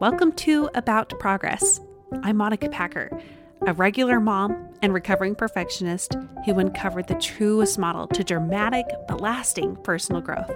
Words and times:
Welcome 0.00 0.32
to 0.32 0.68
About 0.74 1.16
Progress. 1.20 1.80
I'm 2.24 2.36
Monica 2.36 2.68
Packer, 2.68 3.16
a 3.64 3.72
regular 3.72 4.18
mom 4.18 4.70
and 4.82 4.92
recovering 4.92 5.36
perfectionist 5.36 6.16
who 6.44 6.58
uncovered 6.58 7.06
the 7.06 7.14
truest 7.14 7.78
model 7.78 8.08
to 8.08 8.24
dramatic 8.24 8.86
but 9.06 9.20
lasting 9.20 9.76
personal 9.76 10.20
growth. 10.20 10.50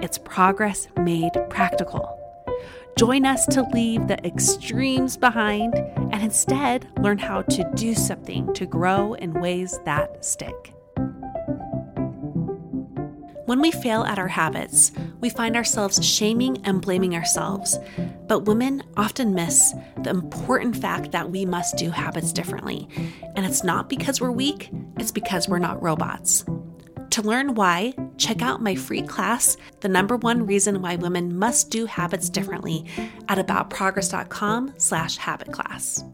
It's 0.00 0.16
progress 0.16 0.88
made 0.98 1.32
practical. 1.50 2.18
Join 2.98 3.26
us 3.26 3.44
to 3.48 3.62
leave 3.74 4.08
the 4.08 4.24
extremes 4.26 5.18
behind 5.18 5.74
and 5.74 6.22
instead 6.22 6.88
learn 7.00 7.18
how 7.18 7.42
to 7.42 7.70
do 7.74 7.94
something 7.94 8.52
to 8.54 8.64
grow 8.64 9.12
in 9.12 9.34
ways 9.34 9.78
that 9.84 10.24
stick. 10.24 10.72
When 13.50 13.60
we 13.60 13.72
fail 13.72 14.04
at 14.04 14.20
our 14.20 14.28
habits, 14.28 14.92
we 15.20 15.28
find 15.28 15.56
ourselves 15.56 16.06
shaming 16.06 16.64
and 16.64 16.80
blaming 16.80 17.16
ourselves. 17.16 17.76
But 18.28 18.44
women 18.44 18.84
often 18.96 19.34
miss 19.34 19.74
the 20.04 20.10
important 20.10 20.76
fact 20.76 21.10
that 21.10 21.32
we 21.32 21.44
must 21.44 21.76
do 21.76 21.90
habits 21.90 22.32
differently. 22.32 22.88
And 23.34 23.44
it's 23.44 23.64
not 23.64 23.88
because 23.88 24.20
we're 24.20 24.30
weak, 24.30 24.70
it's 25.00 25.10
because 25.10 25.48
we're 25.48 25.58
not 25.58 25.82
robots. 25.82 26.44
To 27.10 27.22
learn 27.22 27.56
why, 27.56 27.92
check 28.18 28.40
out 28.40 28.62
my 28.62 28.76
free 28.76 29.02
class, 29.02 29.56
The 29.80 29.88
Number 29.88 30.14
One 30.16 30.46
Reason 30.46 30.80
Why 30.80 30.94
Women 30.94 31.36
Must 31.36 31.72
Do 31.72 31.86
Habits 31.86 32.30
Differently 32.30 32.86
at 33.28 33.44
aboutprogress.com 33.44 34.74
slash 34.76 35.16
habit 35.16 35.50
class. 35.50 36.04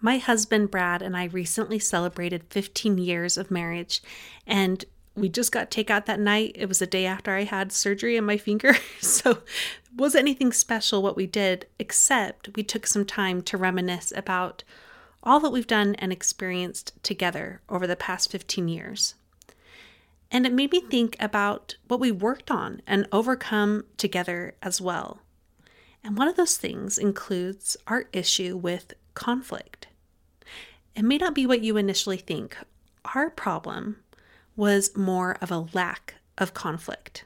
My 0.00 0.18
husband 0.18 0.70
Brad 0.70 1.02
and 1.02 1.16
I 1.16 1.24
recently 1.24 1.78
celebrated 1.78 2.44
15 2.50 2.98
years 2.98 3.36
of 3.38 3.50
marriage, 3.50 4.02
and 4.46 4.84
we 5.14 5.28
just 5.28 5.50
got 5.50 5.70
takeout 5.70 6.04
that 6.06 6.20
night. 6.20 6.52
It 6.54 6.66
was 6.66 6.80
the 6.80 6.86
day 6.86 7.06
after 7.06 7.34
I 7.34 7.44
had 7.44 7.72
surgery 7.72 8.16
in 8.16 8.24
my 8.24 8.36
finger, 8.36 8.76
so 9.00 9.38
wasn't 9.96 10.22
anything 10.22 10.52
special 10.52 11.02
what 11.02 11.16
we 11.16 11.26
did, 11.26 11.66
except 11.78 12.50
we 12.54 12.62
took 12.62 12.86
some 12.86 13.06
time 13.06 13.40
to 13.42 13.56
reminisce 13.56 14.12
about 14.14 14.62
all 15.22 15.40
that 15.40 15.50
we've 15.50 15.66
done 15.66 15.94
and 15.96 16.12
experienced 16.12 16.92
together 17.02 17.62
over 17.68 17.86
the 17.86 17.96
past 17.96 18.30
15 18.30 18.68
years. 18.68 19.14
And 20.30 20.44
it 20.44 20.52
made 20.52 20.72
me 20.72 20.80
think 20.80 21.16
about 21.18 21.76
what 21.88 22.00
we 22.00 22.12
worked 22.12 22.50
on 22.50 22.82
and 22.86 23.08
overcome 23.10 23.84
together 23.96 24.54
as 24.62 24.80
well. 24.80 25.20
And 26.04 26.16
one 26.16 26.28
of 26.28 26.36
those 26.36 26.56
things 26.56 26.98
includes 26.98 27.76
our 27.86 28.04
issue 28.12 28.56
with 28.56 28.94
conflict. 29.16 29.88
It 30.94 31.02
may 31.02 31.18
not 31.18 31.34
be 31.34 31.46
what 31.46 31.62
you 31.62 31.76
initially 31.76 32.16
think. 32.18 32.56
Our 33.16 33.30
problem 33.30 33.96
was 34.54 34.96
more 34.96 35.36
of 35.40 35.50
a 35.50 35.66
lack 35.72 36.14
of 36.38 36.54
conflict. 36.54 37.24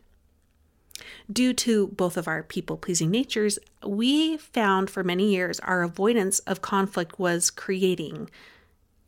Due 1.30 1.52
to 1.52 1.88
both 1.88 2.16
of 2.16 2.26
our 2.26 2.42
people 2.42 2.76
pleasing 2.76 3.10
natures, 3.10 3.58
we 3.86 4.36
found 4.36 4.90
for 4.90 5.04
many 5.04 5.30
years 5.30 5.60
our 5.60 5.82
avoidance 5.82 6.38
of 6.40 6.62
conflict 6.62 7.18
was 7.18 7.50
creating, 7.50 8.30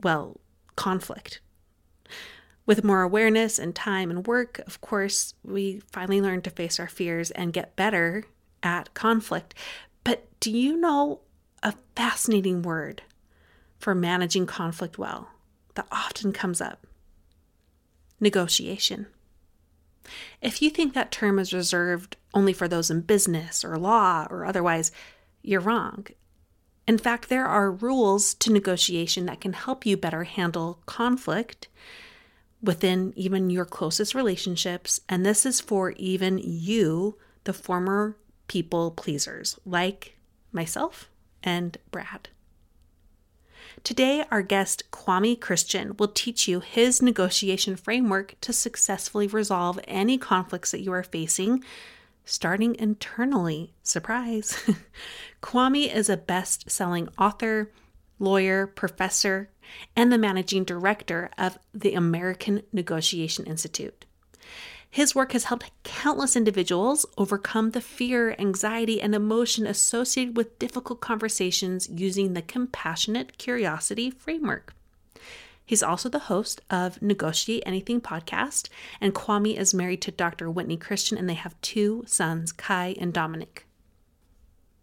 well, 0.03 0.41
conflict. 0.76 1.41
With 2.65 2.84
more 2.84 3.03
awareness 3.03 3.59
and 3.59 3.74
time 3.74 4.10
and 4.10 4.27
work, 4.27 4.60
of 4.66 4.80
course, 4.80 5.34
we 5.42 5.83
finally 5.91 6.21
learned 6.21 6.45
to 6.45 6.51
face 6.51 6.78
our 6.78 6.89
fears 6.89 7.30
and 7.33 7.53
get 7.53 7.74
better 7.74 8.24
at 8.62 8.95
conflict. 8.95 9.54
But 10.04 10.28
do 10.39 10.51
you 10.51 10.77
know 10.77 11.21
a 11.62 11.74
fascinating 11.97 12.62
word 12.62 13.03
for 13.78 13.94
managing 13.94 14.47
conflict 14.47 14.98
well 14.98 15.28
that 15.74 15.86
often 15.91 16.32
comes 16.32 16.60
up 16.60 16.86
negotiation. 18.20 19.06
If 20.41 20.62
you 20.62 20.70
think 20.70 20.94
that 20.94 21.10
term 21.10 21.38
is 21.38 21.53
reserved 21.53 22.16
only 22.34 22.53
for 22.53 22.68
those 22.68 22.91
in 22.91 23.03
business 23.03 23.64
or 23.64 23.76
law 23.76 24.26
or 24.30 24.44
otherwise, 24.44 24.92
you're 25.42 25.60
wrong. 25.60 26.06
In 26.86 26.98
fact, 26.98 27.28
there 27.28 27.47
are 27.47 27.70
rules 27.70 28.34
to 28.34 28.53
negotiation 28.53 29.26
that 29.26 29.41
can 29.41 29.53
help 29.53 29.84
you 29.86 29.97
better 29.97 30.24
handle 30.24 30.80
conflict 30.86 31.68
within 32.62 33.12
even 33.16 33.50
your 33.50 33.65
closest 33.65 34.15
relationships. 34.15 35.00
And 35.08 35.24
this 35.24 35.44
is 35.44 35.60
for 35.60 35.91
even 35.92 36.38
you, 36.38 37.18
the 37.44 37.53
former 37.53 38.16
people 38.47 38.92
pleasers, 38.92 39.58
like 39.65 40.16
myself 40.53 41.08
and 41.42 41.77
Brad. 41.91 42.28
Today, 43.84 44.24
our 44.30 44.42
guest, 44.42 44.84
Kwame 44.92 45.41
Christian, 45.41 45.97
will 45.97 46.09
teach 46.09 46.47
you 46.47 46.60
his 46.60 47.03
negotiation 47.03 47.74
framework 47.74 48.36
to 48.42 48.53
successfully 48.53 49.27
resolve 49.27 49.80
any 49.89 50.18
conflicts 50.18 50.71
that 50.71 50.83
you 50.83 50.92
are 50.92 51.03
facing, 51.03 51.65
starting 52.24 52.77
internally. 52.77 53.72
Surprise! 53.83 54.56
Kwame 55.42 55.92
is 55.92 56.09
a 56.09 56.16
best 56.16 56.71
selling 56.71 57.09
author, 57.18 57.72
lawyer, 58.18 58.66
professor, 58.66 59.50
and 59.97 60.12
the 60.12 60.18
managing 60.18 60.65
director 60.65 61.30
of 61.36 61.59
the 61.74 61.94
American 61.94 62.62
Negotiation 62.72 63.47
Institute. 63.47 64.04
His 64.92 65.15
work 65.15 65.33
has 65.33 65.44
helped 65.44 65.71
countless 65.84 66.36
individuals 66.36 67.06
overcome 67.16 67.71
the 67.71 67.80
fear, 67.80 68.36
anxiety, 68.39 69.00
and 69.00 69.15
emotion 69.15 69.66
associated 69.66 70.36
with 70.36 70.59
difficult 70.59 71.00
conversations 71.00 71.89
using 71.89 72.34
the 72.34 72.42
compassionate 72.42 73.39
curiosity 73.39 74.10
framework. 74.10 74.74
He's 75.65 75.83
also 75.83 76.10
the 76.10 76.28
host 76.28 76.60
of 76.68 77.00
Negotiate 77.00 77.62
Anything 77.65 78.03
podcast, 78.03 78.68
and 79.00 79.15
Kwame 79.15 79.56
is 79.56 79.72
married 79.72 80.03
to 80.03 80.10
Dr. 80.10 80.50
Whitney 80.50 80.77
Christian, 80.77 81.16
and 81.16 81.27
they 81.27 81.41
have 81.41 81.59
two 81.62 82.04
sons, 82.06 82.53
Kai 82.53 82.94
and 83.00 83.15
Dominic. 83.15 83.66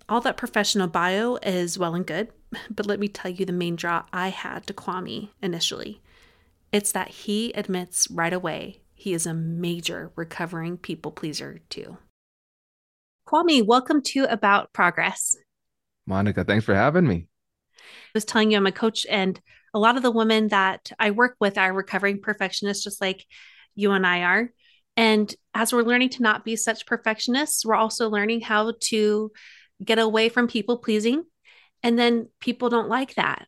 All 0.09 0.21
that 0.21 0.37
professional 0.37 0.87
bio 0.87 1.35
is 1.43 1.77
well 1.77 1.93
and 1.93 2.03
good, 2.03 2.29
but 2.71 2.87
let 2.87 2.99
me 2.99 3.09
tell 3.09 3.29
you 3.29 3.45
the 3.45 3.53
main 3.53 3.75
draw 3.75 4.05
I 4.11 4.29
had 4.29 4.65
to 4.65 4.73
Kwame 4.73 5.29
initially. 5.39 6.01
It's 6.71 6.91
that 6.93 7.09
he 7.09 7.51
admits 7.53 8.09
right 8.09 8.33
away 8.33 8.79
he 8.99 9.13
is 9.13 9.25
a 9.25 9.33
major 9.33 10.11
recovering 10.17 10.77
people 10.77 11.13
pleaser, 11.13 11.61
too. 11.69 11.97
Kwame, 13.25 13.65
welcome 13.65 14.01
to 14.01 14.25
About 14.25 14.73
Progress. 14.73 15.37
Monica, 16.05 16.43
thanks 16.43 16.65
for 16.65 16.75
having 16.75 17.07
me. 17.07 17.27
I 17.77 17.81
was 18.13 18.25
telling 18.25 18.51
you 18.51 18.57
I'm 18.57 18.67
a 18.67 18.73
coach, 18.73 19.05
and 19.09 19.39
a 19.73 19.79
lot 19.79 19.95
of 19.95 20.03
the 20.03 20.11
women 20.11 20.49
that 20.49 20.91
I 20.99 21.11
work 21.11 21.37
with 21.39 21.57
are 21.57 21.71
recovering 21.71 22.19
perfectionists, 22.21 22.83
just 22.83 22.99
like 22.99 23.25
you 23.73 23.91
and 23.93 24.05
I 24.05 24.23
are. 24.23 24.51
And 24.97 25.33
as 25.53 25.71
we're 25.71 25.83
learning 25.83 26.09
to 26.09 26.23
not 26.23 26.43
be 26.43 26.57
such 26.57 26.85
perfectionists, 26.85 27.65
we're 27.65 27.75
also 27.75 28.09
learning 28.09 28.41
how 28.41 28.73
to 28.81 29.31
get 29.81 29.97
away 29.97 30.27
from 30.27 30.49
people 30.49 30.77
pleasing. 30.77 31.23
And 31.83 31.97
then 31.97 32.27
people 32.41 32.67
don't 32.67 32.89
like 32.89 33.15
that. 33.15 33.47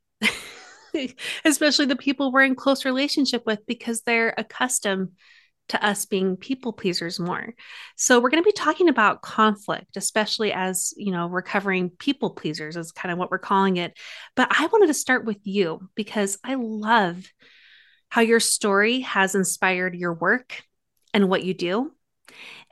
especially 1.46 1.86
the 1.86 1.96
people 1.96 2.32
we're 2.32 2.44
in 2.44 2.56
close 2.56 2.86
relationship 2.86 3.46
with 3.46 3.66
because 3.66 4.02
they're 4.02 4.34
accustomed 4.38 5.10
to 5.70 5.86
us 5.86 6.06
being 6.06 6.36
people 6.36 6.74
pleasers 6.74 7.20
more. 7.20 7.54
So 7.96 8.20
we're 8.20 8.30
going 8.30 8.44
to 8.44 8.48
be 8.48 8.52
talking 8.52 8.90
about 8.90 9.22
conflict, 9.22 9.96
especially 9.96 10.52
as, 10.52 10.94
you 10.98 11.12
know, 11.12 11.28
recovering 11.28 11.90
people 11.90 12.32
pleasers 12.32 12.76
is 12.76 12.92
kind 12.92 13.12
of 13.12 13.18
what 13.18 13.32
we're 13.32 13.40
calling 13.40 13.78
it. 13.78 13.98
But 14.36 14.50
I 14.52 14.66
wanted 14.66 14.88
to 14.88 14.94
start 14.94 15.26
with 15.26 15.40
you 15.44 15.90
because 15.96 16.38
I 16.44 16.56
love 16.56 17.26
how 18.10 18.22
your 18.22 18.42
story 18.42 19.02
has 19.02 19.36
inspired 19.36 19.96
your 19.96 20.14
work 20.14 20.62
and 21.14 21.30
what 21.30 21.44
you 21.44 21.54
do 21.54 21.94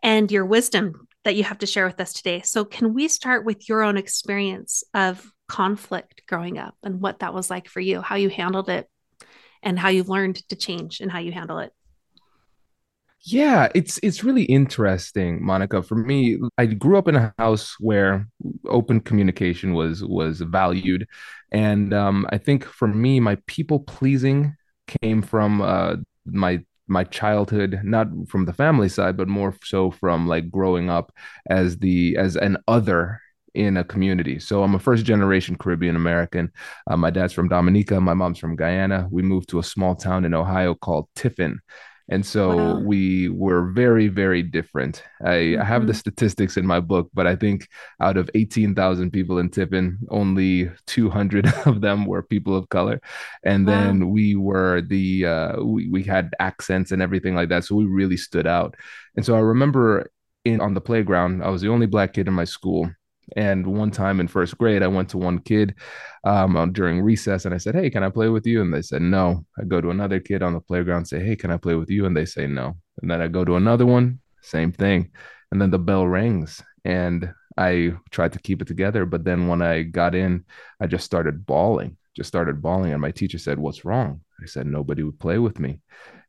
and 0.03 0.29
your 0.29 0.45
wisdom 0.45 1.07
that 1.23 1.35
you 1.35 1.43
have 1.43 1.59
to 1.59 1.65
share 1.65 1.85
with 1.85 1.99
us 1.99 2.13
today. 2.13 2.41
So 2.41 2.65
can 2.65 2.93
we 2.93 3.07
start 3.07 3.45
with 3.45 3.69
your 3.69 3.83
own 3.83 3.97
experience 3.97 4.83
of 4.93 5.25
conflict 5.47 6.23
growing 6.27 6.57
up 6.57 6.75
and 6.83 7.01
what 7.01 7.19
that 7.19 7.33
was 7.33 7.49
like 7.49 7.69
for 7.69 7.79
you, 7.79 8.01
how 8.01 8.15
you 8.15 8.29
handled 8.29 8.69
it 8.69 8.89
and 9.61 9.77
how 9.77 9.89
you've 9.89 10.09
learned 10.09 10.47
to 10.49 10.55
change 10.55 11.01
and 11.01 11.11
how 11.11 11.19
you 11.19 11.31
handle 11.31 11.59
it? 11.59 11.71
Yeah, 13.21 13.67
it's 13.75 13.99
it's 14.01 14.23
really 14.23 14.43
interesting, 14.43 15.43
Monica. 15.43 15.83
For 15.83 15.95
me, 15.95 16.39
I 16.57 16.65
grew 16.67 16.97
up 16.97 17.07
in 17.09 17.15
a 17.17 17.33
house 17.37 17.75
where 17.79 18.27
open 18.65 19.01
communication 19.01 19.73
was 19.73 20.03
was 20.03 20.39
valued, 20.41 21.05
and 21.51 21.93
um, 21.93 22.25
I 22.29 22.37
think 22.37 22.63
for 22.63 22.87
me, 22.87 23.19
my 23.19 23.35
people 23.45 23.81
pleasing 23.81 24.55
came 25.01 25.21
from 25.21 25.61
uh, 25.61 25.97
my 26.25 26.63
my 26.87 27.03
childhood, 27.03 27.81
not 27.83 28.07
from 28.29 28.45
the 28.45 28.53
family 28.53 28.87
side, 28.89 29.17
but 29.17 29.27
more 29.27 29.53
so 29.65 29.91
from 29.91 30.25
like 30.27 30.49
growing 30.49 30.89
up 30.89 31.11
as 31.49 31.77
the 31.77 32.15
as 32.17 32.37
an 32.37 32.57
other 32.69 33.19
in 33.53 33.75
a 33.77 33.83
community. 33.83 34.39
So 34.39 34.63
I'm 34.63 34.75
a 34.75 34.79
first 34.79 35.05
generation 35.05 35.57
Caribbean 35.57 35.95
American. 35.97 36.51
Uh, 36.89 36.95
my 36.95 37.09
dad's 37.09 37.33
from 37.33 37.49
Dominica, 37.49 37.99
my 37.99 38.13
mom's 38.13 38.39
from 38.39 38.55
Guyana. 38.55 39.07
We 39.11 39.23
moved 39.23 39.49
to 39.49 39.59
a 39.59 39.63
small 39.63 39.95
town 39.95 40.23
in 40.23 40.33
Ohio 40.33 40.73
called 40.73 41.09
Tiffin. 41.15 41.59
And 42.11 42.25
so 42.25 42.55
wow. 42.55 42.79
we 42.79 43.29
were 43.29 43.69
very, 43.71 44.07
very 44.07 44.41
different. 44.41 45.03
I, 45.21 45.27
mm-hmm. 45.27 45.61
I, 45.61 45.65
have 45.65 45.85
the 45.85 45.93
mm-hmm. 45.93 45.99
statistics 45.99 46.57
in 46.57 46.65
my 46.65 46.79
book, 46.79 47.09
but 47.13 47.27
I 47.27 47.35
think 47.35 47.67
out 48.01 48.17
of 48.17 48.29
18,000 48.33 49.11
people 49.11 49.37
in 49.37 49.49
Tiffin, 49.49 49.99
only 50.09 50.71
200 50.87 51.45
of 51.65 51.81
them 51.81 52.05
were 52.05 52.23
people 52.23 52.55
of 52.55 52.67
color. 52.69 52.99
And 53.43 53.67
wow. 53.67 53.73
then 53.73 54.09
we 54.09 54.35
were 54.35 54.81
the, 54.81 55.25
uh, 55.25 55.63
we, 55.63 55.87
we 55.89 56.03
had 56.03 56.31
accents 56.39 56.91
and 56.91 57.01
everything 57.01 57.35
like 57.35 57.49
that. 57.49 57.63
So 57.65 57.75
we 57.75 57.85
really 57.85 58.17
stood 58.17 58.47
out. 58.47 58.75
And 59.15 59.23
so 59.23 59.35
I 59.35 59.39
remember 59.39 60.09
in 60.45 60.61
on 60.61 60.73
the 60.73 60.81
playground, 60.81 61.43
I 61.43 61.49
was 61.49 61.61
the 61.61 61.69
only 61.69 61.85
black 61.85 62.13
kid 62.13 62.27
in 62.27 62.33
my 62.33 62.45
school. 62.45 62.89
And 63.35 63.65
one 63.65 63.91
time 63.91 64.19
in 64.19 64.27
first 64.27 64.57
grade, 64.57 64.83
I 64.83 64.87
went 64.87 65.09
to 65.09 65.17
one 65.17 65.39
kid 65.39 65.75
um, 66.23 66.71
during 66.73 67.01
recess 67.01 67.45
and 67.45 67.53
I 67.53 67.57
said, 67.57 67.75
Hey, 67.75 67.89
can 67.89 68.03
I 68.03 68.09
play 68.09 68.29
with 68.29 68.45
you? 68.45 68.61
And 68.61 68.73
they 68.73 68.81
said, 68.81 69.01
No. 69.01 69.45
I 69.59 69.63
go 69.63 69.81
to 69.81 69.91
another 69.91 70.19
kid 70.19 70.43
on 70.43 70.53
the 70.53 70.59
playground, 70.59 71.05
say, 71.05 71.23
Hey, 71.23 71.35
can 71.35 71.51
I 71.51 71.57
play 71.57 71.75
with 71.75 71.89
you? 71.89 72.05
And 72.05 72.15
they 72.15 72.25
say, 72.25 72.47
No. 72.47 72.75
And 73.01 73.09
then 73.09 73.21
I 73.21 73.27
go 73.27 73.45
to 73.45 73.55
another 73.55 73.85
one, 73.85 74.19
same 74.41 74.71
thing. 74.71 75.11
And 75.51 75.61
then 75.61 75.71
the 75.71 75.79
bell 75.79 76.05
rings 76.05 76.61
and 76.85 77.33
I 77.57 77.93
tried 78.11 78.33
to 78.33 78.39
keep 78.39 78.61
it 78.61 78.67
together. 78.67 79.05
But 79.05 79.25
then 79.25 79.47
when 79.47 79.61
I 79.61 79.83
got 79.83 80.15
in, 80.15 80.45
I 80.79 80.87
just 80.87 81.05
started 81.05 81.45
bawling, 81.45 81.97
just 82.15 82.27
started 82.27 82.61
bawling. 82.61 82.93
And 82.93 83.01
my 83.01 83.11
teacher 83.11 83.37
said, 83.37 83.59
What's 83.59 83.85
wrong? 83.85 84.21
I 84.41 84.45
said, 84.45 84.65
Nobody 84.65 85.03
would 85.03 85.19
play 85.19 85.39
with 85.39 85.59
me. 85.59 85.81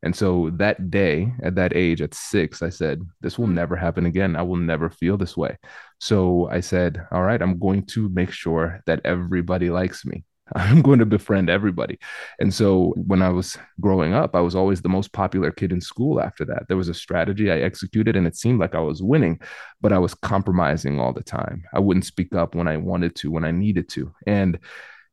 And 0.02 0.16
so 0.16 0.50
that 0.54 0.90
day, 0.90 1.32
at 1.42 1.56
that 1.56 1.76
age, 1.76 2.00
at 2.00 2.14
six, 2.14 2.62
I 2.62 2.70
said, 2.70 3.02
This 3.20 3.38
will 3.38 3.46
never 3.46 3.76
happen 3.76 4.06
again. 4.06 4.34
I 4.34 4.42
will 4.42 4.56
never 4.56 4.90
feel 4.90 5.16
this 5.16 5.36
way. 5.36 5.56
So 6.00 6.48
I 6.50 6.60
said, 6.60 7.06
All 7.12 7.22
right, 7.22 7.40
I'm 7.40 7.58
going 7.58 7.84
to 7.86 8.08
make 8.08 8.32
sure 8.32 8.80
that 8.86 9.00
everybody 9.04 9.70
likes 9.70 10.04
me. 10.04 10.24
I'm 10.56 10.82
going 10.82 10.98
to 10.98 11.06
befriend 11.06 11.48
everybody. 11.48 11.98
And 12.38 12.52
so 12.52 12.92
when 12.96 13.22
I 13.22 13.28
was 13.28 13.56
growing 13.80 14.14
up, 14.14 14.34
I 14.34 14.40
was 14.40 14.56
always 14.56 14.82
the 14.82 14.88
most 14.88 15.12
popular 15.12 15.50
kid 15.50 15.72
in 15.72 15.80
school 15.80 16.20
after 16.20 16.44
that. 16.46 16.66
There 16.68 16.76
was 16.76 16.88
a 16.88 16.94
strategy 16.94 17.50
I 17.50 17.60
executed 17.60 18.16
and 18.16 18.26
it 18.26 18.36
seemed 18.36 18.58
like 18.58 18.74
I 18.74 18.80
was 18.80 19.02
winning, 19.02 19.40
but 19.80 19.92
I 19.92 19.98
was 19.98 20.14
compromising 20.14 20.98
all 20.98 21.12
the 21.12 21.22
time. 21.22 21.62
I 21.72 21.78
wouldn't 21.78 22.06
speak 22.06 22.34
up 22.34 22.54
when 22.54 22.66
I 22.66 22.76
wanted 22.78 23.14
to, 23.16 23.30
when 23.30 23.44
I 23.44 23.50
needed 23.52 23.88
to. 23.90 24.12
And 24.26 24.58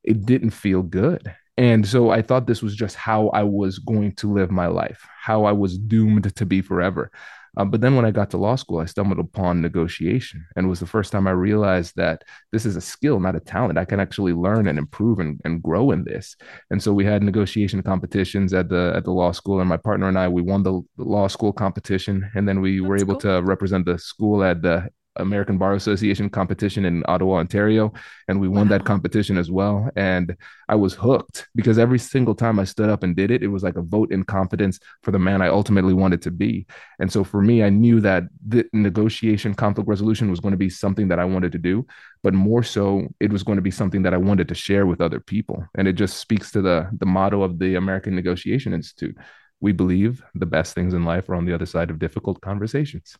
it 0.03 0.25
didn't 0.25 0.51
feel 0.51 0.81
good. 0.81 1.33
And 1.57 1.87
so 1.87 2.11
I 2.11 2.21
thought 2.21 2.45
this 2.45 2.61
was 2.61 2.75
just 2.75 2.95
how 2.95 3.29
I 3.29 3.43
was 3.43 3.79
going 3.79 4.13
to 4.17 4.31
live 4.31 4.51
my 4.51 4.67
life, 4.67 5.03
how 5.19 5.45
I 5.45 5.51
was 5.51 5.77
doomed 5.77 6.35
to 6.35 6.45
be 6.45 6.61
forever. 6.61 7.11
Uh, 7.57 7.65
but 7.65 7.81
then 7.81 7.95
when 7.95 8.05
I 8.05 8.11
got 8.11 8.29
to 8.29 8.37
law 8.37 8.55
school, 8.55 8.79
I 8.79 8.85
stumbled 8.85 9.19
upon 9.19 9.61
negotiation. 9.61 10.45
And 10.55 10.67
it 10.67 10.69
was 10.69 10.79
the 10.79 10.85
first 10.85 11.11
time 11.11 11.27
I 11.27 11.31
realized 11.31 11.95
that 11.95 12.23
this 12.51 12.65
is 12.65 12.75
a 12.75 12.81
skill, 12.81 13.19
not 13.19 13.35
a 13.35 13.39
talent. 13.39 13.79
I 13.79 13.85
can 13.85 13.99
actually 13.99 14.33
learn 14.33 14.67
and 14.67 14.77
improve 14.77 15.19
and, 15.19 15.41
and 15.43 15.63
grow 15.63 15.89
in 15.91 16.03
this. 16.03 16.35
And 16.69 16.81
so 16.81 16.93
we 16.93 17.03
had 17.03 17.23
negotiation 17.23 17.81
competitions 17.81 18.53
at 18.53 18.69
the 18.69 18.93
at 18.95 19.05
the 19.05 19.11
law 19.11 19.31
school. 19.31 19.59
And 19.59 19.67
my 19.67 19.77
partner 19.77 20.07
and 20.07 20.19
I, 20.19 20.27
we 20.27 20.43
won 20.43 20.63
the, 20.63 20.81
law 20.97 21.27
school 21.27 21.51
competition. 21.51 22.29
And 22.35 22.47
then 22.47 22.61
we 22.61 22.79
That's 22.79 22.89
were 22.89 22.97
able 22.97 23.15
cool. 23.15 23.41
to 23.41 23.41
represent 23.41 23.85
the 23.85 23.97
school 23.97 24.43
at 24.43 24.61
the 24.61 24.89
American 25.19 25.57
Bar 25.57 25.73
Association 25.73 26.29
competition 26.29 26.85
in 26.85 27.03
Ottawa, 27.07 27.37
Ontario, 27.37 27.93
and 28.27 28.39
we 28.39 28.47
won 28.47 28.67
wow. 28.67 28.77
that 28.77 28.85
competition 28.85 29.37
as 29.37 29.51
well. 29.51 29.89
And 29.95 30.35
I 30.69 30.75
was 30.75 30.93
hooked 30.93 31.47
because 31.55 31.77
every 31.77 31.99
single 31.99 32.35
time 32.35 32.59
I 32.59 32.63
stood 32.63 32.89
up 32.89 33.03
and 33.03 33.15
did 33.15 33.31
it, 33.31 33.43
it 33.43 33.47
was 33.47 33.63
like 33.63 33.75
a 33.75 33.81
vote 33.81 34.11
in 34.11 34.23
confidence 34.23 34.79
for 35.03 35.11
the 35.11 35.19
man 35.19 35.41
I 35.41 35.47
ultimately 35.47 35.93
wanted 35.93 36.21
to 36.23 36.31
be. 36.31 36.65
And 36.99 37.11
so 37.11 37.23
for 37.23 37.41
me, 37.41 37.63
I 37.63 37.69
knew 37.69 38.01
that 38.01 38.23
the 38.47 38.65
negotiation, 38.73 39.53
conflict 39.53 39.87
resolution 39.87 40.29
was 40.29 40.39
going 40.39 40.53
to 40.53 40.57
be 40.57 40.69
something 40.69 41.07
that 41.07 41.19
I 41.19 41.25
wanted 41.25 41.51
to 41.53 41.57
do, 41.57 41.85
but 42.23 42.33
more 42.33 42.63
so, 42.63 43.07
it 43.19 43.31
was 43.31 43.43
going 43.43 43.57
to 43.57 43.61
be 43.61 43.71
something 43.71 44.03
that 44.03 44.13
I 44.13 44.17
wanted 44.17 44.47
to 44.49 44.55
share 44.55 44.85
with 44.85 45.01
other 45.01 45.19
people. 45.19 45.65
And 45.77 45.87
it 45.87 45.93
just 45.93 46.17
speaks 46.17 46.51
to 46.51 46.61
the 46.61 46.89
the 46.99 47.05
motto 47.05 47.41
of 47.43 47.59
the 47.59 47.75
American 47.75 48.15
Negotiation 48.15 48.73
Institute. 48.73 49.17
We 49.59 49.71
believe 49.71 50.23
the 50.35 50.45
best 50.45 50.75
things 50.75 50.93
in 50.93 51.03
life 51.05 51.29
are 51.29 51.35
on 51.35 51.45
the 51.45 51.53
other 51.53 51.65
side 51.65 51.89
of 51.89 51.99
difficult 51.99 52.41
conversations. 52.41 53.17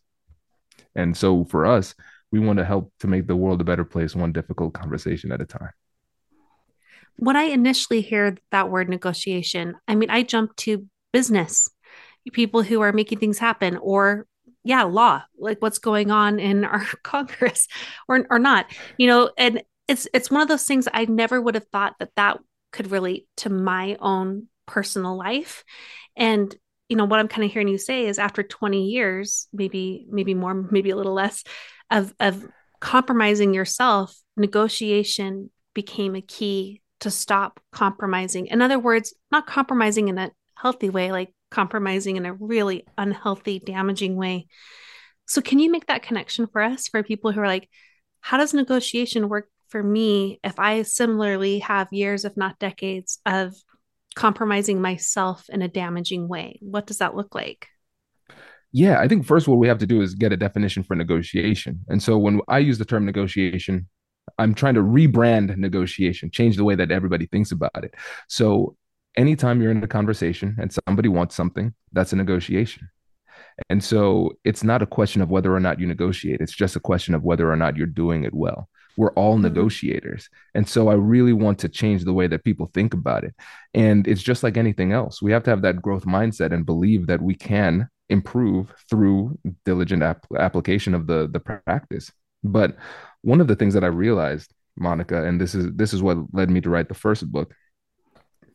And 0.98 1.16
so 1.16 1.44
for 1.44 1.64
us, 1.64 1.94
we 2.32 2.40
want 2.40 2.58
to 2.58 2.64
help 2.64 2.92
to 3.00 3.06
make 3.06 3.28
the 3.28 3.36
world 3.36 3.60
a 3.60 3.64
better 3.64 3.84
place, 3.84 4.16
one 4.16 4.32
difficult 4.32 4.74
conversation 4.74 5.30
at 5.30 5.40
a 5.40 5.46
time. 5.46 5.70
When 7.16 7.36
I 7.36 7.44
initially 7.44 8.00
hear 8.00 8.36
that 8.50 8.68
word 8.68 8.88
negotiation, 8.88 9.76
I 9.86 9.94
mean, 9.94 10.10
I 10.10 10.24
jump 10.24 10.56
to 10.56 10.86
business, 11.12 11.70
people 12.32 12.62
who 12.62 12.80
are 12.80 12.92
making 12.92 13.18
things 13.20 13.38
happen, 13.38 13.76
or 13.76 14.26
yeah, 14.64 14.82
law, 14.82 15.22
like 15.38 15.62
what's 15.62 15.78
going 15.78 16.10
on 16.10 16.40
in 16.40 16.64
our 16.64 16.84
Congress 17.04 17.68
or, 18.08 18.26
or 18.28 18.40
not, 18.40 18.66
you 18.98 19.06
know, 19.06 19.30
and 19.38 19.62
it's, 19.86 20.08
it's 20.12 20.32
one 20.32 20.42
of 20.42 20.48
those 20.48 20.66
things 20.66 20.88
I 20.92 21.04
never 21.04 21.40
would 21.40 21.54
have 21.54 21.68
thought 21.72 21.94
that 22.00 22.10
that 22.16 22.38
could 22.72 22.90
relate 22.90 23.28
to 23.38 23.50
my 23.50 23.96
own 24.00 24.48
personal 24.66 25.16
life. 25.16 25.62
And 26.16 26.54
you 26.88 26.96
know 26.96 27.04
what 27.04 27.20
i'm 27.20 27.28
kind 27.28 27.44
of 27.44 27.52
hearing 27.52 27.68
you 27.68 27.78
say 27.78 28.06
is 28.06 28.18
after 28.18 28.42
20 28.42 28.86
years 28.86 29.48
maybe 29.52 30.06
maybe 30.10 30.34
more 30.34 30.54
maybe 30.54 30.90
a 30.90 30.96
little 30.96 31.14
less 31.14 31.44
of 31.90 32.14
of 32.20 32.46
compromising 32.80 33.54
yourself 33.54 34.16
negotiation 34.36 35.50
became 35.74 36.16
a 36.16 36.20
key 36.20 36.82
to 37.00 37.10
stop 37.10 37.60
compromising? 37.72 38.46
In 38.48 38.62
other 38.62 38.78
words, 38.78 39.14
not 39.30 39.46
compromising 39.46 40.08
in 40.08 40.18
a 40.18 40.32
healthy 40.56 40.90
way, 40.90 41.12
like 41.12 41.32
compromising 41.50 42.16
in 42.16 42.26
a 42.26 42.34
really 42.34 42.86
unhealthy, 42.96 43.58
damaging 43.58 44.16
way. 44.16 44.48
So, 45.26 45.40
can 45.40 45.58
you 45.58 45.70
make 45.70 45.86
that 45.86 46.02
connection 46.02 46.46
for 46.46 46.62
us 46.62 46.88
for 46.88 47.02
people 47.02 47.32
who 47.32 47.40
are 47.40 47.46
like, 47.46 47.68
how 48.20 48.38
does 48.38 48.54
negotiation 48.54 49.28
work 49.28 49.48
for 49.68 49.82
me 49.82 50.40
if 50.42 50.58
I 50.58 50.82
similarly 50.82 51.60
have 51.60 51.92
years, 51.92 52.24
if 52.24 52.36
not 52.36 52.58
decades, 52.58 53.20
of 53.26 53.54
compromising 54.18 54.82
myself 54.82 55.48
in 55.48 55.62
a 55.62 55.68
damaging 55.68 56.26
way? 56.26 56.58
What 56.60 56.88
does 56.88 56.98
that 56.98 57.14
look 57.14 57.36
like? 57.36 57.68
Yeah, 58.72 58.98
I 58.98 59.06
think 59.06 59.24
first 59.24 59.46
what 59.46 59.58
we 59.58 59.68
have 59.68 59.78
to 59.78 59.86
do 59.86 60.02
is 60.02 60.16
get 60.16 60.32
a 60.32 60.36
definition 60.36 60.82
for 60.82 60.96
negotiation. 60.96 61.84
And 61.86 62.02
so 62.02 62.18
when 62.18 62.40
I 62.48 62.58
use 62.58 62.78
the 62.78 62.84
term 62.84 63.06
negotiation, 63.06 63.88
I'm 64.36 64.54
trying 64.54 64.74
to 64.74 64.82
rebrand 64.82 65.56
negotiation, 65.56 66.32
change 66.32 66.56
the 66.56 66.64
way 66.64 66.74
that 66.74 66.90
everybody 66.90 67.26
thinks 67.26 67.52
about 67.52 67.84
it. 67.84 67.94
So 68.28 68.76
anytime 69.16 69.62
you're 69.62 69.70
in 69.70 69.84
a 69.84 69.88
conversation 69.88 70.56
and 70.60 70.76
somebody 70.86 71.08
wants 71.08 71.36
something, 71.36 71.72
that's 71.92 72.12
a 72.12 72.16
negotiation. 72.16 72.90
And 73.70 73.84
so 73.84 74.32
it's 74.44 74.64
not 74.64 74.82
a 74.82 74.86
question 74.86 75.22
of 75.22 75.30
whether 75.30 75.54
or 75.54 75.60
not 75.60 75.78
you 75.78 75.86
negotiate, 75.86 76.40
it's 76.40 76.56
just 76.56 76.74
a 76.74 76.80
question 76.80 77.14
of 77.14 77.22
whether 77.22 77.48
or 77.48 77.56
not 77.56 77.76
you're 77.76 77.86
doing 77.86 78.24
it 78.24 78.34
well. 78.34 78.68
We're 78.98 79.12
all 79.12 79.34
mm-hmm. 79.34 79.44
negotiators. 79.44 80.28
And 80.56 80.68
so 80.68 80.88
I 80.88 80.94
really 80.94 81.32
want 81.32 81.60
to 81.60 81.68
change 81.68 82.02
the 82.02 82.12
way 82.12 82.26
that 82.26 82.42
people 82.42 82.68
think 82.74 82.92
about 82.94 83.22
it. 83.22 83.32
And 83.72 84.08
it's 84.08 84.22
just 84.22 84.42
like 84.42 84.56
anything 84.56 84.92
else. 84.92 85.22
We 85.22 85.30
have 85.30 85.44
to 85.44 85.50
have 85.50 85.62
that 85.62 85.80
growth 85.80 86.04
mindset 86.04 86.52
and 86.52 86.66
believe 86.66 87.06
that 87.06 87.22
we 87.22 87.36
can 87.36 87.88
improve 88.08 88.74
through 88.90 89.38
diligent 89.64 90.02
ap- 90.02 90.26
application 90.36 90.94
of 90.94 91.06
the 91.06 91.28
the 91.32 91.38
practice. 91.38 92.10
But 92.42 92.76
one 93.22 93.40
of 93.40 93.46
the 93.46 93.54
things 93.54 93.74
that 93.74 93.84
I 93.84 93.88
realized, 93.88 94.52
Monica, 94.76 95.24
and 95.24 95.40
this 95.40 95.54
is 95.54 95.72
this 95.76 95.94
is 95.94 96.02
what 96.02 96.18
led 96.32 96.50
me 96.50 96.60
to 96.62 96.70
write 96.70 96.88
the 96.88 96.94
first 96.94 97.30
book, 97.30 97.54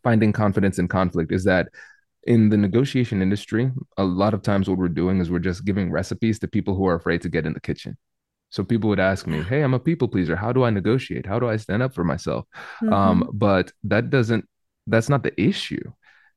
finding 0.03 0.33
confidence 0.33 0.77
in 0.77 0.89
conflict, 0.89 1.31
is 1.31 1.45
that 1.45 1.69
in 2.25 2.49
the 2.49 2.57
negotiation 2.57 3.21
industry, 3.21 3.71
a 3.97 4.03
lot 4.03 4.33
of 4.33 4.41
times 4.41 4.69
what 4.69 4.77
we're 4.77 4.89
doing 4.89 5.21
is 5.21 5.31
we're 5.31 5.39
just 5.39 5.63
giving 5.63 5.89
recipes 5.89 6.37
to 6.39 6.47
people 6.49 6.75
who 6.75 6.85
are 6.85 6.95
afraid 6.95 7.21
to 7.21 7.29
get 7.29 7.45
in 7.45 7.53
the 7.53 7.61
kitchen. 7.61 7.97
So 8.53 8.63
people 8.63 8.87
would 8.89 8.99
ask 8.99 9.25
me, 9.25 9.41
"Hey, 9.41 9.63
I'm 9.63 9.73
a 9.73 9.79
people 9.79 10.07
pleaser. 10.07 10.35
How 10.35 10.53
do 10.53 10.63
I 10.63 10.69
negotiate? 10.69 11.25
How 11.25 11.39
do 11.39 11.49
I 11.49 11.57
stand 11.57 11.81
up 11.81 11.93
for 11.95 12.03
myself?" 12.03 12.45
Mm-hmm. 12.81 12.93
Um, 12.93 13.29
but 13.33 13.71
that 13.83 14.11
doesn't. 14.11 14.45
That's 14.85 15.09
not 15.09 15.23
the 15.23 15.33
issue 15.41 15.83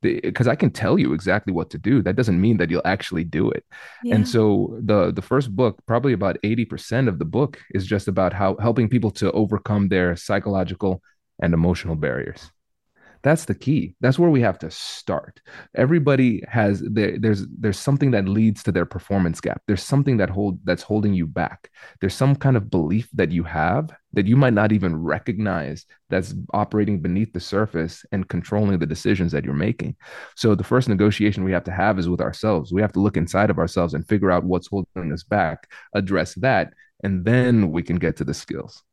because 0.00 0.48
I 0.48 0.54
can 0.54 0.70
tell 0.70 0.98
you 0.98 1.12
exactly 1.12 1.52
what 1.52 1.70
to 1.70 1.78
do. 1.78 2.02
That 2.02 2.16
doesn't 2.16 2.40
mean 2.40 2.56
that 2.58 2.70
you'll 2.70 2.82
actually 2.84 3.24
do 3.24 3.50
it. 3.50 3.64
Yeah. 4.02 4.14
And 4.14 4.28
so 4.28 4.78
the 4.82 5.12
the 5.12 5.22
first 5.22 5.54
book, 5.54 5.78
probably 5.86 6.14
about 6.14 6.38
80% 6.42 7.08
of 7.08 7.18
the 7.18 7.24
book 7.24 7.60
is 7.74 7.86
just 7.86 8.08
about 8.08 8.32
how 8.32 8.56
helping 8.56 8.88
people 8.88 9.10
to 9.12 9.30
overcome 9.32 9.88
their 9.88 10.16
psychological 10.16 11.02
and 11.42 11.52
emotional 11.52 11.96
barriers. 11.96 12.50
That's 13.26 13.46
the 13.46 13.56
key. 13.56 13.96
That's 14.00 14.20
where 14.20 14.30
we 14.30 14.40
have 14.42 14.56
to 14.60 14.70
start. 14.70 15.40
Everybody 15.74 16.44
has 16.46 16.80
there, 16.80 17.18
there's 17.18 17.44
there's 17.48 17.76
something 17.76 18.12
that 18.12 18.28
leads 18.28 18.62
to 18.62 18.70
their 18.70 18.86
performance 18.86 19.40
gap. 19.40 19.60
There's 19.66 19.82
something 19.82 20.18
that 20.18 20.30
hold 20.30 20.60
that's 20.62 20.84
holding 20.84 21.12
you 21.12 21.26
back. 21.26 21.72
There's 22.00 22.14
some 22.14 22.36
kind 22.36 22.56
of 22.56 22.70
belief 22.70 23.08
that 23.14 23.32
you 23.32 23.42
have 23.42 23.90
that 24.12 24.28
you 24.28 24.36
might 24.36 24.52
not 24.52 24.70
even 24.70 25.02
recognize 25.02 25.86
that's 26.08 26.36
operating 26.54 27.00
beneath 27.00 27.32
the 27.32 27.40
surface 27.40 28.04
and 28.12 28.28
controlling 28.28 28.78
the 28.78 28.86
decisions 28.86 29.32
that 29.32 29.44
you're 29.44 29.54
making. 29.54 29.96
So 30.36 30.54
the 30.54 30.62
first 30.62 30.88
negotiation 30.88 31.42
we 31.42 31.50
have 31.50 31.64
to 31.64 31.72
have 31.72 31.98
is 31.98 32.08
with 32.08 32.20
ourselves. 32.20 32.72
We 32.72 32.80
have 32.80 32.92
to 32.92 33.00
look 33.00 33.16
inside 33.16 33.50
of 33.50 33.58
ourselves 33.58 33.94
and 33.94 34.06
figure 34.06 34.30
out 34.30 34.44
what's 34.44 34.68
holding 34.68 35.12
us 35.12 35.24
back, 35.24 35.68
address 35.96 36.34
that, 36.36 36.74
and 37.02 37.24
then 37.24 37.72
we 37.72 37.82
can 37.82 37.96
get 37.96 38.18
to 38.18 38.24
the 38.24 38.34
skills. 38.34 38.84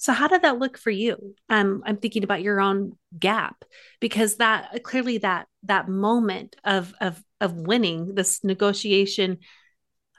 So 0.00 0.14
how 0.14 0.28
did 0.28 0.42
that 0.42 0.58
look 0.58 0.78
for 0.78 0.90
you? 0.90 1.36
Um, 1.50 1.82
I'm 1.84 1.98
thinking 1.98 2.24
about 2.24 2.42
your 2.42 2.58
own 2.58 2.96
gap 3.18 3.64
because 4.00 4.36
that 4.36 4.82
clearly 4.82 5.18
that 5.18 5.46
that 5.64 5.90
moment 5.90 6.56
of 6.64 6.94
of 7.02 7.22
of 7.38 7.52
winning 7.54 8.14
this 8.14 8.42
negotiation. 8.42 9.38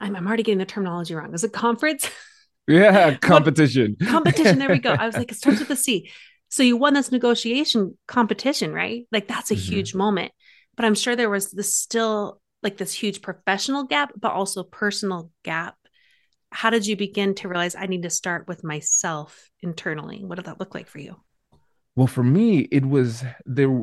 I'm, 0.00 0.14
I'm 0.14 0.26
already 0.26 0.44
getting 0.44 0.58
the 0.58 0.66
terminology 0.66 1.16
wrong. 1.16 1.34
Is 1.34 1.44
it 1.44 1.52
conference? 1.52 2.08
Yeah, 2.68 3.14
competition. 3.20 3.96
what, 3.98 4.08
competition. 4.08 4.60
There 4.60 4.68
we 4.68 4.78
go. 4.78 4.92
I 4.92 5.04
was 5.04 5.16
like, 5.16 5.32
it 5.32 5.34
starts 5.34 5.58
with 5.58 5.70
a 5.70 5.74
C. 5.74 6.12
So 6.48 6.62
you 6.62 6.76
won 6.76 6.94
this 6.94 7.10
negotiation 7.10 7.98
competition, 8.06 8.72
right? 8.72 9.04
Like 9.10 9.26
that's 9.26 9.50
a 9.50 9.56
mm-hmm. 9.56 9.72
huge 9.72 9.96
moment. 9.96 10.30
But 10.76 10.84
I'm 10.84 10.94
sure 10.94 11.16
there 11.16 11.28
was 11.28 11.50
this 11.50 11.74
still 11.74 12.40
like 12.62 12.76
this 12.76 12.92
huge 12.92 13.20
professional 13.20 13.82
gap, 13.82 14.12
but 14.16 14.30
also 14.30 14.62
personal 14.62 15.32
gap 15.42 15.74
how 16.52 16.70
did 16.70 16.86
you 16.86 16.96
begin 16.96 17.34
to 17.36 17.48
realize 17.48 17.74
I 17.74 17.86
need 17.86 18.02
to 18.02 18.10
start 18.10 18.46
with 18.46 18.62
myself 18.62 19.50
internally? 19.60 20.22
What 20.22 20.36
did 20.36 20.44
that 20.44 20.60
look 20.60 20.74
like 20.74 20.86
for 20.86 20.98
you? 20.98 21.16
Well, 21.96 22.06
for 22.06 22.22
me, 22.22 22.60
it 22.70 22.86
was 22.86 23.24
there. 23.44 23.82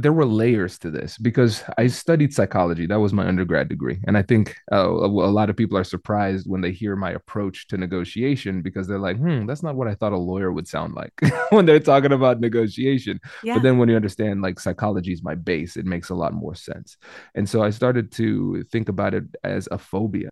There 0.00 0.12
were 0.12 0.26
layers 0.26 0.78
to 0.78 0.92
this 0.92 1.18
because 1.18 1.64
I 1.76 1.88
studied 1.88 2.32
psychology. 2.32 2.86
That 2.86 3.00
was 3.00 3.12
my 3.12 3.26
undergrad 3.26 3.68
degree, 3.68 3.98
and 4.06 4.16
I 4.16 4.22
think 4.22 4.54
uh, 4.70 4.88
a, 4.88 5.06
a 5.06 5.32
lot 5.32 5.50
of 5.50 5.56
people 5.56 5.76
are 5.76 5.82
surprised 5.82 6.48
when 6.48 6.60
they 6.60 6.70
hear 6.70 6.94
my 6.94 7.10
approach 7.10 7.66
to 7.68 7.76
negotiation 7.76 8.62
because 8.62 8.86
they're 8.86 9.00
like, 9.00 9.16
"Hmm, 9.16 9.46
that's 9.46 9.64
not 9.64 9.74
what 9.74 9.88
I 9.88 9.96
thought 9.96 10.12
a 10.12 10.16
lawyer 10.16 10.52
would 10.52 10.68
sound 10.68 10.94
like 10.94 11.12
when 11.50 11.66
they're 11.66 11.80
talking 11.80 12.12
about 12.12 12.38
negotiation." 12.38 13.18
Yeah. 13.42 13.54
But 13.54 13.64
then 13.64 13.78
when 13.78 13.88
you 13.88 13.96
understand, 13.96 14.40
like 14.40 14.60
psychology 14.60 15.12
is 15.12 15.24
my 15.24 15.34
base, 15.34 15.76
it 15.76 15.84
makes 15.84 16.10
a 16.10 16.14
lot 16.14 16.32
more 16.32 16.54
sense. 16.54 16.96
And 17.34 17.48
so 17.48 17.64
I 17.64 17.70
started 17.70 18.12
to 18.12 18.62
think 18.70 18.88
about 18.88 19.14
it 19.14 19.24
as 19.42 19.68
a 19.72 19.78
phobia 19.78 20.30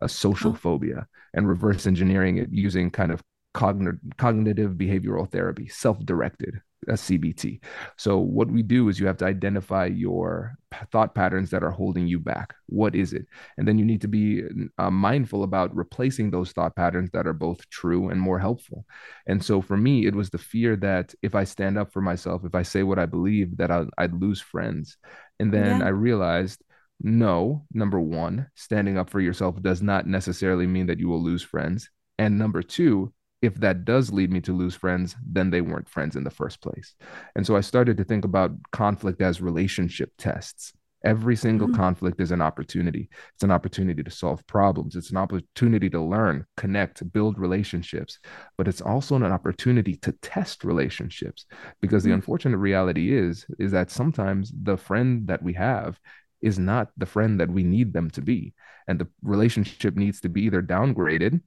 a 0.00 0.08
social 0.08 0.52
oh. 0.52 0.54
phobia 0.54 1.06
and 1.34 1.48
reverse 1.48 1.86
engineering 1.86 2.38
it 2.38 2.48
using 2.50 2.90
kind 2.90 3.12
of 3.12 3.22
cogn- 3.56 3.98
cognitive 4.18 4.72
behavioral 4.72 5.30
therapy, 5.30 5.66
self 5.68 5.98
directed, 6.04 6.60
a 6.88 6.92
CBT. 6.92 7.60
So, 7.96 8.18
what 8.18 8.48
we 8.48 8.62
do 8.62 8.88
is 8.88 9.00
you 9.00 9.06
have 9.06 9.16
to 9.18 9.24
identify 9.24 9.86
your 9.86 10.56
thought 10.92 11.14
patterns 11.14 11.50
that 11.50 11.62
are 11.62 11.70
holding 11.70 12.06
you 12.06 12.20
back. 12.20 12.54
What 12.66 12.94
is 12.94 13.12
it? 13.14 13.26
And 13.56 13.66
then 13.66 13.78
you 13.78 13.84
need 13.84 14.02
to 14.02 14.08
be 14.08 14.42
uh, 14.78 14.90
mindful 14.90 15.42
about 15.42 15.74
replacing 15.74 16.30
those 16.30 16.52
thought 16.52 16.76
patterns 16.76 17.10
that 17.12 17.26
are 17.26 17.32
both 17.32 17.68
true 17.70 18.10
and 18.10 18.20
more 18.20 18.38
helpful. 18.38 18.84
And 19.26 19.42
so, 19.42 19.62
for 19.62 19.76
me, 19.76 20.06
it 20.06 20.14
was 20.14 20.30
the 20.30 20.38
fear 20.38 20.76
that 20.76 21.14
if 21.22 21.34
I 21.34 21.44
stand 21.44 21.78
up 21.78 21.92
for 21.92 22.02
myself, 22.02 22.44
if 22.44 22.54
I 22.54 22.62
say 22.62 22.82
what 22.82 22.98
I 22.98 23.06
believe, 23.06 23.56
that 23.56 23.70
i 23.70 23.86
would 23.98 24.20
lose 24.20 24.40
friends. 24.40 24.98
And 25.40 25.52
then 25.52 25.80
yeah. 25.80 25.86
I 25.86 25.88
realized 25.88 26.62
no, 27.00 27.64
number 27.72 28.00
one, 28.00 28.48
standing 28.54 28.96
up 28.98 29.10
for 29.10 29.20
yourself 29.20 29.60
does 29.62 29.82
not 29.82 30.06
necessarily 30.06 30.66
mean 30.66 30.86
that 30.86 30.98
you 30.98 31.08
will 31.08 31.22
lose 31.22 31.42
friends. 31.42 31.90
And 32.18 32.38
number 32.38 32.62
two, 32.62 33.12
if 33.42 33.54
that 33.56 33.84
does 33.84 34.12
lead 34.12 34.32
me 34.32 34.40
to 34.42 34.56
lose 34.56 34.74
friends, 34.74 35.14
then 35.24 35.50
they 35.50 35.60
weren't 35.60 35.88
friends 35.88 36.16
in 36.16 36.24
the 36.24 36.30
first 36.30 36.60
place. 36.62 36.94
And 37.34 37.46
so 37.46 37.54
I 37.56 37.60
started 37.60 37.96
to 37.98 38.04
think 38.04 38.24
about 38.24 38.52
conflict 38.72 39.20
as 39.20 39.40
relationship 39.40 40.12
tests. 40.16 40.72
Every 41.04 41.36
single 41.36 41.68
mm-hmm. 41.68 41.76
conflict 41.76 42.20
is 42.20 42.32
an 42.32 42.40
opportunity. 42.40 43.08
It's 43.34 43.44
an 43.44 43.50
opportunity 43.50 44.02
to 44.02 44.10
solve 44.10 44.44
problems. 44.46 44.96
It's 44.96 45.10
an 45.10 45.18
opportunity 45.18 45.88
to 45.90 46.00
learn, 46.00 46.46
connect, 46.56 47.12
build 47.12 47.38
relationships. 47.38 48.18
But 48.56 48.66
it's 48.66 48.80
also 48.80 49.14
an 49.14 49.22
opportunity 49.22 49.94
to 49.96 50.12
test 50.12 50.64
relationships 50.64 51.44
because 51.80 52.02
mm-hmm. 52.02 52.10
the 52.10 52.14
unfortunate 52.14 52.58
reality 52.58 53.16
is 53.16 53.46
is 53.58 53.70
that 53.72 53.90
sometimes 53.90 54.50
the 54.62 54.76
friend 54.76 55.28
that 55.28 55.42
we 55.42 55.52
have 55.52 56.00
is 56.42 56.58
not 56.58 56.90
the 56.96 57.06
friend 57.06 57.40
that 57.40 57.50
we 57.50 57.62
need 57.62 57.92
them 57.92 58.10
to 58.10 58.20
be. 58.20 58.54
And 58.88 58.98
the 58.98 59.08
relationship 59.22 59.96
needs 59.96 60.20
to 60.20 60.28
be 60.28 60.42
either 60.42 60.62
downgraded 60.62 61.40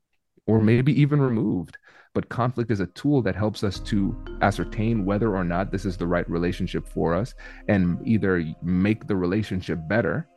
or 0.48 0.62
maybe 0.62 1.00
even 1.00 1.22
removed. 1.22 1.78
But 2.16 2.30
conflict 2.30 2.72
is 2.72 2.80
a 2.80 2.88
tool 2.88 3.22
that 3.22 3.36
helps 3.36 3.64
us 3.64 3.80
to 3.82 4.18
ascertain 4.42 5.06
whether 5.06 5.36
or 5.36 5.44
not 5.44 5.72
this 5.72 5.86
is 5.86 5.96
the 5.96 6.08
right 6.08 6.28
relationship 6.30 6.88
for 6.88 7.14
us 7.14 7.36
and 7.68 8.00
either 8.06 8.44
make 8.64 9.08
the 9.08 9.16
relationship 9.16 9.80
better 9.88 10.28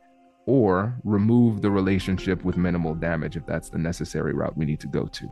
or 0.45 0.99
remove 1.03 1.61
the 1.61 1.71
relationship 1.71 2.43
with 2.43 2.57
minimal 2.57 2.93
damage 2.93 3.37
if 3.37 3.45
that's 3.45 3.69
the 3.69 3.77
necessary 3.77 4.33
route 4.33 4.55
we 4.55 4.65
need 4.65 4.79
to 4.81 4.87
go 4.87 5.07
to. 5.07 5.29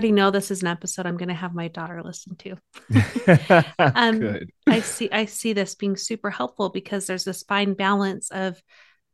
Already 0.00 0.12
know 0.12 0.30
this 0.30 0.50
is 0.50 0.62
an 0.62 0.68
episode 0.68 1.04
I'm 1.04 1.18
going 1.18 1.28
to 1.28 1.34
have 1.34 1.54
my 1.54 1.68
daughter 1.68 2.02
listen 2.02 2.34
to. 2.36 2.56
um, 3.78 4.38
I 4.66 4.80
see. 4.80 5.10
I 5.12 5.26
see 5.26 5.52
this 5.52 5.74
being 5.74 5.94
super 5.94 6.30
helpful 6.30 6.70
because 6.70 7.06
there's 7.06 7.24
this 7.24 7.42
fine 7.42 7.74
balance 7.74 8.30
of 8.30 8.58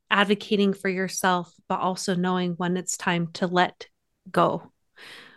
advocating 0.08 0.74
for 0.74 0.88
yourself, 0.88 1.52
but 1.68 1.80
also 1.80 2.14
knowing 2.14 2.52
when 2.52 2.76
it's 2.76 2.96
time 2.96 3.32
to 3.32 3.48
let 3.48 3.88
go, 4.30 4.70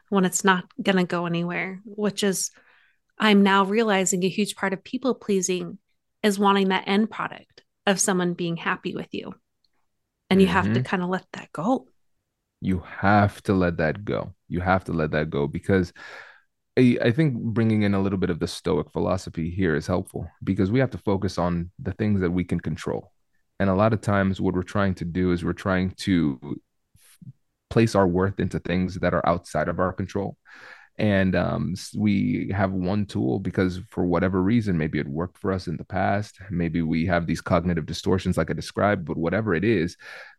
when 0.10 0.24
it's 0.24 0.44
not 0.44 0.66
going 0.80 0.98
to 0.98 1.04
go 1.04 1.26
anywhere. 1.26 1.82
Which 1.84 2.24
is, 2.24 2.52
I'm 3.18 3.42
now 3.42 3.66
realizing 3.66 4.24
a 4.24 4.30
huge 4.30 4.56
part 4.56 4.74
of 4.74 4.84
people 4.84 5.16
pleasing 5.16 5.80
is 6.22 6.38
wanting 6.38 6.68
that 6.68 6.84
end 6.86 7.10
product 7.10 7.64
of 7.88 8.00
someone 8.00 8.36
being 8.36 8.56
happy 8.56 8.94
with 8.94 9.10
you, 9.14 9.34
and 10.30 10.40
you 10.40 10.46
mm-hmm. 10.46 10.54
have 10.54 10.66
to 10.66 10.72
mm-hmm. 10.74 10.84
kind 10.84 11.02
of 11.02 11.10
let 11.10 11.26
that 11.34 11.52
go. 11.52 11.88
You 12.62 12.84
have 13.00 13.42
to 13.44 13.54
let 13.54 13.78
that 13.78 14.06
go. 14.06 14.36
You 14.50 14.62
have 14.62 14.84
to 14.86 14.94
let 14.94 15.12
that 15.12 15.30
go 15.30 15.48
because 15.48 15.94
I, 16.78 16.98
I 17.04 17.12
think 17.12 17.36
bringing 17.36 17.84
in 17.84 17.94
a 17.94 18.02
little 18.02 18.20
bit 18.20 18.30
of 18.30 18.40
the 18.40 18.48
Stoic 18.48 18.92
philosophy 18.92 19.50
here 19.50 19.76
is 19.76 19.88
helpful 19.88 20.30
because 20.44 20.72
we 20.72 20.80
have 20.80 20.92
to 20.92 20.98
focus 20.98 21.38
on 21.38 21.72
the 21.80 21.94
things 21.94 22.22
that 22.22 22.32
we 22.32 22.44
can 22.44 22.60
control. 22.60 23.12
And 23.60 23.70
a 23.70 23.76
lot 23.76 23.94
of 23.94 24.02
times, 24.02 24.40
what 24.40 24.54
we're 24.54 24.64
trying 24.64 24.96
to 24.96 25.06
do 25.06 25.32
is 25.32 25.44
we're 25.44 25.54
trying 25.54 25.92
to 25.98 26.60
place 27.70 27.96
our 27.96 28.08
worth 28.08 28.40
into 28.40 28.60
things 28.60 28.96
that 28.96 29.14
are 29.14 29.28
outside 29.28 29.68
of 29.68 29.80
our 29.80 29.94
control 29.94 30.38
and 31.00 31.34
um, 31.34 31.76
we 31.96 32.52
have 32.54 32.74
one 32.74 33.06
tool 33.06 33.40
because 33.40 33.80
for 33.90 34.06
whatever 34.06 34.44
reason 34.44 34.78
maybe 34.78 35.00
it 35.00 35.08
worked 35.08 35.38
for 35.38 35.52
us 35.52 35.68
in 35.68 35.78
the 35.78 35.86
past 35.86 36.38
maybe 36.50 36.82
we 36.82 37.06
have 37.06 37.26
these 37.26 37.42
cognitive 37.42 37.86
distortions 37.86 38.38
like 38.38 38.52
i 38.52 38.54
described 38.54 39.06
but 39.06 39.18
whatever 39.18 39.56
it 39.56 39.64
is 39.64 39.96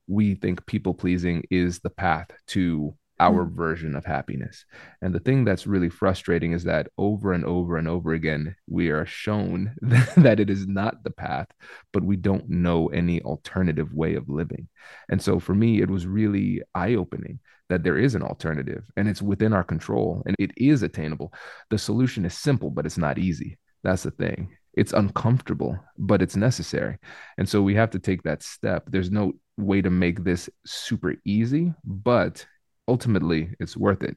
we 0.07 0.35
think 0.35 0.65
people 0.67 0.93
pleasing 0.93 1.43
is 1.51 1.81
the 1.81 1.91
path 1.91 2.29
to 2.47 2.95
our 3.21 3.45
mm. 3.45 3.53
version 3.55 3.95
of 3.95 4.05
happiness. 4.05 4.65
And 5.03 5.15
the 5.15 5.21
thing 5.21 5.45
that's 5.45 5.67
really 5.67 5.91
frustrating 5.91 6.53
is 6.53 6.65
that 6.65 6.89
over 6.99 7.33
and 7.33 7.45
over 7.45 7.77
and 7.77 7.87
over 7.87 8.13
again, 8.15 8.57
we 8.67 8.89
are 8.89 9.07
shown 9.07 9.75
that 10.17 10.41
it 10.41 10.51
is 10.51 10.67
not 10.67 11.05
the 11.05 11.11
path, 11.11 11.47
but 11.93 12.03
we 12.03 12.17
don't 12.17 12.49
know 12.49 12.89
any 12.89 13.21
alternative 13.23 13.93
way 13.93 14.15
of 14.15 14.29
living. 14.29 14.69
And 15.09 15.23
so 15.23 15.39
for 15.39 15.55
me, 15.55 15.81
it 15.83 15.91
was 15.91 16.07
really 16.07 16.63
eye 16.75 16.95
opening 16.95 17.39
that 17.69 17.85
there 17.85 17.99
is 17.99 18.15
an 18.15 18.23
alternative 18.23 18.85
and 18.97 19.09
it's 19.09 19.23
within 19.23 19.53
our 19.53 19.63
control 19.63 20.23
and 20.27 20.35
it 20.39 20.51
is 20.57 20.83
attainable. 20.83 21.33
The 21.69 21.79
solution 21.79 22.25
is 22.25 22.35
simple, 22.35 22.71
but 22.71 22.87
it's 22.87 22.99
not 22.99 23.19
easy. 23.19 23.59
That's 23.85 24.03
the 24.03 24.11
thing. 24.11 24.57
It's 24.75 24.93
uncomfortable, 24.93 25.79
but 25.99 26.23
it's 26.23 26.37
necessary. 26.37 26.99
And 27.39 27.49
so 27.49 27.61
we 27.61 27.75
have 27.75 27.91
to 27.91 27.99
take 27.99 28.23
that 28.23 28.43
step. 28.43 28.85
There's 28.89 29.11
no 29.11 29.33
way 29.57 29.83
to 29.83 29.91
make 29.91 30.25
this 30.25 30.49
super 30.65 31.15
easy, 31.25 31.75
but 31.85 32.47
ultimately 32.91 33.55
it's 33.61 33.77
worth 33.77 34.03
it. 34.03 34.17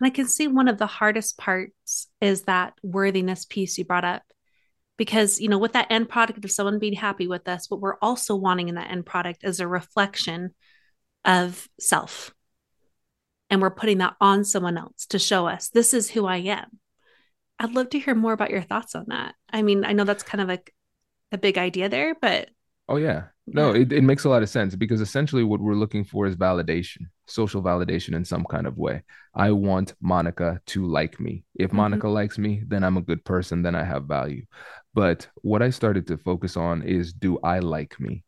And 0.00 0.06
I 0.06 0.10
can 0.10 0.26
see 0.26 0.48
one 0.48 0.68
of 0.68 0.78
the 0.78 0.86
hardest 0.86 1.36
parts 1.36 2.08
is 2.20 2.42
that 2.42 2.74
worthiness 2.82 3.44
piece 3.44 3.76
you 3.76 3.84
brought 3.84 4.04
up. 4.04 4.22
Because, 4.96 5.40
you 5.40 5.48
know, 5.48 5.58
with 5.58 5.72
that 5.72 5.88
end 5.90 6.08
product 6.08 6.44
of 6.44 6.50
someone 6.52 6.78
being 6.78 6.94
happy 6.94 7.26
with 7.26 7.48
us, 7.48 7.68
what 7.68 7.80
we're 7.80 7.98
also 8.00 8.36
wanting 8.36 8.68
in 8.68 8.76
that 8.76 8.92
end 8.92 9.04
product 9.04 9.42
is 9.42 9.58
a 9.58 9.66
reflection 9.66 10.54
of 11.24 11.68
self. 11.80 12.32
And 13.50 13.60
we're 13.60 13.70
putting 13.70 13.98
that 13.98 14.14
on 14.20 14.44
someone 14.44 14.78
else 14.78 15.06
to 15.06 15.18
show 15.18 15.48
us 15.48 15.68
this 15.68 15.94
is 15.94 16.10
who 16.10 16.26
I 16.26 16.36
am. 16.36 16.78
I'd 17.58 17.74
love 17.74 17.90
to 17.90 17.98
hear 17.98 18.14
more 18.14 18.32
about 18.32 18.50
your 18.50 18.62
thoughts 18.62 18.94
on 18.94 19.06
that. 19.08 19.34
I 19.50 19.62
mean, 19.62 19.84
I 19.84 19.92
know 19.92 20.04
that's 20.04 20.22
kind 20.22 20.40
of 20.40 20.48
like 20.48 20.72
a 21.32 21.38
big 21.38 21.58
idea 21.58 21.88
there, 21.88 22.14
but 22.20 22.50
oh 22.88 22.96
yeah. 22.96 23.24
No, 23.46 23.72
it, 23.72 23.92
it 23.92 24.02
makes 24.02 24.24
a 24.24 24.30
lot 24.30 24.42
of 24.42 24.48
sense 24.48 24.74
because 24.74 25.02
essentially 25.02 25.44
what 25.44 25.60
we're 25.60 25.74
looking 25.74 26.02
for 26.04 26.26
is 26.26 26.34
validation, 26.34 27.02
social 27.26 27.62
validation 27.62 28.14
in 28.14 28.24
some 28.24 28.44
kind 28.44 28.66
of 28.66 28.78
way. 28.78 29.02
I 29.34 29.50
want 29.50 29.94
Monica 30.00 30.60
to 30.66 30.86
like 30.86 31.20
me. 31.20 31.44
If 31.54 31.68
mm-hmm. 31.68 31.76
Monica 31.76 32.08
likes 32.08 32.38
me, 32.38 32.62
then 32.66 32.82
I'm 32.82 32.96
a 32.96 33.02
good 33.02 33.22
person, 33.24 33.62
then 33.62 33.74
I 33.74 33.84
have 33.84 34.04
value. 34.04 34.46
But 34.94 35.28
what 35.42 35.60
I 35.60 35.70
started 35.70 36.06
to 36.06 36.16
focus 36.16 36.56
on 36.56 36.82
is 36.82 37.12
do 37.12 37.38
I 37.42 37.58
like 37.58 38.00
me? 38.00 38.24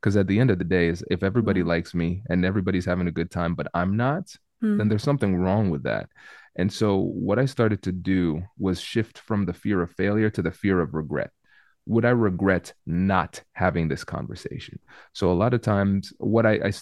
because 0.00 0.16
at 0.16 0.26
the 0.26 0.38
end 0.38 0.50
of 0.50 0.58
the 0.58 0.64
day 0.64 0.88
is 0.88 1.04
if 1.10 1.22
everybody 1.22 1.60
mm-hmm. 1.60 1.70
likes 1.70 1.94
me 1.94 2.22
and 2.28 2.44
everybody's 2.44 2.84
having 2.84 3.08
a 3.08 3.12
good 3.12 3.30
time 3.30 3.54
but 3.54 3.66
i'm 3.74 3.96
not 3.96 4.24
mm-hmm. 4.62 4.78
then 4.78 4.88
there's 4.88 5.02
something 5.02 5.36
wrong 5.36 5.70
with 5.70 5.82
that 5.82 6.08
and 6.56 6.72
so 6.72 6.96
what 6.96 7.38
i 7.38 7.44
started 7.44 7.82
to 7.82 7.92
do 7.92 8.42
was 8.58 8.80
shift 8.80 9.18
from 9.18 9.44
the 9.44 9.52
fear 9.52 9.82
of 9.82 9.90
failure 9.92 10.30
to 10.30 10.42
the 10.42 10.50
fear 10.50 10.80
of 10.80 10.94
regret 10.94 11.30
would 11.88 12.04
i 12.04 12.10
regret 12.10 12.72
not 12.86 13.42
having 13.52 13.88
this 13.88 14.04
conversation 14.04 14.78
so 15.12 15.30
a 15.30 15.40
lot 15.42 15.54
of 15.54 15.62
times 15.62 16.12
what 16.18 16.46
I, 16.46 16.60
I 16.64 16.72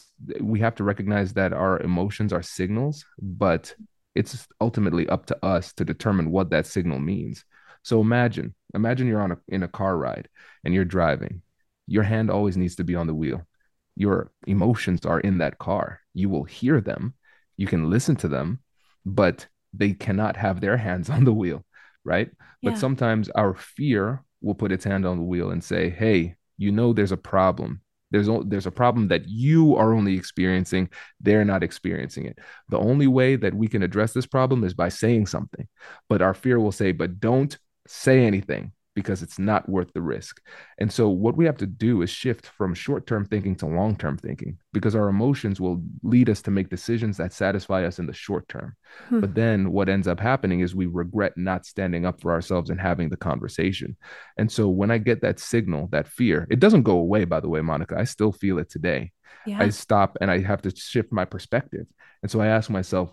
we 0.40 0.60
have 0.60 0.74
to 0.76 0.84
recognize 0.84 1.32
that 1.34 1.52
our 1.52 1.80
emotions 1.80 2.32
are 2.32 2.42
signals 2.42 3.04
but 3.18 3.74
it's 4.14 4.46
ultimately 4.60 5.08
up 5.08 5.26
to 5.26 5.44
us 5.44 5.72
to 5.74 5.84
determine 5.84 6.30
what 6.30 6.50
that 6.50 6.66
signal 6.66 6.98
means 6.98 7.44
so 7.82 8.00
imagine 8.00 8.54
imagine 8.74 9.06
you're 9.06 9.22
on 9.22 9.32
a 9.32 9.38
in 9.48 9.62
a 9.62 9.68
car 9.68 9.96
ride 9.96 10.28
and 10.64 10.74
you're 10.74 10.84
driving 10.84 11.42
your 11.86 12.02
hand 12.02 12.30
always 12.30 12.56
needs 12.56 12.76
to 12.76 12.84
be 12.84 12.94
on 12.94 13.06
the 13.06 13.14
wheel. 13.14 13.46
Your 13.94 14.30
emotions 14.46 15.06
are 15.06 15.20
in 15.20 15.38
that 15.38 15.58
car. 15.58 16.00
You 16.14 16.28
will 16.28 16.44
hear 16.44 16.80
them, 16.80 17.14
you 17.56 17.66
can 17.66 17.88
listen 17.88 18.16
to 18.16 18.28
them, 18.28 18.60
but 19.04 19.46
they 19.72 19.92
cannot 19.92 20.36
have 20.36 20.60
their 20.60 20.76
hands 20.76 21.08
on 21.16 21.24
the 21.24 21.32
wheel, 21.32 21.64
right? 22.04 22.30
Yeah. 22.60 22.70
But 22.70 22.78
sometimes 22.78 23.30
our 23.30 23.54
fear 23.54 24.22
will 24.46 24.54
put 24.54 24.72
its 24.72 24.84
hand 24.84 25.04
on 25.04 25.16
the 25.18 25.22
wheel 25.24 25.50
and 25.50 25.62
say, 25.62 25.90
"Hey, 25.90 26.36
you 26.56 26.72
know 26.72 26.92
there's 26.92 27.12
a 27.12 27.16
problem. 27.16 27.82
There's 28.12 28.28
there's 28.46 28.66
a 28.66 28.70
problem 28.70 29.08
that 29.08 29.28
you 29.28 29.76
are 29.76 29.92
only 29.92 30.14
experiencing, 30.16 30.88
they're 31.20 31.44
not 31.44 31.64
experiencing 31.64 32.26
it. 32.26 32.38
The 32.68 32.78
only 32.78 33.08
way 33.08 33.36
that 33.36 33.54
we 33.54 33.68
can 33.68 33.82
address 33.82 34.12
this 34.12 34.26
problem 34.26 34.64
is 34.64 34.74
by 34.74 34.88
saying 34.88 35.26
something. 35.26 35.68
But 36.08 36.22
our 36.22 36.34
fear 36.34 36.58
will 36.60 36.72
say, 36.72 36.92
"But 36.92 37.20
don't 37.20 37.58
say 37.88 38.24
anything 38.24 38.72
because 38.96 39.22
it's 39.22 39.38
not 39.38 39.68
worth 39.68 39.92
the 39.92 40.00
risk. 40.00 40.40
And 40.78 40.90
so, 40.90 41.08
what 41.08 41.36
we 41.36 41.44
have 41.44 41.58
to 41.58 41.66
do 41.66 42.02
is 42.02 42.10
shift 42.10 42.46
from 42.46 42.74
short 42.74 43.06
term 43.06 43.26
thinking 43.26 43.54
to 43.56 43.66
long 43.66 43.94
term 43.94 44.16
thinking 44.16 44.58
because 44.72 44.96
our 44.96 45.08
emotions 45.08 45.60
will 45.60 45.82
lead 46.02 46.28
us 46.28 46.42
to 46.42 46.50
make 46.50 46.70
decisions 46.70 47.18
that 47.18 47.32
satisfy 47.32 47.84
us 47.84 48.00
in 48.00 48.06
the 48.06 48.12
short 48.14 48.48
term. 48.48 48.74
Hmm. 49.08 49.20
But 49.20 49.34
then, 49.34 49.70
what 49.70 49.88
ends 49.88 50.08
up 50.08 50.18
happening 50.18 50.60
is 50.60 50.74
we 50.74 50.86
regret 50.86 51.34
not 51.36 51.66
standing 51.66 52.06
up 52.06 52.20
for 52.20 52.32
ourselves 52.32 52.70
and 52.70 52.80
having 52.80 53.10
the 53.10 53.16
conversation. 53.16 53.96
And 54.38 54.50
so, 54.50 54.68
when 54.68 54.90
I 54.90 54.98
get 54.98 55.20
that 55.20 55.38
signal, 55.38 55.88
that 55.92 56.08
fear, 56.08 56.48
it 56.50 56.58
doesn't 56.58 56.82
go 56.82 56.98
away, 56.98 57.24
by 57.24 57.38
the 57.38 57.50
way, 57.50 57.60
Monica. 57.60 57.96
I 57.96 58.04
still 58.04 58.32
feel 58.32 58.58
it 58.58 58.70
today. 58.70 59.12
Yeah. 59.46 59.60
I 59.60 59.68
stop 59.68 60.16
and 60.20 60.30
I 60.30 60.40
have 60.40 60.62
to 60.62 60.74
shift 60.74 61.12
my 61.12 61.26
perspective. 61.26 61.86
And 62.22 62.30
so, 62.30 62.40
I 62.40 62.46
ask 62.46 62.70
myself, 62.70 63.12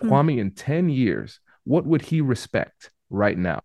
hmm. 0.00 0.08
Kwame, 0.08 0.38
in 0.38 0.52
10 0.52 0.90
years, 0.90 1.40
what 1.64 1.84
would 1.84 2.02
he 2.02 2.20
respect 2.20 2.92
right 3.10 3.36
now? 3.36 3.60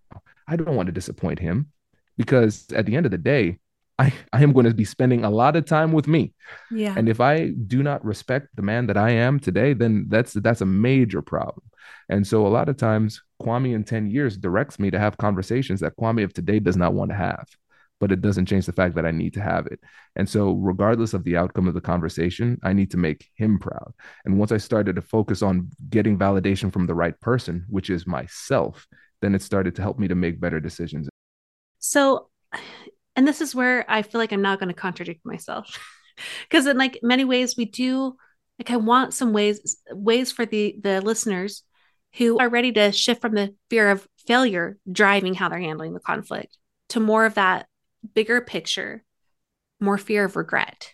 I 0.49 0.55
don't 0.55 0.75
want 0.75 0.87
to 0.87 0.93
disappoint 0.93 1.39
him 1.39 1.71
because 2.17 2.65
at 2.73 2.85
the 2.85 2.95
end 2.95 3.05
of 3.05 3.11
the 3.11 3.17
day, 3.17 3.59
I, 3.99 4.13
I 4.33 4.41
am 4.41 4.53
going 4.53 4.65
to 4.65 4.73
be 4.73 4.85
spending 4.85 5.23
a 5.23 5.29
lot 5.29 5.55
of 5.55 5.65
time 5.65 5.91
with 5.91 6.07
me. 6.07 6.33
Yeah. 6.71 6.95
And 6.97 7.07
if 7.07 7.21
I 7.21 7.49
do 7.49 7.83
not 7.83 8.03
respect 8.03 8.47
the 8.55 8.63
man 8.63 8.87
that 8.87 8.97
I 8.97 9.11
am 9.11 9.39
today, 9.39 9.73
then 9.73 10.07
that's 10.09 10.33
that's 10.33 10.61
a 10.61 10.65
major 10.65 11.21
problem. 11.21 11.65
And 12.07 12.25
so 12.25 12.47
a 12.47 12.49
lot 12.49 12.69
of 12.69 12.77
times 12.77 13.21
Kwame 13.41 13.73
in 13.73 13.83
10 13.83 14.09
years 14.09 14.37
directs 14.37 14.79
me 14.79 14.89
to 14.91 14.99
have 14.99 15.17
conversations 15.17 15.79
that 15.81 15.95
Kwame 15.97 16.23
of 16.23 16.33
today 16.33 16.59
does 16.59 16.77
not 16.77 16.93
want 16.93 17.11
to 17.11 17.17
have. 17.17 17.47
But 17.99 18.13
it 18.13 18.21
doesn't 18.21 18.45
change 18.45 18.65
the 18.65 18.71
fact 18.71 18.95
that 18.95 19.05
I 19.05 19.11
need 19.11 19.33
to 19.33 19.41
have 19.41 19.67
it. 19.67 19.81
And 20.15 20.27
so, 20.27 20.53
regardless 20.53 21.13
of 21.13 21.25
the 21.25 21.35
outcome 21.35 21.67
of 21.67 21.73
the 21.73 21.81
conversation, 21.81 22.57
I 22.63 22.71
need 22.71 22.91
to 22.91 22.97
make 22.97 23.27
him 23.35 23.59
proud. 23.59 23.93
And 24.23 24.39
once 24.39 24.53
I 24.53 24.57
started 24.57 24.95
to 24.95 25.01
focus 25.01 25.41
on 25.41 25.69
getting 25.89 26.17
validation 26.17 26.71
from 26.71 26.87
the 26.87 26.95
right 26.95 27.19
person, 27.19 27.65
which 27.67 27.89
is 27.89 28.07
myself, 28.07 28.87
then 29.21 29.35
it 29.35 29.41
started 29.41 29.75
to 29.75 29.81
help 29.81 29.99
me 29.99 30.07
to 30.07 30.15
make 30.15 30.39
better 30.39 30.59
decisions. 30.59 31.09
So, 31.79 32.29
and 33.15 33.27
this 33.27 33.41
is 33.41 33.55
where 33.55 33.85
I 33.89 34.01
feel 34.01 34.19
like 34.19 34.31
I'm 34.31 34.41
not 34.41 34.59
going 34.59 34.69
to 34.69 34.73
contradict 34.73 35.25
myself. 35.25 35.77
Because 36.49 36.67
in 36.67 36.77
like 36.77 36.99
many 37.01 37.23
ways 37.23 37.55
we 37.55 37.63
do 37.63 38.17
like 38.59 38.71
I 38.71 38.75
want 38.75 39.13
some 39.13 39.31
ways 39.31 39.77
ways 39.89 40.33
for 40.33 40.45
the 40.45 40.75
the 40.81 40.99
listeners 40.99 41.63
who 42.15 42.37
are 42.39 42.49
ready 42.49 42.73
to 42.73 42.91
shift 42.91 43.21
from 43.21 43.35
the 43.35 43.55
fear 43.69 43.89
of 43.89 44.05
failure 44.27 44.77
driving 44.91 45.33
how 45.33 45.47
they're 45.47 45.59
handling 45.59 45.93
the 45.93 46.01
conflict 46.01 46.57
to 46.89 46.99
more 46.99 47.25
of 47.25 47.35
that 47.35 47.67
bigger 48.13 48.41
picture, 48.41 49.03
more 49.79 49.97
fear 49.97 50.25
of 50.25 50.35
regret 50.35 50.91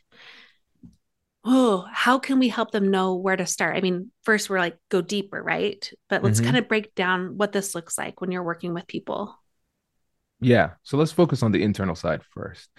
oh, 1.45 1.86
how 1.91 2.17
can 2.17 2.39
we 2.39 2.49
help 2.49 2.71
them 2.71 2.89
know 2.89 3.15
where 3.15 3.36
to 3.36 3.45
start? 3.45 3.77
I 3.77 3.81
mean, 3.81 4.12
first 4.23 4.49
we're 4.49 4.60
like, 4.60 4.77
go 4.89 5.01
deeper, 5.01 5.41
right? 5.41 5.91
But 6.10 6.23
let's 6.23 6.39
mm-hmm. 6.39 6.45
kind 6.45 6.58
of 6.58 6.67
break 6.67 6.95
down 6.95 7.38
what 7.38 7.51
this 7.51 7.75
looks 7.75 7.97
like 7.97 8.19
when 8.19 8.31
you're 8.31 8.43
working 8.43 8.73
with 8.73 8.88
people. 8.88 9.38
Yeah. 10.41 10.71
So 10.84 10.97
let's 10.97 11.12
focus 11.12 11.43
on 11.43 11.51
the 11.51 11.63
internal 11.63 11.95
side 11.95 12.21
first. 12.34 12.69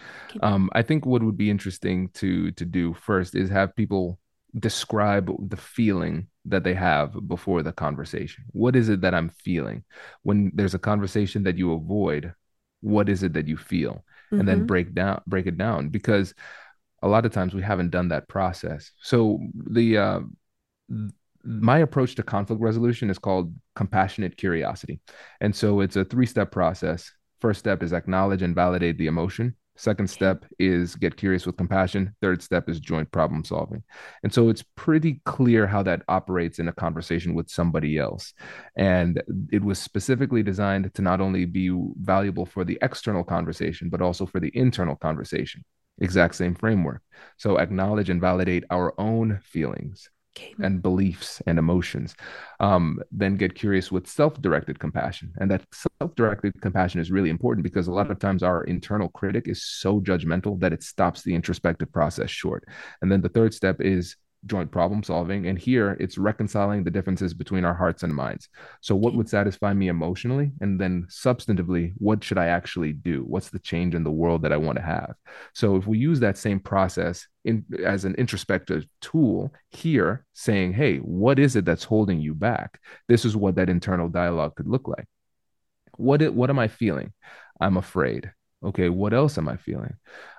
Um, 0.42 0.68
I 0.72 0.82
think 0.82 1.06
what 1.06 1.22
would 1.22 1.36
be 1.36 1.48
interesting 1.48 2.10
to 2.14 2.50
to 2.52 2.64
do 2.64 2.92
first 2.94 3.34
is 3.34 3.48
have 3.50 3.74
people 3.74 4.18
describe 4.58 5.30
the 5.48 5.56
feeling 5.56 6.28
that 6.44 6.64
they 6.64 6.74
have 6.74 7.16
before 7.28 7.62
the 7.62 7.72
conversation. 7.72 8.44
What 8.50 8.76
is 8.76 8.88
it 8.88 9.00
that 9.00 9.14
I'm 9.14 9.30
feeling? 9.30 9.84
When 10.22 10.52
there's 10.54 10.74
a 10.74 10.78
conversation 10.78 11.44
that 11.44 11.56
you 11.56 11.72
avoid, 11.72 12.34
what 12.80 13.08
is 13.08 13.22
it 13.22 13.32
that 13.34 13.48
you 13.48 13.56
feel? 13.56 14.04
Mm-hmm. 14.26 14.40
And 14.40 14.48
then 14.48 14.56
mm-hmm. 14.58 14.66
break 14.66 14.94
down 14.94 15.22
break 15.26 15.46
it 15.46 15.56
down 15.56 15.88
because 15.88 16.34
a 17.02 17.08
lot 17.08 17.26
of 17.26 17.32
times 17.32 17.54
we 17.54 17.62
haven't 17.62 17.90
done 17.90 18.08
that 18.08 18.28
process. 18.28 18.92
So 19.00 19.40
the 19.54 19.98
uh, 19.98 20.20
my 21.44 21.78
approach 21.78 22.14
to 22.16 22.22
conflict 22.22 22.60
resolution 22.60 23.10
is 23.10 23.18
called 23.18 23.54
compassionate 23.74 24.36
curiosity, 24.36 25.00
and 25.40 25.54
so 25.54 25.80
it's 25.80 25.96
a 25.96 26.04
three 26.04 26.26
step 26.26 26.50
process. 26.50 27.12
First 27.40 27.60
step 27.60 27.82
is 27.82 27.92
acknowledge 27.92 28.42
and 28.42 28.54
validate 28.54 28.98
the 28.98 29.06
emotion. 29.06 29.54
Second 29.76 30.08
step 30.08 30.46
is 30.58 30.96
get 30.96 31.16
curious 31.16 31.44
with 31.44 31.58
compassion. 31.58 32.14
Third 32.22 32.42
step 32.42 32.68
is 32.68 32.80
joint 32.80 33.10
problem 33.12 33.44
solving. 33.44 33.82
And 34.22 34.32
so 34.32 34.48
it's 34.48 34.64
pretty 34.74 35.20
clear 35.26 35.66
how 35.66 35.82
that 35.82 36.02
operates 36.08 36.58
in 36.58 36.68
a 36.68 36.72
conversation 36.72 37.34
with 37.34 37.50
somebody 37.50 37.98
else. 37.98 38.32
And 38.74 39.22
it 39.52 39.62
was 39.62 39.78
specifically 39.78 40.42
designed 40.42 40.92
to 40.94 41.02
not 41.02 41.20
only 41.20 41.44
be 41.44 41.70
valuable 42.00 42.46
for 42.46 42.64
the 42.64 42.78
external 42.80 43.22
conversation, 43.22 43.90
but 43.90 44.00
also 44.00 44.24
for 44.24 44.40
the 44.40 44.50
internal 44.54 44.96
conversation. 44.96 45.62
Exact 46.00 46.34
same 46.34 46.54
framework. 46.54 47.02
So 47.36 47.58
acknowledge 47.58 48.10
and 48.10 48.20
validate 48.20 48.64
our 48.70 48.98
own 49.00 49.40
feelings 49.42 50.08
Okay. 50.38 50.54
and 50.60 50.82
beliefs 50.82 51.40
and 51.46 51.58
emotions. 51.58 52.14
Um, 52.60 53.00
then 53.10 53.36
get 53.36 53.54
curious 53.54 53.90
with 53.90 54.06
self 54.06 54.40
directed 54.42 54.78
compassion. 54.78 55.32
And 55.38 55.50
that 55.50 55.64
self 55.72 56.14
directed 56.14 56.52
compassion 56.60 57.00
is 57.00 57.10
really 57.10 57.30
important 57.30 57.64
because 57.64 57.86
a 57.88 57.92
lot 57.92 58.10
of 58.10 58.18
times 58.18 58.42
our 58.42 58.64
internal 58.64 59.08
critic 59.08 59.48
is 59.48 59.64
so 59.64 59.98
judgmental 59.98 60.60
that 60.60 60.74
it 60.74 60.82
stops 60.82 61.22
the 61.22 61.34
introspective 61.34 61.90
process 61.90 62.28
short. 62.28 62.64
And 63.00 63.10
then 63.10 63.22
the 63.22 63.30
third 63.30 63.54
step 63.54 63.80
is 63.80 64.16
joint 64.46 64.70
problem 64.70 65.02
solving. 65.02 65.46
And 65.46 65.58
here 65.58 65.96
it's 66.00 66.18
reconciling 66.18 66.84
the 66.84 66.90
differences 66.90 67.34
between 67.34 67.64
our 67.64 67.74
hearts 67.74 68.02
and 68.02 68.14
minds. 68.14 68.48
So, 68.80 68.94
what 68.96 69.14
would 69.14 69.28
satisfy 69.28 69.72
me 69.72 69.88
emotionally? 69.88 70.52
And 70.60 70.80
then 70.80 71.06
substantively, 71.10 71.92
what 71.98 72.22
should 72.24 72.38
I 72.38 72.46
actually 72.46 72.92
do? 72.92 73.24
What's 73.26 73.50
the 73.50 73.58
change 73.58 73.94
in 73.94 74.04
the 74.04 74.10
world 74.10 74.42
that 74.42 74.52
I 74.52 74.56
want 74.56 74.76
to 74.76 74.84
have? 74.84 75.14
So, 75.54 75.76
if 75.76 75.86
we 75.86 75.98
use 75.98 76.20
that 76.20 76.38
same 76.38 76.60
process 76.60 77.26
in, 77.44 77.64
as 77.84 78.04
an 78.04 78.14
introspective 78.14 78.86
tool 79.00 79.52
here, 79.70 80.24
saying, 80.32 80.72
hey, 80.72 80.98
what 80.98 81.38
is 81.38 81.56
it 81.56 81.64
that's 81.64 81.84
holding 81.84 82.20
you 82.20 82.34
back? 82.34 82.80
This 83.08 83.24
is 83.24 83.36
what 83.36 83.56
that 83.56 83.68
internal 83.68 84.08
dialogue 84.08 84.56
could 84.56 84.68
look 84.68 84.88
like. 84.88 85.06
What, 85.96 86.22
it, 86.22 86.34
what 86.34 86.50
am 86.50 86.58
I 86.58 86.68
feeling? 86.68 87.12
I'm 87.60 87.76
afraid. 87.76 88.32
Okay, 88.64 88.88
what 88.88 89.14
else 89.14 89.38
am 89.38 89.48
I 89.48 89.56
feeling? 89.56 89.94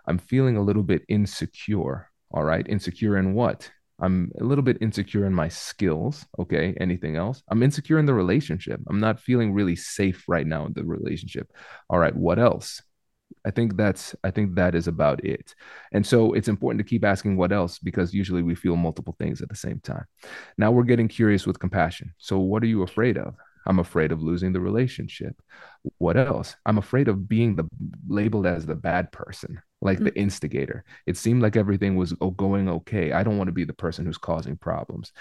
I'm 0.06 0.18
feeling 0.18 0.58
a 0.58 0.64
little 0.64 0.84
bit 0.84 1.04
insecure. 1.08 2.10
All 2.32 2.44
right, 2.44 2.68
insecure 2.68 3.18
in 3.18 3.34
what? 3.34 3.72
I'm 4.00 4.32
a 4.40 4.44
little 4.44 4.64
bit 4.64 4.78
insecure 4.82 5.26
in 5.26 5.34
my 5.34 5.48
skills. 5.48 6.26
Okay. 6.40 6.76
Anything 6.80 7.16
else? 7.16 7.42
I'm 7.50 7.64
insecure 7.64 8.00
in 8.00 8.06
the 8.06 8.14
relationship. 8.14 8.80
I'm 8.88 9.00
not 9.00 9.20
feeling 9.20 9.54
really 9.54 9.76
safe 9.76 10.24
right 10.28 10.46
now 10.46 10.66
in 10.66 10.74
the 10.74 10.84
relationship. 10.84 11.52
All 11.90 12.00
right. 12.00 12.16
What 12.16 12.40
else? 12.40 12.82
I 13.46 13.52
think 13.52 13.76
that's 13.76 14.16
I 14.24 14.32
think 14.32 14.56
that 14.56 14.76
is 14.76 14.88
about 14.88 15.24
it. 15.24 15.56
And 15.92 16.06
so 16.06 16.34
it's 16.34 16.48
important 16.48 16.80
to 16.80 16.90
keep 16.90 17.04
asking 17.04 17.38
what 17.38 17.52
else 17.52 17.80
because 17.80 18.14
usually 18.14 18.42
we 18.42 18.56
feel 18.56 18.76
multiple 18.76 19.16
things 19.20 19.42
at 19.42 19.50
the 19.50 19.56
same 19.56 19.80
time. 19.80 20.06
Now 20.58 20.72
we're 20.72 20.84
getting 20.84 21.08
curious 21.08 21.48
with 21.48 21.60
compassion. 21.60 22.14
So 22.18 22.40
what 22.40 22.64
are 22.64 22.68
you 22.68 22.84
afraid 22.84 23.18
of? 23.18 23.36
I'm 23.66 23.80
afraid 23.80 24.12
of 24.12 24.24
losing 24.24 24.54
the 24.54 24.62
relationship. 24.62 25.36
What 25.98 26.16
else? 26.18 26.56
I'm 26.66 26.78
afraid 26.78 27.08
of 27.10 27.28
being 27.28 27.56
the 27.56 27.68
labeled 28.08 28.46
as 28.48 28.66
the 28.66 28.76
bad 28.76 29.12
person 29.12 29.62
like 29.82 30.00
the 30.00 30.12
mm. 30.12 30.18
instigator. 30.18 30.84
It 31.06 31.18
seemed 31.18 31.42
like 31.42 31.56
everything 31.56 31.96
was 31.96 32.14
going 32.36 32.70
okay. 32.70 33.12
I 33.12 33.24
don't 33.24 33.38
want 33.38 33.48
to 33.48 33.54
be 33.54 33.64
the 33.64 33.74
person 33.74 34.06
who's 34.06 34.18
causing 34.18 34.58
problems. 34.58 35.12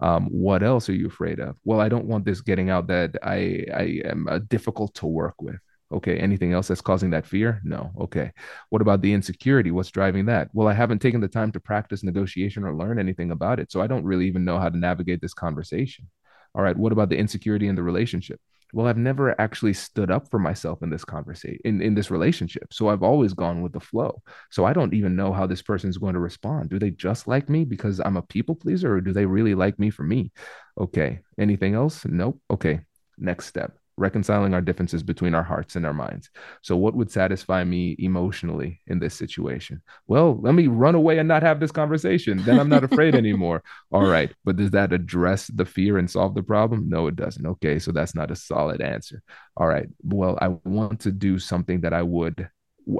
Um, 0.00 0.26
what 0.26 0.62
else 0.62 0.88
are 0.88 0.94
you 0.94 1.06
afraid 1.06 1.40
of? 1.40 1.56
Well, 1.64 1.80
I 1.80 1.88
don't 1.88 2.06
want 2.06 2.24
this 2.24 2.40
getting 2.40 2.70
out 2.70 2.86
that 2.88 3.16
I 3.22 3.64
I 3.74 4.00
am 4.04 4.28
uh, 4.28 4.38
difficult 4.48 4.94
to 4.96 5.06
work 5.06 5.40
with. 5.42 5.58
Okay. 5.92 6.18
Anything 6.18 6.52
else 6.52 6.68
that's 6.68 6.80
causing 6.80 7.10
that 7.10 7.26
fear? 7.26 7.60
No. 7.62 7.92
Okay. 8.00 8.32
What 8.70 8.82
about 8.82 9.02
the 9.02 9.12
insecurity? 9.12 9.70
What's 9.70 9.90
driving 9.90 10.26
that? 10.26 10.48
Well, 10.52 10.66
I 10.66 10.72
haven't 10.72 11.00
taken 11.00 11.20
the 11.20 11.28
time 11.28 11.52
to 11.52 11.60
practice 11.60 12.02
negotiation 12.02 12.64
or 12.64 12.74
learn 12.74 12.98
anything 12.98 13.30
about 13.30 13.60
it. 13.60 13.70
So 13.70 13.80
I 13.80 13.86
don't 13.86 14.04
really 14.04 14.26
even 14.26 14.44
know 14.44 14.58
how 14.58 14.68
to 14.68 14.76
navigate 14.76 15.20
this 15.20 15.34
conversation. 15.34 16.08
All 16.54 16.62
right. 16.62 16.76
What 16.76 16.92
about 16.92 17.10
the 17.10 17.18
insecurity 17.18 17.68
in 17.68 17.76
the 17.76 17.82
relationship? 17.82 18.40
Well 18.72 18.86
i've 18.86 18.96
never 18.96 19.38
actually 19.40 19.72
stood 19.72 20.10
up 20.10 20.28
for 20.30 20.38
myself 20.38 20.82
in 20.82 20.90
this 20.90 21.04
conversation 21.04 21.58
in, 21.64 21.80
in 21.80 21.94
this 21.94 22.10
relationship. 22.10 22.72
So 22.72 22.88
i've 22.88 23.02
always 23.02 23.34
gone 23.34 23.62
with 23.62 23.72
the 23.72 23.80
flow. 23.80 24.22
So 24.50 24.64
i 24.64 24.72
don't 24.72 24.94
even 24.94 25.16
know 25.16 25.32
how 25.32 25.46
this 25.46 25.62
person 25.62 25.90
is 25.90 25.98
going 25.98 26.14
to 26.14 26.20
respond. 26.20 26.70
Do 26.70 26.78
they 26.78 26.90
just 26.90 27.28
like 27.28 27.48
me 27.48 27.64
because 27.64 28.00
i'm 28.00 28.16
a 28.16 28.22
people 28.22 28.54
pleaser 28.54 28.94
or 28.94 29.00
do 29.00 29.12
they 29.12 29.26
really 29.26 29.54
like 29.54 29.78
me 29.78 29.90
for 29.90 30.02
me? 30.02 30.32
Okay. 30.78 31.20
Anything 31.38 31.74
else? 31.74 32.04
Nope. 32.04 32.40
Okay. 32.50 32.80
Next 33.18 33.46
step 33.46 33.78
reconciling 33.96 34.54
our 34.54 34.60
differences 34.60 35.02
between 35.02 35.34
our 35.34 35.42
hearts 35.42 35.76
and 35.76 35.86
our 35.86 35.92
minds. 35.92 36.30
So, 36.62 36.76
what 36.76 36.94
would 36.94 37.10
satisfy 37.10 37.64
me 37.64 37.96
emotionally 37.98 38.80
in 38.86 38.98
this 38.98 39.14
situation? 39.14 39.82
Well, 40.06 40.40
let 40.40 40.54
me 40.54 40.66
run 40.66 40.94
away 40.94 41.18
and 41.18 41.28
not 41.28 41.42
have 41.42 41.60
this 41.60 41.72
conversation. 41.72 42.38
Then 42.44 42.58
I'm 42.58 42.68
not 42.68 42.84
afraid 42.92 43.14
anymore. 43.14 43.62
All 43.92 44.06
right. 44.06 44.32
But 44.44 44.56
does 44.56 44.70
that 44.72 44.92
address 44.92 45.48
the 45.48 45.64
fear 45.64 45.98
and 45.98 46.10
solve 46.10 46.34
the 46.34 46.42
problem? 46.42 46.88
No, 46.88 47.06
it 47.06 47.16
doesn't. 47.16 47.46
Okay. 47.46 47.78
So, 47.78 47.92
that's 47.92 48.14
not 48.14 48.30
a 48.30 48.36
solid 48.36 48.80
answer. 48.80 49.22
All 49.56 49.66
right. 49.66 49.88
Well, 50.02 50.38
I 50.40 50.48
want 50.64 51.00
to 51.00 51.12
do 51.12 51.38
something 51.38 51.80
that 51.82 51.92
I 51.92 52.02
would 52.02 52.48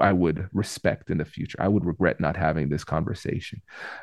I 0.01 0.13
would 0.13 0.49
respect 0.53 1.09
in 1.09 1.17
the 1.17 1.25
future. 1.25 1.57
I 1.61 1.67
would 1.67 1.85
regret 1.85 2.19
not 2.19 2.35
having 2.35 2.69
this 2.69 2.83
conversation. 2.83 3.61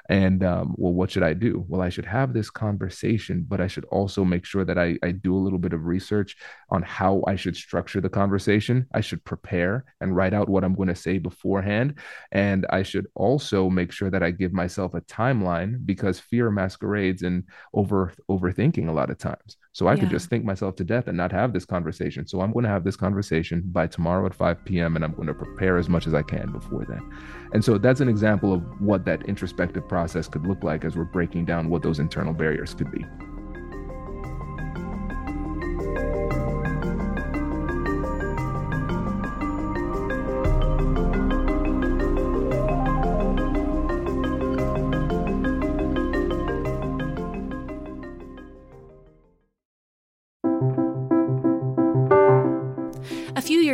And 0.08 0.44
um, 0.44 0.74
well, 0.76 0.92
what 0.92 1.10
should 1.10 1.22
I 1.22 1.34
do? 1.34 1.64
Well, 1.68 1.80
I 1.80 1.88
should 1.88 2.04
have 2.04 2.32
this 2.32 2.50
conversation, 2.50 3.44
but 3.48 3.60
I 3.60 3.66
should 3.66 3.84
also 3.86 4.24
make 4.24 4.44
sure 4.44 4.64
that 4.64 4.78
I, 4.78 4.96
I 5.02 5.10
do 5.10 5.34
a 5.34 5.38
little 5.38 5.58
bit 5.58 5.72
of 5.72 5.86
research 5.86 6.36
on 6.70 6.82
how 6.82 7.22
I 7.26 7.36
should 7.36 7.56
structure 7.56 8.00
the 8.00 8.08
conversation. 8.08 8.86
I 8.94 9.00
should 9.00 9.24
prepare 9.24 9.84
and 10.00 10.14
write 10.14 10.34
out 10.34 10.48
what 10.48 10.64
I'm 10.64 10.74
going 10.74 10.88
to 10.88 10.94
say 10.94 11.18
beforehand. 11.18 11.98
And 12.30 12.66
I 12.70 12.82
should 12.82 13.06
also 13.14 13.68
make 13.68 13.92
sure 13.92 14.10
that 14.10 14.22
I 14.22 14.30
give 14.30 14.52
myself 14.52 14.94
a 14.94 15.00
timeline 15.02 15.84
because 15.84 16.20
fear 16.20 16.50
masquerades 16.50 17.22
in 17.22 17.44
over 17.74 18.12
overthinking 18.30 18.88
a 18.88 18.92
lot 18.92 19.10
of 19.10 19.18
times. 19.18 19.56
So 19.74 19.86
I 19.86 19.94
yeah. 19.94 20.00
could 20.00 20.10
just 20.10 20.28
think 20.28 20.44
myself 20.44 20.76
to 20.76 20.84
death 20.84 21.08
and 21.08 21.16
not 21.16 21.32
have 21.32 21.54
this 21.54 21.64
conversation. 21.64 22.26
So 22.26 22.42
I'm 22.42 22.52
going 22.52 22.64
to 22.64 22.68
have 22.68 22.84
this 22.84 22.96
conversation 22.96 23.62
by 23.64 23.86
tomorrow 23.86 24.26
at 24.26 24.34
5 24.34 24.64
p.m. 24.66 24.96
and 24.96 25.04
I'm 25.04 25.14
going 25.14 25.28
to 25.28 25.34
prepare 25.34 25.78
as 25.78 25.88
much 25.88 26.06
as 26.06 26.12
I 26.12 26.22
can 26.22 26.52
before 26.52 26.84
then. 26.86 27.10
And 27.54 27.64
so 27.64 27.78
that's 27.78 28.00
an 28.00 28.08
example 28.08 28.52
of 28.52 28.62
what 28.80 29.06
that 29.06 29.22
introspective 29.26 29.88
process 29.88 30.28
could 30.28 30.46
look 30.46 30.62
like 30.62 30.84
as 30.84 30.94
we're 30.94 31.04
breaking 31.04 31.46
down 31.46 31.70
what 31.70 31.82
those 31.82 32.00
internal 32.00 32.34
barriers 32.34 32.74
could 32.74 32.92
be. 32.92 33.04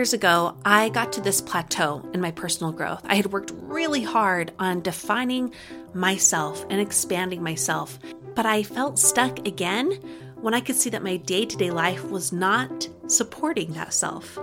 Years 0.09 0.15
ago, 0.15 0.57
I 0.65 0.89
got 0.89 1.13
to 1.13 1.21
this 1.21 1.43
plateau 1.43 2.03
in 2.15 2.23
my 2.23 2.31
personal 2.31 2.73
growth. 2.73 3.03
I 3.05 3.17
had 3.17 3.31
worked 3.31 3.53
really 3.55 4.03
hard 4.03 4.53
on 4.59 4.81
defining 4.81 5.53
myself 5.93 6.65
and 6.71 6.81
expanding 6.81 7.43
myself, 7.43 7.99
but 8.35 8.47
I 8.47 8.63
felt 8.63 8.99
stuck 8.99 9.47
again 9.47 9.93
when 10.41 10.55
I 10.55 10.61
could 10.61 10.77
see 10.77 10.89
that 10.89 11.03
my 11.03 11.19
day 11.19 11.45
to 11.45 11.57
day 11.59 11.71
life 11.71 12.09
was 12.11 12.33
not 12.33 12.89
supporting 13.07 13.75
that 13.75 13.93
self. 13.93 14.39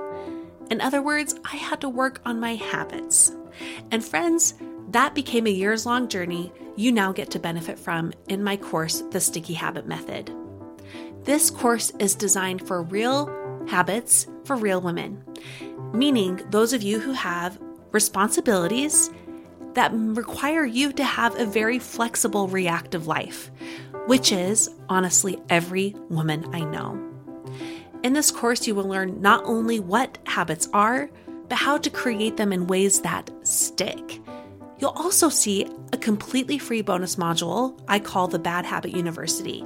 In 0.69 0.81
other 0.81 1.01
words, 1.01 1.33
I 1.51 1.55
had 1.55 1.81
to 1.81 1.89
work 1.89 2.21
on 2.25 2.39
my 2.39 2.53
habits. 2.53 3.31
And 3.89 4.05
friends, 4.05 4.53
that 4.91 5.15
became 5.15 5.47
a 5.47 5.49
years 5.49 5.83
long 5.83 6.09
journey 6.09 6.53
you 6.75 6.91
now 6.91 7.11
get 7.11 7.31
to 7.31 7.39
benefit 7.39 7.79
from 7.79 8.13
in 8.27 8.43
my 8.43 8.55
course, 8.55 9.01
The 9.09 9.19
Sticky 9.19 9.55
Habit 9.55 9.87
Method. 9.87 10.31
This 11.23 11.49
course 11.49 11.89
is 11.97 12.13
designed 12.13 12.67
for 12.67 12.83
real 12.83 13.25
habits 13.67 14.27
for 14.43 14.55
real 14.55 14.81
women, 14.81 15.23
meaning 15.93 16.41
those 16.49 16.73
of 16.73 16.83
you 16.83 16.99
who 16.99 17.11
have 17.13 17.59
responsibilities 17.91 19.09
that 19.73 19.91
require 19.93 20.65
you 20.65 20.93
to 20.93 21.03
have 21.03 21.37
a 21.39 21.45
very 21.45 21.79
flexible, 21.79 22.47
reactive 22.47 23.07
life, 23.07 23.51
which 24.07 24.31
is 24.31 24.69
honestly 24.89 25.37
every 25.49 25.95
woman 26.09 26.47
I 26.53 26.61
know. 26.61 27.01
In 28.03 28.13
this 28.13 28.31
course, 28.31 28.67
you 28.67 28.75
will 28.75 28.87
learn 28.87 29.21
not 29.21 29.43
only 29.45 29.79
what 29.79 30.17
habits 30.25 30.69
are, 30.73 31.09
but 31.49 31.57
how 31.57 31.77
to 31.77 31.89
create 31.89 32.37
them 32.37 32.53
in 32.53 32.67
ways 32.67 33.01
that 33.01 33.29
stick. 33.43 34.21
You'll 34.77 34.89
also 34.91 35.29
see 35.29 35.67
a 35.93 35.97
completely 35.97 36.57
free 36.57 36.81
bonus 36.81 37.15
module 37.15 37.79
I 37.87 37.99
call 37.99 38.27
the 38.27 38.39
Bad 38.39 38.65
Habit 38.65 38.91
University, 38.91 39.61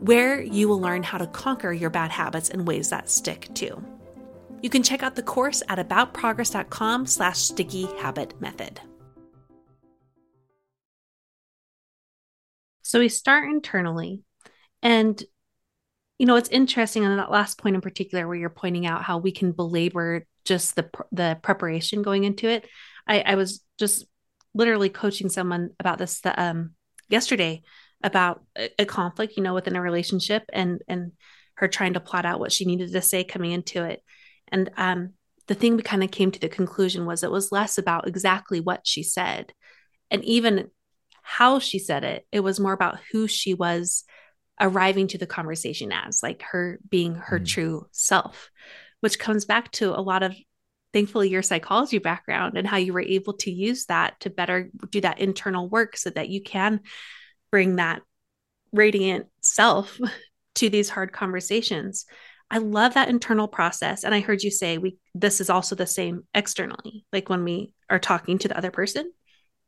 where 0.00 0.40
you 0.40 0.68
will 0.68 0.80
learn 0.80 1.02
how 1.02 1.18
to 1.18 1.26
conquer 1.26 1.72
your 1.72 1.90
bad 1.90 2.10
habits 2.10 2.48
in 2.48 2.64
ways 2.64 2.88
that 2.90 3.10
stick 3.10 3.48
too. 3.54 3.84
You 4.62 4.70
can 4.70 4.82
check 4.82 5.02
out 5.02 5.14
the 5.14 5.22
course 5.22 5.62
at 5.68 5.78
aboutprogress.com 5.78 7.06
slash 7.06 7.38
sticky 7.38 7.84
habit 7.98 8.40
method. 8.40 8.80
So 12.80 13.00
we 13.00 13.10
start 13.10 13.50
internally. 13.50 14.22
And, 14.80 15.22
you 16.18 16.24
know, 16.24 16.36
it's 16.36 16.48
interesting 16.48 17.04
on 17.04 17.16
that 17.18 17.30
last 17.30 17.58
point 17.58 17.74
in 17.74 17.82
particular, 17.82 18.26
where 18.26 18.36
you're 18.36 18.48
pointing 18.48 18.86
out 18.86 19.02
how 19.02 19.18
we 19.18 19.32
can 19.32 19.52
belabor 19.52 20.26
just 20.46 20.76
the, 20.76 20.88
the 21.12 21.38
preparation 21.42 22.00
going 22.00 22.24
into 22.24 22.48
it. 22.48 22.66
I, 23.06 23.20
I 23.20 23.34
was 23.34 23.62
just 23.78 24.06
literally 24.54 24.88
coaching 24.88 25.28
someone 25.28 25.70
about 25.80 25.98
this 25.98 26.20
the, 26.20 26.40
um, 26.40 26.72
yesterday 27.08 27.62
about 28.02 28.44
a, 28.56 28.70
a 28.78 28.84
conflict, 28.84 29.34
you 29.36 29.42
know, 29.42 29.54
within 29.54 29.76
a 29.76 29.82
relationship 29.82 30.44
and, 30.52 30.80
and 30.88 31.12
her 31.54 31.68
trying 31.68 31.94
to 31.94 32.00
plot 32.00 32.24
out 32.24 32.40
what 32.40 32.52
she 32.52 32.64
needed 32.64 32.92
to 32.92 33.02
say 33.02 33.24
coming 33.24 33.52
into 33.52 33.84
it. 33.84 34.02
And 34.48 34.70
um, 34.76 35.14
the 35.46 35.54
thing 35.54 35.76
we 35.76 35.82
kind 35.82 36.04
of 36.04 36.10
came 36.10 36.30
to 36.30 36.40
the 36.40 36.48
conclusion 36.48 37.06
was 37.06 37.22
it 37.22 37.30
was 37.30 37.52
less 37.52 37.78
about 37.78 38.06
exactly 38.06 38.60
what 38.60 38.86
she 38.86 39.02
said 39.02 39.52
and 40.10 40.24
even 40.24 40.70
how 41.22 41.58
she 41.58 41.78
said 41.78 42.04
it. 42.04 42.26
It 42.30 42.40
was 42.40 42.60
more 42.60 42.72
about 42.72 42.98
who 43.10 43.26
she 43.26 43.54
was 43.54 44.04
arriving 44.60 45.08
to 45.08 45.18
the 45.18 45.26
conversation 45.26 45.90
as, 45.92 46.22
like 46.22 46.42
her 46.42 46.78
being 46.88 47.16
her 47.16 47.40
mm. 47.40 47.46
true 47.46 47.86
self, 47.90 48.50
which 49.00 49.18
comes 49.18 49.44
back 49.44 49.72
to 49.72 49.98
a 49.98 50.00
lot 50.00 50.22
of 50.22 50.36
thankfully 50.94 51.28
your 51.28 51.42
psychology 51.42 51.98
background 51.98 52.56
and 52.56 52.66
how 52.66 52.78
you 52.78 52.94
were 52.94 53.00
able 53.00 53.34
to 53.34 53.50
use 53.50 53.86
that 53.86 54.18
to 54.20 54.30
better 54.30 54.70
do 54.90 55.00
that 55.02 55.18
internal 55.18 55.68
work 55.68 55.96
so 55.96 56.08
that 56.08 56.30
you 56.30 56.40
can 56.40 56.80
bring 57.50 57.76
that 57.76 58.00
radiant 58.72 59.26
self 59.42 59.98
to 60.54 60.70
these 60.70 60.88
hard 60.88 61.12
conversations. 61.12 62.06
I 62.50 62.58
love 62.58 62.94
that 62.94 63.08
internal 63.08 63.48
process. 63.48 64.04
And 64.04 64.14
I 64.14 64.20
heard 64.20 64.42
you 64.42 64.50
say 64.50 64.78
we 64.78 64.96
this 65.14 65.40
is 65.40 65.50
also 65.50 65.74
the 65.74 65.86
same 65.86 66.22
externally, 66.32 67.04
like 67.12 67.28
when 67.28 67.42
we 67.42 67.72
are 67.90 67.98
talking 67.98 68.38
to 68.38 68.48
the 68.48 68.56
other 68.56 68.70
person. 68.70 69.10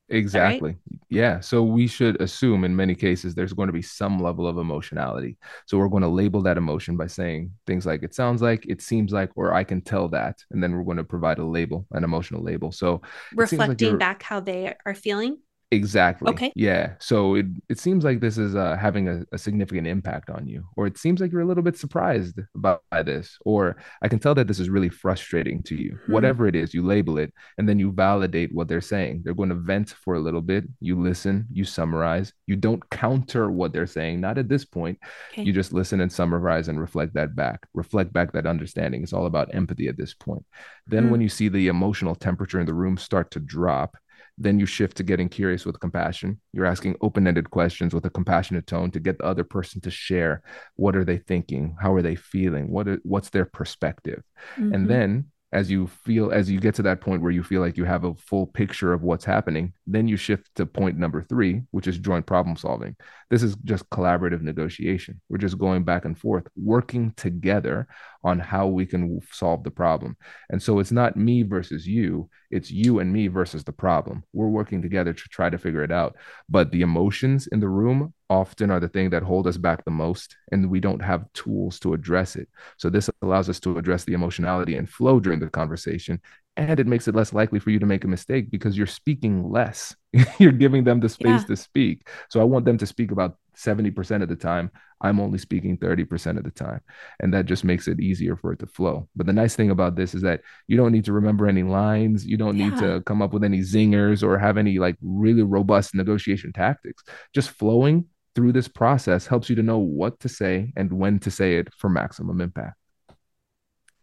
Exactly. 0.08 0.70
Right? 0.70 1.00
Yeah. 1.08 1.40
So 1.40 1.62
we 1.62 1.86
should 1.86 2.20
assume 2.20 2.64
in 2.64 2.76
many 2.76 2.94
cases 2.94 3.34
there's 3.34 3.52
going 3.52 3.66
to 3.66 3.72
be 3.72 3.82
some 3.82 4.20
level 4.20 4.46
of 4.46 4.58
emotionality. 4.58 5.36
So 5.66 5.78
we're 5.78 5.88
going 5.88 6.02
to 6.02 6.08
label 6.08 6.42
that 6.42 6.56
emotion 6.56 6.96
by 6.96 7.08
saying 7.08 7.50
things 7.66 7.86
like 7.86 8.02
it 8.02 8.14
sounds 8.14 8.42
like, 8.42 8.66
it 8.66 8.82
seems 8.82 9.12
like, 9.12 9.30
or 9.34 9.52
I 9.52 9.64
can 9.64 9.80
tell 9.80 10.08
that. 10.10 10.44
And 10.50 10.62
then 10.62 10.76
we're 10.76 10.84
going 10.84 10.96
to 10.96 11.04
provide 11.04 11.38
a 11.38 11.44
label, 11.44 11.86
an 11.92 12.04
emotional 12.04 12.42
label. 12.42 12.70
So 12.72 13.02
reflecting 13.34 13.90
like 13.90 13.98
back 13.98 14.22
how 14.22 14.40
they 14.40 14.74
are 14.84 14.94
feeling. 14.94 15.38
Exactly. 15.72 16.30
Okay. 16.30 16.52
Yeah. 16.54 16.94
So 17.00 17.34
it, 17.34 17.46
it 17.68 17.80
seems 17.80 18.04
like 18.04 18.20
this 18.20 18.38
is 18.38 18.54
uh, 18.54 18.76
having 18.76 19.08
a, 19.08 19.24
a, 19.32 19.38
significant 19.38 19.88
impact 19.88 20.30
on 20.30 20.46
you, 20.46 20.64
or 20.76 20.86
it 20.86 20.96
seems 20.96 21.20
like 21.20 21.32
you're 21.32 21.40
a 21.40 21.46
little 21.46 21.62
bit 21.62 21.76
surprised 21.76 22.38
about 22.54 22.84
by 22.88 23.02
this, 23.02 23.36
or 23.44 23.76
I 24.00 24.06
can 24.06 24.20
tell 24.20 24.34
that 24.36 24.46
this 24.46 24.60
is 24.60 24.70
really 24.70 24.88
frustrating 24.88 25.64
to 25.64 25.74
you. 25.74 25.98
Hmm. 26.06 26.12
Whatever 26.12 26.46
it 26.46 26.54
is, 26.54 26.72
you 26.72 26.86
label 26.86 27.18
it 27.18 27.34
and 27.58 27.68
then 27.68 27.80
you 27.80 27.90
validate 27.90 28.54
what 28.54 28.68
they're 28.68 28.80
saying. 28.80 29.22
They're 29.24 29.34
going 29.34 29.48
to 29.48 29.56
vent 29.56 29.90
for 29.90 30.14
a 30.14 30.20
little 30.20 30.40
bit. 30.40 30.64
You 30.80 31.00
listen, 31.00 31.46
you 31.52 31.64
summarize, 31.64 32.32
you 32.46 32.54
don't 32.54 32.88
counter 32.90 33.50
what 33.50 33.72
they're 33.72 33.88
saying. 33.88 34.20
Not 34.20 34.38
at 34.38 34.48
this 34.48 34.64
point. 34.64 35.00
Okay. 35.32 35.42
You 35.42 35.52
just 35.52 35.72
listen 35.72 36.00
and 36.00 36.12
summarize 36.12 36.68
and 36.68 36.80
reflect 36.80 37.14
that 37.14 37.34
back. 37.34 37.66
Reflect 37.74 38.12
back 38.12 38.32
that 38.32 38.46
understanding. 38.46 39.02
It's 39.02 39.12
all 39.12 39.26
about 39.26 39.52
empathy 39.52 39.88
at 39.88 39.96
this 39.96 40.14
point. 40.14 40.44
Then, 40.86 41.06
hmm. 41.06 41.10
when 41.10 41.20
you 41.20 41.28
see 41.28 41.48
the 41.48 41.66
emotional 41.66 42.14
temperature 42.14 42.60
in 42.60 42.66
the 42.66 42.74
room 42.74 42.96
start 42.96 43.32
to 43.32 43.40
drop, 43.40 43.96
then 44.38 44.58
you 44.58 44.66
shift 44.66 44.96
to 44.98 45.02
getting 45.02 45.28
curious 45.28 45.64
with 45.64 45.80
compassion. 45.80 46.40
You're 46.52 46.66
asking 46.66 46.96
open-ended 47.00 47.50
questions 47.50 47.94
with 47.94 48.04
a 48.04 48.10
compassionate 48.10 48.66
tone 48.66 48.90
to 48.90 49.00
get 49.00 49.18
the 49.18 49.24
other 49.24 49.44
person 49.44 49.80
to 49.82 49.90
share 49.90 50.42
what 50.76 50.96
are 50.96 51.04
they 51.04 51.18
thinking, 51.18 51.76
how 51.80 51.94
are 51.94 52.02
they 52.02 52.16
feeling, 52.16 52.70
what 52.70 52.88
are, 52.88 52.98
what's 53.02 53.30
their 53.30 53.46
perspective, 53.46 54.22
mm-hmm. 54.56 54.74
and 54.74 54.90
then 54.90 55.26
as 55.52 55.70
you 55.70 55.86
feel 55.86 56.32
as 56.32 56.50
you 56.50 56.58
get 56.58 56.74
to 56.74 56.82
that 56.82 57.00
point 57.00 57.22
where 57.22 57.30
you 57.30 57.42
feel 57.42 57.60
like 57.60 57.76
you 57.76 57.84
have 57.84 58.04
a 58.04 58.14
full 58.14 58.46
picture 58.46 58.92
of 58.92 59.02
what's 59.02 59.24
happening 59.24 59.72
then 59.86 60.08
you 60.08 60.16
shift 60.16 60.50
to 60.56 60.66
point 60.66 60.98
number 60.98 61.22
three 61.22 61.62
which 61.70 61.86
is 61.86 61.98
joint 61.98 62.26
problem 62.26 62.56
solving 62.56 62.96
this 63.30 63.42
is 63.42 63.54
just 63.64 63.88
collaborative 63.90 64.42
negotiation 64.42 65.20
we're 65.28 65.38
just 65.38 65.56
going 65.56 65.84
back 65.84 66.04
and 66.04 66.18
forth 66.18 66.46
working 66.56 67.12
together 67.16 67.86
on 68.26 68.40
how 68.40 68.66
we 68.66 68.84
can 68.84 69.20
solve 69.30 69.62
the 69.62 69.70
problem. 69.70 70.16
And 70.50 70.60
so 70.60 70.80
it's 70.80 70.90
not 70.90 71.16
me 71.16 71.44
versus 71.44 71.86
you 71.86 72.28
it's 72.50 72.70
you 72.70 73.00
and 73.00 73.12
me 73.12 73.28
versus 73.28 73.64
the 73.64 73.72
problem. 73.72 74.24
We're 74.32 74.48
working 74.48 74.82
together 74.82 75.12
to 75.12 75.28
try 75.28 75.50
to 75.50 75.58
figure 75.58 75.82
it 75.82 75.90
out. 75.90 76.16
But 76.48 76.70
the 76.70 76.82
emotions 76.82 77.46
in 77.48 77.60
the 77.60 77.68
room 77.68 78.14
often 78.28 78.70
are 78.70 78.80
the 78.80 78.88
thing 78.88 79.10
that 79.10 79.22
hold 79.22 79.46
us 79.46 79.56
back 79.56 79.84
the 79.84 79.90
most 79.90 80.36
and 80.52 80.70
we 80.70 80.80
don't 80.80 81.02
have 81.02 81.32
tools 81.32 81.78
to 81.80 81.94
address 81.94 82.36
it. 82.36 82.48
So 82.76 82.90
this 82.90 83.10
allows 83.22 83.48
us 83.48 83.60
to 83.60 83.78
address 83.78 84.04
the 84.04 84.14
emotionality 84.14 84.76
and 84.76 84.88
flow 84.88 85.20
during 85.20 85.40
the 85.40 85.48
conversation 85.48 86.20
and 86.56 86.80
it 86.80 86.86
makes 86.86 87.06
it 87.06 87.14
less 87.14 87.32
likely 87.32 87.58
for 87.58 87.70
you 87.70 87.78
to 87.78 87.86
make 87.86 88.04
a 88.04 88.08
mistake 88.08 88.50
because 88.50 88.78
you're 88.78 88.86
speaking 88.86 89.50
less. 89.50 89.94
You're 90.38 90.52
giving 90.52 90.84
them 90.84 91.00
the 91.00 91.10
space 91.10 91.42
yeah. 91.42 91.46
to 91.48 91.56
speak. 91.56 92.08
So 92.30 92.40
i 92.40 92.44
want 92.44 92.64
them 92.64 92.78
to 92.78 92.86
speak 92.86 93.10
about 93.10 93.36
70% 93.56 94.22
of 94.22 94.28
the 94.28 94.36
time 94.36 94.70
i'm 95.00 95.20
only 95.20 95.38
speaking 95.38 95.76
30% 95.76 96.38
of 96.38 96.44
the 96.44 96.50
time 96.50 96.80
and 97.20 97.32
that 97.34 97.46
just 97.46 97.64
makes 97.64 97.88
it 97.88 98.00
easier 98.00 98.36
for 98.36 98.52
it 98.52 98.58
to 98.58 98.66
flow 98.66 99.08
but 99.14 99.26
the 99.26 99.32
nice 99.32 99.54
thing 99.54 99.70
about 99.70 99.96
this 99.96 100.14
is 100.14 100.22
that 100.22 100.40
you 100.66 100.76
don't 100.76 100.92
need 100.92 101.04
to 101.04 101.12
remember 101.12 101.46
any 101.46 101.62
lines 101.62 102.24
you 102.24 102.36
don't 102.36 102.56
yeah. 102.56 102.68
need 102.68 102.78
to 102.78 103.02
come 103.02 103.20
up 103.20 103.32
with 103.32 103.44
any 103.44 103.60
zingers 103.60 104.22
or 104.22 104.38
have 104.38 104.56
any 104.56 104.78
like 104.78 104.96
really 105.02 105.42
robust 105.42 105.94
negotiation 105.94 106.52
tactics 106.52 107.02
just 107.34 107.50
flowing 107.50 108.06
through 108.34 108.52
this 108.52 108.68
process 108.68 109.26
helps 109.26 109.48
you 109.48 109.56
to 109.56 109.62
know 109.62 109.78
what 109.78 110.20
to 110.20 110.28
say 110.28 110.72
and 110.76 110.92
when 110.92 111.18
to 111.18 111.30
say 111.30 111.56
it 111.56 111.72
for 111.72 111.88
maximum 111.88 112.42
impact. 112.42 112.76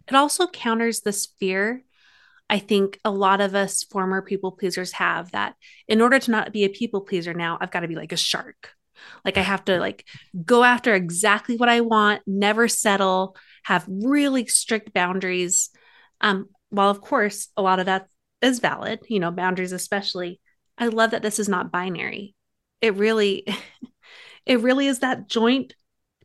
It 0.08 0.16
also 0.16 0.48
counters 0.48 1.02
this 1.02 1.28
fear 1.40 1.84
I 2.50 2.60
think 2.60 3.00
a 3.04 3.10
lot 3.10 3.42
of 3.42 3.56
us 3.56 3.84
former 3.84 4.22
people 4.22 4.52
pleasers 4.52 4.92
have 4.94 5.32
that 5.32 5.56
in 5.88 6.02
order 6.02 6.20
to 6.20 6.32
not 6.32 6.54
be 6.54 6.66
a 6.66 6.70
people 6.70 7.02
pleaser 7.02 7.34
now, 7.34 7.58
I've 7.60 7.72
got 7.72 7.80
to 7.80 7.88
be 7.88 7.96
like 7.96 8.12
a 8.12 8.18
shark. 8.18 8.72
Like 9.26 9.38
I 9.38 9.42
have 9.42 9.66
to 9.66 9.80
like 9.80 10.06
go 10.46 10.64
after 10.64 10.94
exactly 10.94 11.58
what 11.58 11.70
I 11.70 11.82
want, 11.82 12.22
never 12.26 12.68
settle, 12.68 13.36
have 13.64 13.86
really 13.88 14.46
strict 14.48 14.94
boundaries. 14.94 15.70
Um, 16.22 16.50
while 16.70 16.90
of 16.90 17.02
course 17.02 17.50
a 17.56 17.62
lot 17.62 17.80
of 17.80 17.86
that 17.86 18.08
is 18.42 18.60
valid, 18.60 19.00
you 19.08 19.20
know, 19.20 19.32
boundaries 19.32 19.72
especially. 19.72 20.40
I 20.78 20.88
love 20.88 21.12
that 21.12 21.22
this 21.22 21.40
is 21.40 21.50
not 21.50 21.72
binary. 21.72 22.36
It 22.82 22.96
really 22.96 23.46
it 24.46 24.60
really 24.60 24.88
is 24.88 25.00
that 25.00 25.28
joint 25.28 25.74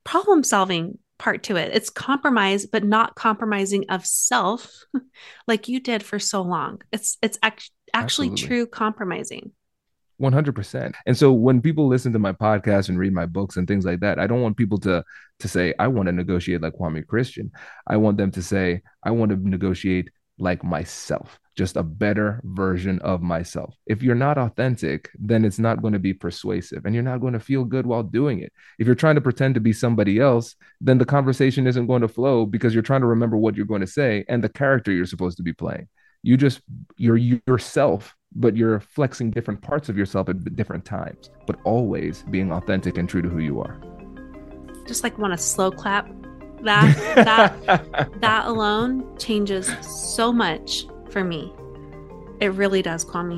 problem 0.04 0.42
solving 0.42 0.98
part 1.18 1.42
to 1.44 1.56
it. 1.56 1.72
It's 1.74 1.90
compromise, 1.90 2.66
but 2.66 2.84
not 2.84 3.14
compromising 3.14 3.84
of 3.90 4.06
self 4.06 4.70
like 5.46 5.68
you 5.68 5.80
did 5.80 6.02
for 6.02 6.18
so 6.18 6.42
long. 6.42 6.80
It's 6.92 7.18
it's 7.22 7.38
act- 7.42 7.70
actually 7.92 8.28
Absolutely. 8.28 8.46
true 8.46 8.66
compromising. 8.66 9.52
100%. 10.20 10.94
And 11.06 11.16
so 11.16 11.32
when 11.32 11.60
people 11.60 11.86
listen 11.86 12.12
to 12.12 12.18
my 12.18 12.32
podcast 12.32 12.88
and 12.88 12.98
read 12.98 13.12
my 13.12 13.26
books 13.26 13.56
and 13.56 13.66
things 13.66 13.84
like 13.84 14.00
that, 14.00 14.18
I 14.18 14.26
don't 14.26 14.42
want 14.42 14.56
people 14.56 14.78
to 14.80 15.04
to 15.40 15.48
say 15.48 15.72
I 15.78 15.86
want 15.86 16.06
to 16.06 16.12
negotiate 16.12 16.62
like 16.62 16.74
Kwame 16.74 17.06
Christian. 17.06 17.52
I 17.86 17.96
want 17.96 18.16
them 18.16 18.30
to 18.32 18.42
say 18.42 18.82
I 19.04 19.12
want 19.12 19.30
to 19.30 19.36
negotiate 19.36 20.10
like 20.38 20.64
myself 20.64 21.38
just 21.58 21.76
a 21.76 21.82
better 21.82 22.40
version 22.44 23.00
of 23.00 23.20
myself. 23.20 23.74
If 23.84 24.00
you're 24.00 24.14
not 24.14 24.38
authentic, 24.38 25.10
then 25.18 25.44
it's 25.44 25.58
not 25.58 25.82
going 25.82 25.92
to 25.92 25.98
be 25.98 26.14
persuasive 26.14 26.86
and 26.86 26.94
you're 26.94 27.02
not 27.02 27.20
going 27.20 27.32
to 27.32 27.40
feel 27.40 27.64
good 27.64 27.84
while 27.84 28.04
doing 28.04 28.38
it. 28.38 28.52
If 28.78 28.86
you're 28.86 28.94
trying 28.94 29.16
to 29.16 29.20
pretend 29.20 29.54
to 29.54 29.60
be 29.60 29.72
somebody 29.72 30.20
else, 30.20 30.54
then 30.80 30.98
the 30.98 31.04
conversation 31.04 31.66
isn't 31.66 31.88
going 31.88 32.02
to 32.02 32.08
flow 32.08 32.46
because 32.46 32.74
you're 32.74 32.84
trying 32.84 33.00
to 33.00 33.08
remember 33.08 33.36
what 33.36 33.56
you're 33.56 33.66
going 33.66 33.80
to 33.80 33.88
say 33.88 34.24
and 34.28 34.42
the 34.42 34.48
character 34.48 34.92
you're 34.92 35.04
supposed 35.04 35.36
to 35.38 35.42
be 35.42 35.52
playing. 35.52 35.88
You 36.22 36.36
just, 36.36 36.60
you're 36.96 37.16
yourself, 37.16 38.14
but 38.34 38.56
you're 38.56 38.80
flexing 38.80 39.30
different 39.30 39.60
parts 39.62 39.88
of 39.88 39.96
yourself 39.96 40.28
at 40.28 40.56
different 40.56 40.84
times, 40.84 41.30
but 41.46 41.56
always 41.64 42.22
being 42.30 42.52
authentic 42.52 42.98
and 42.98 43.08
true 43.08 43.22
to 43.22 43.28
who 43.28 43.38
you 43.38 43.60
are. 43.60 43.80
Just 44.86 45.02
like 45.02 45.18
want 45.18 45.32
to 45.32 45.38
slow 45.38 45.70
clap 45.70 46.08
that 46.62 46.96
that 47.16 48.10
that 48.20 48.46
alone 48.46 49.16
changes 49.18 49.66
so 49.80 50.32
much 50.32 50.86
for 51.10 51.24
me. 51.24 51.52
It 52.40 52.52
really 52.52 52.82
does 52.82 53.04
calm 53.04 53.30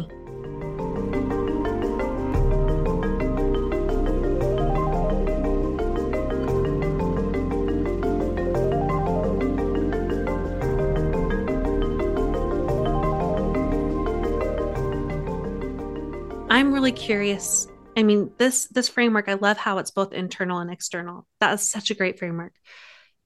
really 16.81 16.93
curious. 16.93 17.69
I 17.95 18.03
mean, 18.03 18.31
this 18.39 18.67
this 18.69 18.89
framework, 18.89 19.29
I 19.29 19.35
love 19.35 19.59
how 19.59 19.77
it's 19.77 19.91
both 19.91 20.15
internal 20.15 20.61
and 20.61 20.71
external. 20.71 21.27
That 21.39 21.53
is 21.53 21.71
such 21.71 21.91
a 21.91 21.95
great 21.95 22.19
framework. 22.19 22.55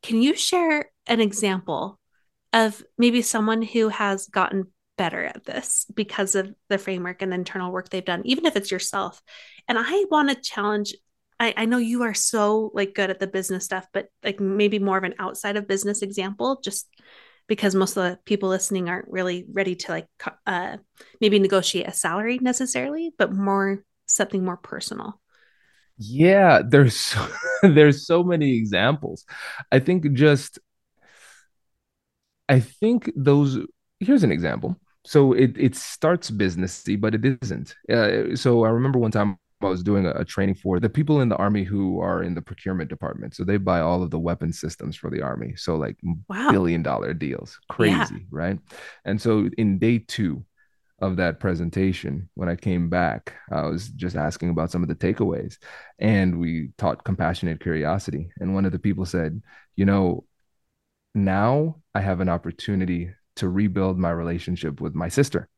Can 0.03 0.21
you 0.21 0.35
share 0.35 0.91
an 1.07 1.21
example 1.21 2.01
of 2.53 2.83
maybe 2.99 3.23
someone 3.23 3.63
who 3.63 3.91
has 3.91 4.27
gotten 4.27 4.73
better 4.99 5.25
at 5.25 5.45
this 5.45 5.87
because 5.95 6.35
of 6.35 6.53
the 6.69 6.79
framework 6.79 7.23
and 7.23 7.31
the 7.31 7.37
internal 7.37 7.71
work 7.71 7.91
they've 7.91 8.05
done, 8.05 8.23
even 8.25 8.45
if 8.45 8.57
it's 8.57 8.73
yourself. 8.73 9.23
And 9.69 9.79
I 9.81 10.05
want 10.11 10.31
to 10.31 10.35
challenge. 10.35 10.93
I, 11.39 11.55
I 11.57 11.65
know 11.67 11.79
you 11.79 12.03
are 12.03 12.15
so 12.15 12.73
like 12.75 12.93
good 12.93 13.11
at 13.11 13.21
the 13.21 13.29
business 13.29 13.65
stuff, 13.65 13.87
but 13.93 14.09
like 14.25 14.41
maybe 14.41 14.81
more 14.81 14.99
of 14.99 15.05
an 15.05 15.15
outside 15.21 15.57
of 15.57 15.69
business 15.69 16.03
example, 16.03 16.61
just 16.61 16.89
because 17.47 17.75
most 17.75 17.97
of 17.97 18.05
the 18.05 18.19
people 18.25 18.49
listening 18.49 18.89
aren't 18.89 19.09
really 19.09 19.47
ready 19.53 19.75
to 19.75 19.93
like 19.93 20.09
uh, 20.47 20.79
maybe 21.21 21.39
negotiate 21.39 21.89
a 21.89 21.93
salary 21.93 22.39
necessarily, 22.39 23.13
but 23.19 23.33
more 23.33 23.85
something 24.07 24.45
more 24.45 24.57
personal. 24.57 25.21
Yeah, 25.99 26.63
there's 26.67 26.97
so, 26.97 27.27
there's 27.63 28.07
so 28.07 28.25
many 28.25 28.57
examples. 28.57 29.25
I 29.71 29.79
think 29.79 30.13
just 30.13 30.59
I 32.49 32.61
think 32.61 33.11
those 33.17 33.59
here's 34.01 34.23
an 34.23 34.33
example. 34.33 34.77
So 35.05 35.33
it 35.33 35.57
it 35.57 35.75
starts 35.77 36.31
businessy, 36.31 37.01
but 37.01 37.15
it 37.15 37.39
isn't. 37.43 37.75
Uh, 37.91 38.37
so 38.37 38.65
I 38.65 38.71
remember 38.71 38.99
one 38.99 39.11
time 39.11 39.39
I 39.63 39.67
was 39.67 39.83
doing 39.83 40.07
a, 40.07 40.11
a, 40.11 40.25
training 40.25 40.57
for 40.57 40.79
the 40.79 40.91
people 40.91 41.21
in 41.21 41.29
the 41.29 41.37
army 41.37 41.65
who 41.65 42.01
are 42.01 42.23
in 42.23 42.35
the 42.35 42.43
procurement 42.43 42.91
department. 42.91 43.35
So 43.35 43.45
they 43.45 43.57
buy 43.57 43.81
all 43.81 44.03
of 44.03 44.11
the 44.11 44.19
weapon 44.19 44.53
systems 44.53 44.97
for 44.97 45.11
the 45.11 45.23
army. 45.23 45.55
So 45.57 45.77
like 45.77 45.97
wow. 46.29 46.51
billion 46.51 46.83
dollar 46.83 47.15
deals, 47.15 47.59
crazy, 47.69 48.15
yeah. 48.15 48.21
right? 48.31 48.59
And 49.05 49.21
so 49.21 49.49
in 49.57 49.79
day 49.79 49.99
two 50.01 50.45
of 51.01 51.17
that 51.17 51.41
presentation, 51.41 52.29
when 52.35 52.49
I 52.49 52.57
came 52.57 52.89
back, 52.89 53.35
I 53.51 53.63
was 53.63 53.89
just 53.89 54.17
asking 54.17 54.51
about 54.51 54.71
some 54.71 54.83
of 54.83 54.89
the 54.89 54.95
takeaways, 54.95 55.59
and 55.99 56.39
we 56.39 56.71
taught 56.79 57.05
compassionate 57.05 57.61
curiosity. 57.61 58.31
And 58.41 58.55
one 58.55 58.65
of 58.65 58.73
the 58.73 58.79
people 58.79 59.07
said, 59.07 59.43
you 59.77 59.85
know, 59.85 60.25
now 61.15 61.81
I 61.95 62.01
have 62.01 62.21
an 62.21 62.29
opportunity 62.29 63.11
to 63.37 63.49
rebuild 63.49 63.99
my 63.99 64.11
relationship 64.11 64.81
with 64.81 64.95
my 64.95 65.09
sister. 65.09 65.49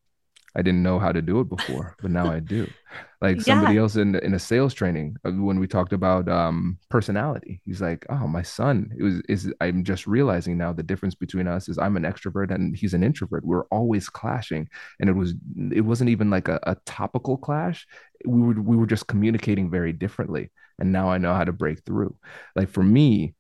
I 0.57 0.63
didn't 0.63 0.83
know 0.83 0.99
how 0.99 1.13
to 1.13 1.21
do 1.21 1.41
it 1.41 1.49
before, 1.51 1.97
but 2.01 2.11
now 2.11 2.31
I 2.31 2.41
do. 2.41 2.73
Like 3.21 3.43
somebody 3.43 3.77
else 3.77 3.97
in 3.97 4.15
in 4.17 4.35
a 4.35 4.39
sales 4.39 4.73
training 4.75 5.17
uh, 5.25 5.33
when 5.33 5.59
we 5.59 5.67
talked 5.67 5.93
about 5.93 6.29
um, 6.29 6.79
personality, 6.89 7.61
he's 7.65 7.83
like, 7.83 8.07
"Oh, 8.09 8.27
my 8.27 8.43
son 8.43 8.91
it 8.99 9.03
was 9.03 9.21
is 9.29 9.53
I'm 9.61 9.85
just 9.85 10.07
realizing 10.07 10.57
now 10.57 10.73
the 10.73 10.83
difference 10.83 11.15
between 11.15 11.47
us 11.47 11.69
is 11.69 11.79
I'm 11.79 11.97
an 11.97 12.05
extrovert 12.05 12.51
and 12.55 12.77
he's 12.77 12.95
an 12.95 13.05
introvert. 13.05 13.45
We're 13.45 13.67
always 13.67 14.09
clashing, 14.09 14.69
and 15.01 15.11
it 15.11 15.15
was 15.15 15.35
it 15.73 15.83
wasn't 15.83 16.11
even 16.11 16.31
like 16.31 16.49
a, 16.49 16.59
a 16.65 16.77
topical 16.87 17.37
clash. 17.37 17.87
We 18.25 18.41
were 18.41 18.61
we 18.61 18.77
were 18.77 18.87
just 18.87 19.07
communicating 19.09 19.71
very 19.71 19.93
differently, 19.93 20.51
and 20.79 20.93
now 20.93 21.11
I 21.11 21.19
know 21.19 21.35
how 21.35 21.45
to 21.45 21.53
break 21.53 21.85
through. 21.85 22.17
Like 22.55 22.71
for 22.71 22.83
me, 22.83 23.35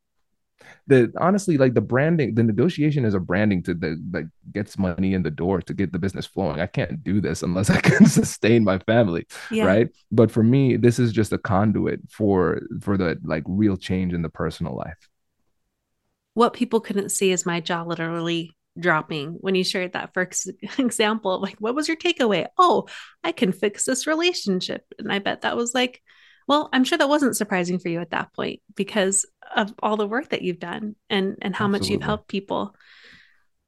the 0.86 1.12
honestly 1.18 1.58
like 1.58 1.74
the 1.74 1.80
branding 1.80 2.34
the 2.34 2.42
negotiation 2.42 3.04
is 3.04 3.14
a 3.14 3.20
branding 3.20 3.62
to 3.62 3.74
the 3.74 4.02
that 4.10 4.28
gets 4.52 4.78
money 4.78 5.14
in 5.14 5.22
the 5.22 5.30
door 5.30 5.60
to 5.60 5.74
get 5.74 5.92
the 5.92 5.98
business 5.98 6.26
flowing. 6.26 6.60
I 6.60 6.66
can't 6.66 7.02
do 7.02 7.20
this 7.20 7.42
unless 7.42 7.70
i 7.78 7.80
can 7.80 8.06
sustain 8.06 8.64
my 8.64 8.78
family 8.80 9.26
yeah. 9.50 9.64
right? 9.64 9.88
But 10.10 10.30
for 10.30 10.42
me 10.42 10.76
this 10.76 10.98
is 10.98 11.12
just 11.12 11.32
a 11.32 11.38
conduit 11.38 12.00
for 12.10 12.62
for 12.80 12.96
the 12.96 13.18
like 13.24 13.44
real 13.46 13.76
change 13.76 14.12
in 14.12 14.22
the 14.22 14.28
personal 14.28 14.76
life. 14.76 15.08
What 16.34 16.52
people 16.52 16.80
couldn't 16.80 17.10
see 17.10 17.32
is 17.32 17.46
my 17.46 17.60
jaw 17.60 17.82
literally 17.82 18.54
dropping 18.78 19.30
when 19.40 19.54
you 19.54 19.64
shared 19.64 19.94
that 19.94 20.12
first 20.12 20.50
example. 20.78 21.40
Like 21.40 21.56
what 21.58 21.74
was 21.74 21.88
your 21.88 21.96
takeaway? 21.96 22.46
Oh 22.58 22.86
i 23.24 23.32
can 23.32 23.52
fix 23.52 23.84
this 23.84 24.06
relationship. 24.06 24.84
And 24.98 25.12
i 25.12 25.18
bet 25.18 25.42
that 25.42 25.56
was 25.56 25.74
like 25.74 26.02
well, 26.46 26.68
I'm 26.72 26.84
sure 26.84 26.98
that 26.98 27.08
wasn't 27.08 27.36
surprising 27.36 27.78
for 27.78 27.88
you 27.88 28.00
at 28.00 28.10
that 28.10 28.32
point 28.32 28.60
because 28.74 29.26
of 29.54 29.74
all 29.82 29.96
the 29.96 30.06
work 30.06 30.28
that 30.30 30.42
you've 30.42 30.58
done 30.58 30.96
and 31.10 31.36
and 31.42 31.54
how 31.54 31.64
Absolutely. 31.64 31.78
much 31.78 31.90
you've 31.90 32.02
helped 32.02 32.28
people. 32.28 32.74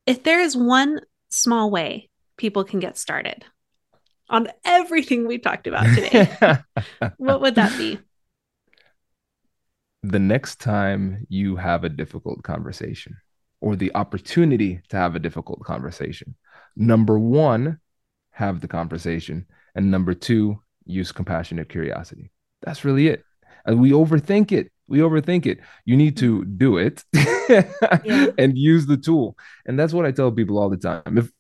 If 0.07 0.23
there 0.23 0.41
is 0.41 0.57
one 0.57 1.01
small 1.29 1.71
way 1.71 2.09
people 2.37 2.65
can 2.65 2.81
get 2.81 2.97
started 2.97 3.45
on 4.31 4.49
everything 4.65 5.27
we 5.27 5.39
talked 5.39 5.67
about 5.67 5.87
today, 5.95 6.29
what 7.17 7.41
would 7.41 7.57
that 7.57 7.77
be? 7.77 7.99
The 10.03 10.19
next 10.19 10.61
time 10.61 11.27
you 11.29 11.57
have 11.57 11.83
a 11.85 11.89
difficult 11.89 12.43
conversation 12.45 13.17
or 13.61 13.75
the 13.75 13.93
opportunity 13.97 14.81
to 14.89 14.97
have 14.97 15.17
a 15.17 15.19
difficult 15.19 15.61
conversation, 15.65 16.37
number 16.77 17.19
one, 17.19 17.81
have 18.31 18.61
the 18.61 18.69
conversation. 18.69 19.47
And 19.75 19.91
number 19.91 20.15
two, 20.15 20.63
use 20.85 21.11
compassionate 21.11 21.69
curiosity. 21.69 22.31
That's 22.63 22.85
really 22.85 23.09
it. 23.09 23.25
And 23.67 23.81
we 23.81 23.91
overthink 23.91 24.53
it. 24.53 24.71
We 24.89 24.99
overthink 24.99 25.47
it. 25.47 25.61
You 25.85 25.97
need 25.97 26.17
to 26.19 26.45
do 26.45 26.79
it 26.79 27.05
yeah. 27.15 28.29
and 28.39 28.57
use 28.57 28.87
the 28.87 28.97
tool. 28.97 29.37
And 29.67 29.79
that's 29.79 29.93
what 29.93 30.07
I 30.07 30.13
tell 30.13 30.33
people 30.33 30.59
all 30.59 30.71
the 30.71 30.79
time. 30.79 31.19
If 31.19 31.31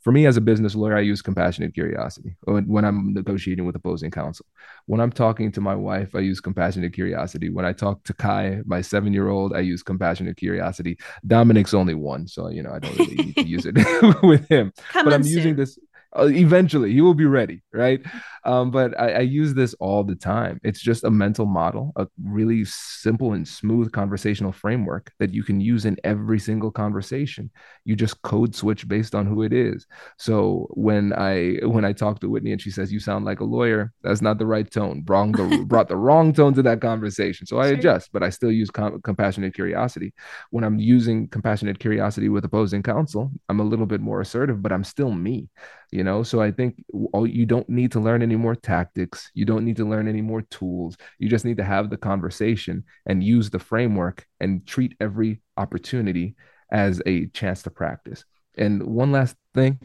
for 0.00 0.12
me 0.12 0.26
as 0.26 0.36
a 0.36 0.40
business 0.40 0.74
lawyer, 0.74 0.96
I 0.96 1.00
use 1.00 1.22
compassionate 1.22 1.74
curiosity 1.74 2.36
when 2.44 2.84
I'm 2.84 3.12
negotiating 3.12 3.64
with 3.64 3.76
opposing 3.76 4.10
counsel. 4.10 4.46
When 4.86 5.00
I'm 5.00 5.12
talking 5.12 5.52
to 5.52 5.60
my 5.60 5.74
wife, 5.74 6.14
I 6.14 6.20
use 6.20 6.40
compassionate 6.40 6.92
curiosity. 6.92 7.50
When 7.50 7.64
I 7.64 7.72
talk 7.72 8.02
to 8.04 8.14
Kai, 8.14 8.62
my 8.64 8.80
seven 8.80 9.12
year 9.12 9.28
old, 9.28 9.54
I 9.54 9.60
use 9.60 9.82
compassionate 9.82 10.36
curiosity. 10.36 10.98
Dominic's 11.26 11.74
only 11.74 11.94
one, 11.94 12.26
so 12.26 12.48
you 12.48 12.62
know 12.62 12.70
I 12.70 12.78
don't 12.78 12.98
really 12.98 13.16
need 13.16 13.36
to 13.36 13.46
use 13.46 13.66
it 13.66 13.74
with 14.22 14.48
him. 14.48 14.72
Come 14.92 15.04
but 15.04 15.12
I'm 15.12 15.24
soon. 15.24 15.32
using 15.36 15.56
this 15.56 15.78
eventually 16.16 16.92
he 16.92 17.00
will 17.00 17.14
be 17.14 17.26
ready 17.26 17.62
right? 17.72 18.00
Um, 18.44 18.70
but 18.70 18.98
I, 18.98 19.12
I, 19.12 19.20
use 19.20 19.54
this 19.54 19.74
all 19.74 20.02
the 20.02 20.14
time. 20.14 20.58
It's 20.64 20.80
just 20.80 21.04
a 21.04 21.10
mental 21.10 21.44
model 21.44 21.92
a 21.96 22.08
really 22.24 22.64
simple 22.64 23.34
and 23.34 23.46
smooth 23.46 23.92
conversational 23.92 24.52
framework 24.52 25.12
that 25.18 25.34
you 25.34 25.42
can 25.42 25.60
use 25.60 25.84
in 25.84 25.96
every 26.02 26.38
single 26.38 26.70
conversation. 26.70 27.50
You 27.84 27.94
just 27.94 28.20
code 28.22 28.54
switch 28.54 28.88
based 28.88 29.14
on 29.14 29.26
who 29.26 29.42
it 29.42 29.52
is. 29.52 29.86
So 30.18 30.66
when 30.70 31.12
i 31.12 31.58
when 31.62 31.84
i 31.84 31.92
talk 31.92 32.20
to 32.20 32.28
whitney 32.28 32.52
and 32.52 32.60
she 32.60 32.70
says 32.70 32.92
you 32.92 33.00
sound 33.00 33.24
like 33.24 33.40
a 33.40 33.44
lawyer 33.44 33.92
that's 34.02 34.22
not 34.22 34.38
the 34.38 34.46
right 34.46 34.68
tone. 34.70 35.04
Wrong 35.06 35.32
the, 35.32 35.64
brought 35.66 35.88
the 35.88 35.96
wrong 35.96 36.32
tone 36.32 36.54
to 36.54 36.62
that 36.62 36.80
conversation. 36.80 37.46
So 37.46 37.58
i 37.58 37.68
sure. 37.68 37.74
adjust 37.74 38.10
but 38.12 38.22
i 38.22 38.30
still 38.30 38.52
use 38.52 38.70
com- 38.70 39.00
compassionate 39.02 39.54
curiosity. 39.54 40.12
When 40.50 40.64
i'm 40.64 40.78
using 40.78 41.28
compassionate 41.28 41.78
curiosity 41.78 42.28
with 42.28 42.44
opposing 42.44 42.82
counsel 42.82 43.30
i'm 43.48 43.60
a 43.60 43.64
little 43.64 43.86
bit 43.86 44.00
more 44.00 44.20
assertive 44.20 44.62
but 44.62 44.72
i'm 44.72 44.84
still 44.84 45.10
me 45.10 45.48
you 45.90 46.04
know? 46.04 46.22
So 46.22 46.40
i 46.40 46.50
think 46.50 46.82
you 46.92 47.46
don't 47.46 47.68
need 47.68 47.92
to 47.92 48.00
learn 48.00 48.22
any 48.22 48.36
more 48.36 48.54
tactics. 48.54 49.30
You 49.34 49.44
don't 49.44 49.64
need 49.64 49.76
to 49.76 49.88
learn 49.88 50.08
any 50.08 50.22
more 50.22 50.42
tools. 50.42 50.96
You 51.18 51.28
just 51.28 51.44
need 51.44 51.56
to 51.58 51.64
have 51.64 51.90
the 51.90 51.96
conversation 51.96 52.84
and 53.06 53.24
use 53.24 53.50
the 53.50 53.58
framework 53.58 54.26
and 54.40 54.66
treat 54.66 54.96
every 55.00 55.40
opportunity 55.56 56.36
as 56.70 57.00
a 57.06 57.26
chance 57.28 57.62
to 57.62 57.70
practice. 57.70 58.24
And 58.56 58.82
one 58.82 59.12
last 59.12 59.36
thing 59.54 59.78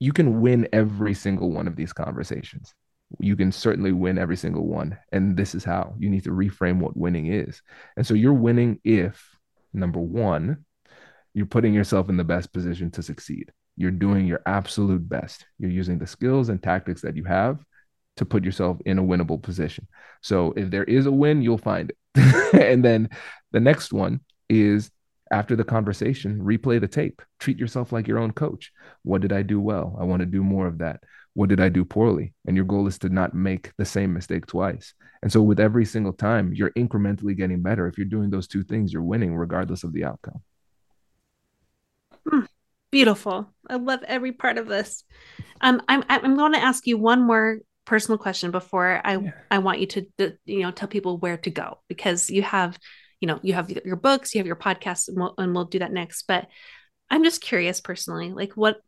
you 0.00 0.12
can 0.12 0.40
win 0.40 0.68
every 0.72 1.14
single 1.14 1.50
one 1.50 1.66
of 1.66 1.74
these 1.74 1.92
conversations. 1.92 2.72
You 3.18 3.34
can 3.34 3.50
certainly 3.50 3.90
win 3.90 4.16
every 4.18 4.36
single 4.36 4.66
one 4.66 4.96
and 5.12 5.36
this 5.36 5.54
is 5.54 5.64
how. 5.64 5.94
You 5.98 6.08
need 6.10 6.24
to 6.24 6.30
reframe 6.30 6.78
what 6.78 6.96
winning 6.96 7.26
is. 7.32 7.62
And 7.96 8.06
so 8.06 8.14
you're 8.14 8.32
winning 8.32 8.80
if 8.84 9.36
number 9.72 10.00
one 10.00 10.64
you're 11.34 11.46
putting 11.46 11.74
yourself 11.74 12.08
in 12.08 12.16
the 12.16 12.24
best 12.24 12.52
position 12.52 12.90
to 12.90 13.02
succeed 13.02 13.52
you're 13.78 13.92
doing 13.92 14.26
your 14.26 14.42
absolute 14.44 15.08
best. 15.08 15.46
You're 15.58 15.70
using 15.70 15.98
the 15.98 16.06
skills 16.06 16.48
and 16.48 16.60
tactics 16.60 17.02
that 17.02 17.16
you 17.16 17.24
have 17.24 17.58
to 18.16 18.24
put 18.24 18.44
yourself 18.44 18.78
in 18.84 18.98
a 18.98 19.02
winnable 19.02 19.40
position. 19.40 19.86
So 20.20 20.52
if 20.56 20.70
there 20.70 20.84
is 20.84 21.06
a 21.06 21.12
win, 21.12 21.42
you'll 21.42 21.58
find 21.58 21.92
it. 21.92 22.54
and 22.60 22.84
then 22.84 23.08
the 23.52 23.60
next 23.60 23.92
one 23.92 24.20
is 24.48 24.90
after 25.30 25.54
the 25.54 25.62
conversation, 25.62 26.40
replay 26.40 26.80
the 26.80 26.88
tape. 26.88 27.22
Treat 27.38 27.58
yourself 27.58 27.92
like 27.92 28.08
your 28.08 28.18
own 28.18 28.32
coach. 28.32 28.72
What 29.04 29.20
did 29.20 29.32
I 29.32 29.42
do 29.42 29.60
well? 29.60 29.96
I 30.00 30.04
want 30.04 30.20
to 30.20 30.26
do 30.26 30.42
more 30.42 30.66
of 30.66 30.78
that. 30.78 31.04
What 31.34 31.48
did 31.48 31.60
I 31.60 31.68
do 31.68 31.84
poorly? 31.84 32.34
And 32.48 32.56
your 32.56 32.64
goal 32.64 32.88
is 32.88 32.98
to 33.00 33.08
not 33.08 33.32
make 33.32 33.70
the 33.78 33.84
same 33.84 34.12
mistake 34.12 34.46
twice. 34.46 34.92
And 35.22 35.30
so 35.32 35.40
with 35.40 35.60
every 35.60 35.84
single 35.84 36.12
time, 36.12 36.52
you're 36.52 36.70
incrementally 36.70 37.36
getting 37.36 37.62
better. 37.62 37.86
If 37.86 37.96
you're 37.96 38.06
doing 38.06 38.30
those 38.30 38.48
two 38.48 38.64
things, 38.64 38.92
you're 38.92 39.02
winning 39.02 39.36
regardless 39.36 39.84
of 39.84 39.92
the 39.92 40.04
outcome. 40.04 40.42
Beautiful. 42.90 43.52
I 43.68 43.76
love 43.76 44.02
every 44.04 44.32
part 44.32 44.58
of 44.58 44.66
this. 44.66 45.04
Um, 45.60 45.82
I'm 45.88 46.04
I'm 46.08 46.36
going 46.36 46.52
to 46.52 46.62
ask 46.62 46.86
you 46.86 46.96
one 46.96 47.22
more 47.26 47.58
personal 47.84 48.18
question 48.18 48.50
before 48.50 49.00
I 49.04 49.16
yeah. 49.16 49.30
I 49.50 49.58
want 49.58 49.80
you 49.80 49.86
to 49.86 50.06
you 50.46 50.60
know 50.60 50.70
tell 50.70 50.88
people 50.88 51.18
where 51.18 51.36
to 51.38 51.50
go 51.50 51.78
because 51.88 52.30
you 52.30 52.42
have 52.42 52.78
you 53.20 53.28
know 53.28 53.40
you 53.42 53.54
have 53.54 53.70
your 53.70 53.96
books, 53.96 54.34
you 54.34 54.38
have 54.38 54.46
your 54.46 54.56
podcast, 54.56 55.08
and 55.08 55.18
we'll, 55.18 55.34
and 55.36 55.54
we'll 55.54 55.64
do 55.64 55.80
that 55.80 55.92
next. 55.92 56.24
But 56.26 56.48
I'm 57.10 57.24
just 57.24 57.42
curious 57.42 57.80
personally, 57.80 58.32
like 58.32 58.52
what 58.54 58.78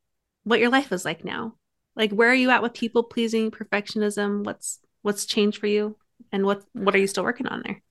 what 0.44 0.60
your 0.60 0.70
life 0.70 0.92
is 0.92 1.04
like 1.04 1.24
now. 1.24 1.56
Like 1.96 2.12
where 2.12 2.30
are 2.30 2.34
you 2.34 2.50
at 2.50 2.62
with 2.62 2.74
people 2.74 3.02
pleasing, 3.02 3.50
perfectionism? 3.50 4.44
What's 4.44 4.80
what's 5.02 5.26
changed 5.26 5.58
for 5.58 5.66
you, 5.66 5.96
and 6.32 6.46
what 6.46 6.62
what 6.72 6.94
are 6.94 6.98
you 6.98 7.06
still 7.06 7.24
working 7.24 7.48
on 7.48 7.62
there? 7.64 7.82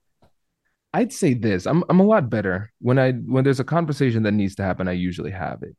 I'd 0.92 1.12
say 1.12 1.34
this. 1.34 1.66
I'm 1.66 1.84
I'm 1.88 2.00
a 2.00 2.04
lot 2.04 2.30
better 2.30 2.72
when 2.80 2.98
I 2.98 3.12
when 3.12 3.44
there's 3.44 3.60
a 3.60 3.64
conversation 3.64 4.24
that 4.24 4.32
needs 4.32 4.56
to 4.56 4.64
happen. 4.64 4.88
I 4.88 4.92
usually 4.92 5.30
have 5.30 5.62
it. 5.62 5.76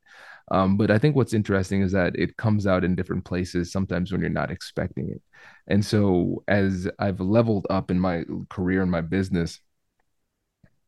Um, 0.52 0.78
but 0.78 0.92
I 0.92 0.98
think 0.98 1.16
what's 1.16 1.34
interesting 1.34 1.82
is 1.82 1.92
that 1.94 2.16
it 2.16 2.36
comes 2.38 2.68
out 2.68 2.84
in 2.84 2.96
different 2.96 3.26
places 3.26 3.72
sometimes 3.72 4.12
when 4.12 4.22
you're 4.22 4.30
not 4.30 4.52
expecting 4.52 5.10
it. 5.10 5.22
And 5.68 5.86
so 5.86 6.44
as 6.48 6.90
I've 7.00 7.22
leveled 7.22 7.68
up 7.70 7.90
in 7.92 8.00
my 8.00 8.24
career 8.50 8.82
and 8.82 8.92
my 8.92 9.02
business, 9.02 9.60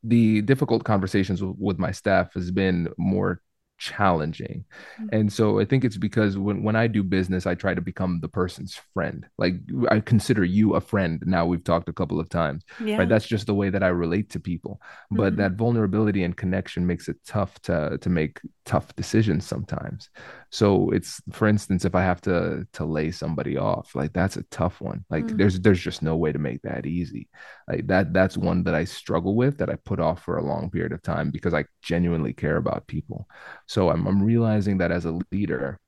the 0.02 0.42
difficult 0.42 0.84
conversations 0.84 1.42
with, 1.42 1.56
with 1.58 1.78
my 1.78 1.92
staff 1.92 2.34
has 2.34 2.50
been 2.50 2.88
more 2.98 3.40
challenging. 3.78 4.64
Mm-hmm. 5.00 5.08
And 5.12 5.32
so 5.32 5.60
I 5.60 5.64
think 5.64 5.84
it's 5.84 5.96
because 5.96 6.38
when, 6.38 6.62
when 6.62 6.76
I 6.76 6.86
do 6.86 7.02
business, 7.02 7.46
I 7.46 7.54
try 7.54 7.74
to 7.74 7.80
become 7.80 8.20
the 8.20 8.28
person's 8.28 8.80
friend. 8.92 9.26
Like 9.38 9.54
I 9.90 10.00
consider 10.00 10.44
you 10.44 10.74
a 10.74 10.80
friend. 10.80 11.22
Now 11.26 11.46
we've 11.46 11.64
talked 11.64 11.88
a 11.88 11.92
couple 11.92 12.20
of 12.20 12.28
times, 12.28 12.64
yeah. 12.82 12.98
right? 12.98 13.08
That's 13.08 13.26
just 13.26 13.46
the 13.46 13.54
way 13.54 13.70
that 13.70 13.82
I 13.82 13.88
relate 13.88 14.30
to 14.30 14.40
people. 14.40 14.80
But 15.10 15.32
mm-hmm. 15.32 15.42
that 15.42 15.52
vulnerability 15.52 16.24
and 16.24 16.36
connection 16.36 16.86
makes 16.86 17.08
it 17.08 17.16
tough 17.26 17.60
to 17.62 17.98
to 18.00 18.10
make 18.10 18.40
tough 18.64 18.94
decisions 18.96 19.46
sometimes. 19.46 20.10
So 20.54 20.90
it's 20.90 21.20
for 21.32 21.48
instance, 21.48 21.84
if 21.84 21.96
I 21.96 22.02
have 22.02 22.20
to 22.20 22.64
to 22.74 22.84
lay 22.84 23.10
somebody 23.10 23.56
off, 23.56 23.96
like 23.96 24.12
that's 24.12 24.36
a 24.36 24.44
tough 24.52 24.80
one. 24.80 25.04
Like 25.10 25.24
mm-hmm. 25.24 25.36
there's 25.36 25.58
there's 25.58 25.80
just 25.80 26.00
no 26.00 26.14
way 26.14 26.30
to 26.30 26.38
make 26.38 26.62
that 26.62 26.86
easy. 26.86 27.28
Like 27.66 27.88
that 27.88 28.12
that's 28.12 28.36
one 28.36 28.62
that 28.62 28.74
I 28.76 28.84
struggle 28.84 29.34
with 29.34 29.58
that 29.58 29.68
I 29.68 29.74
put 29.84 29.98
off 29.98 30.22
for 30.22 30.36
a 30.36 30.44
long 30.44 30.70
period 30.70 30.92
of 30.92 31.02
time 31.02 31.32
because 31.32 31.54
I 31.54 31.64
genuinely 31.82 32.32
care 32.32 32.56
about 32.56 32.86
people. 32.86 33.26
So 33.66 33.90
I'm, 33.90 34.06
I'm 34.06 34.22
realizing 34.22 34.78
that 34.78 34.92
as 34.92 35.06
a 35.06 35.18
leader, 35.32 35.80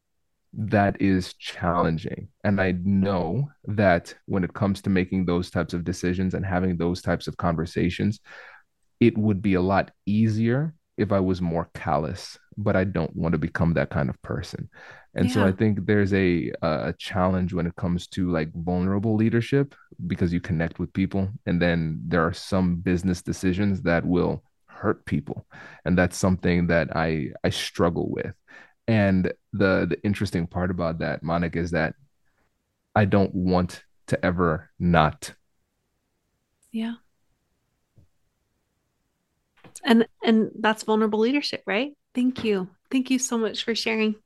that 0.55 1.01
is 1.01 1.35
challenging. 1.35 2.27
And 2.43 2.61
I 2.61 2.73
know 2.73 3.49
that 3.67 4.17
when 4.25 4.43
it 4.43 4.55
comes 4.55 4.83
to 4.83 4.91
making 4.91 5.27
those 5.27 5.49
types 5.49 5.75
of 5.75 5.85
decisions 5.85 6.35
and 6.35 6.45
having 6.45 6.77
those 6.77 7.03
types 7.03 7.29
of 7.29 7.37
conversations, 7.37 8.19
it 8.99 9.17
would 9.17 9.43
be 9.43 9.55
a 9.55 9.61
lot 9.61 9.93
easier 10.07 10.75
if 10.97 11.13
I 11.13 11.21
was 11.21 11.41
more 11.43 11.71
callous, 11.75 12.39
but 12.57 12.77
I 12.77 12.85
don't 12.85 13.15
want 13.17 13.33
to 13.33 13.39
become 13.39 13.75
that 13.75 13.91
kind 13.91 14.09
of 14.09 14.21
person. 14.23 14.69
And 15.15 15.29
yeah. 15.29 15.35
so 15.35 15.47
I 15.47 15.53
think 15.53 15.87
there's 15.87 16.13
a 16.13 16.53
a 16.63 16.95
challenge 16.99 17.53
when 17.55 17.67
it 17.67 17.77
comes 17.77 18.07
to 18.09 18.31
like 18.31 18.53
vulnerable 18.55 19.17
leadership 19.17 19.75
because 20.07 20.33
you 20.33 20.41
connect 20.41 20.79
with 20.79 20.93
people 20.93 21.29
and 21.47 21.61
then 21.61 22.01
there 22.07 22.23
are 22.27 22.33
some 22.35 22.77
business 22.77 23.23
decisions 23.23 23.83
that 23.83 24.05
will 24.07 24.43
hurt 24.67 25.07
people 25.07 25.47
and 25.87 25.97
that's 25.97 26.19
something 26.19 26.67
that 26.67 26.95
i 26.95 27.29
i 27.45 27.49
struggle 27.51 28.11
with 28.11 28.35
And 28.89 29.33
the 29.53 29.87
the 29.91 29.99
interesting 30.05 30.47
part 30.47 30.71
about 30.71 30.99
that, 31.01 31.23
Monica, 31.23 31.59
is 31.61 31.73
that 31.73 31.95
I 32.97 33.05
don't 33.05 33.35
want 33.35 33.85
to 34.09 34.25
ever 34.25 34.71
not. 34.79 35.35
Yeah. 36.73 36.97
And 39.85 40.07
and 40.23 40.51
that's 40.59 40.83
vulnerable 40.83 41.19
leadership, 41.19 41.63
right? 41.67 41.93
Thank 42.15 42.45
you. 42.45 42.69
Thank 42.91 43.11
you 43.11 43.19
so 43.19 43.39
much 43.39 43.65
for 43.65 43.75
sharing. 43.75 44.17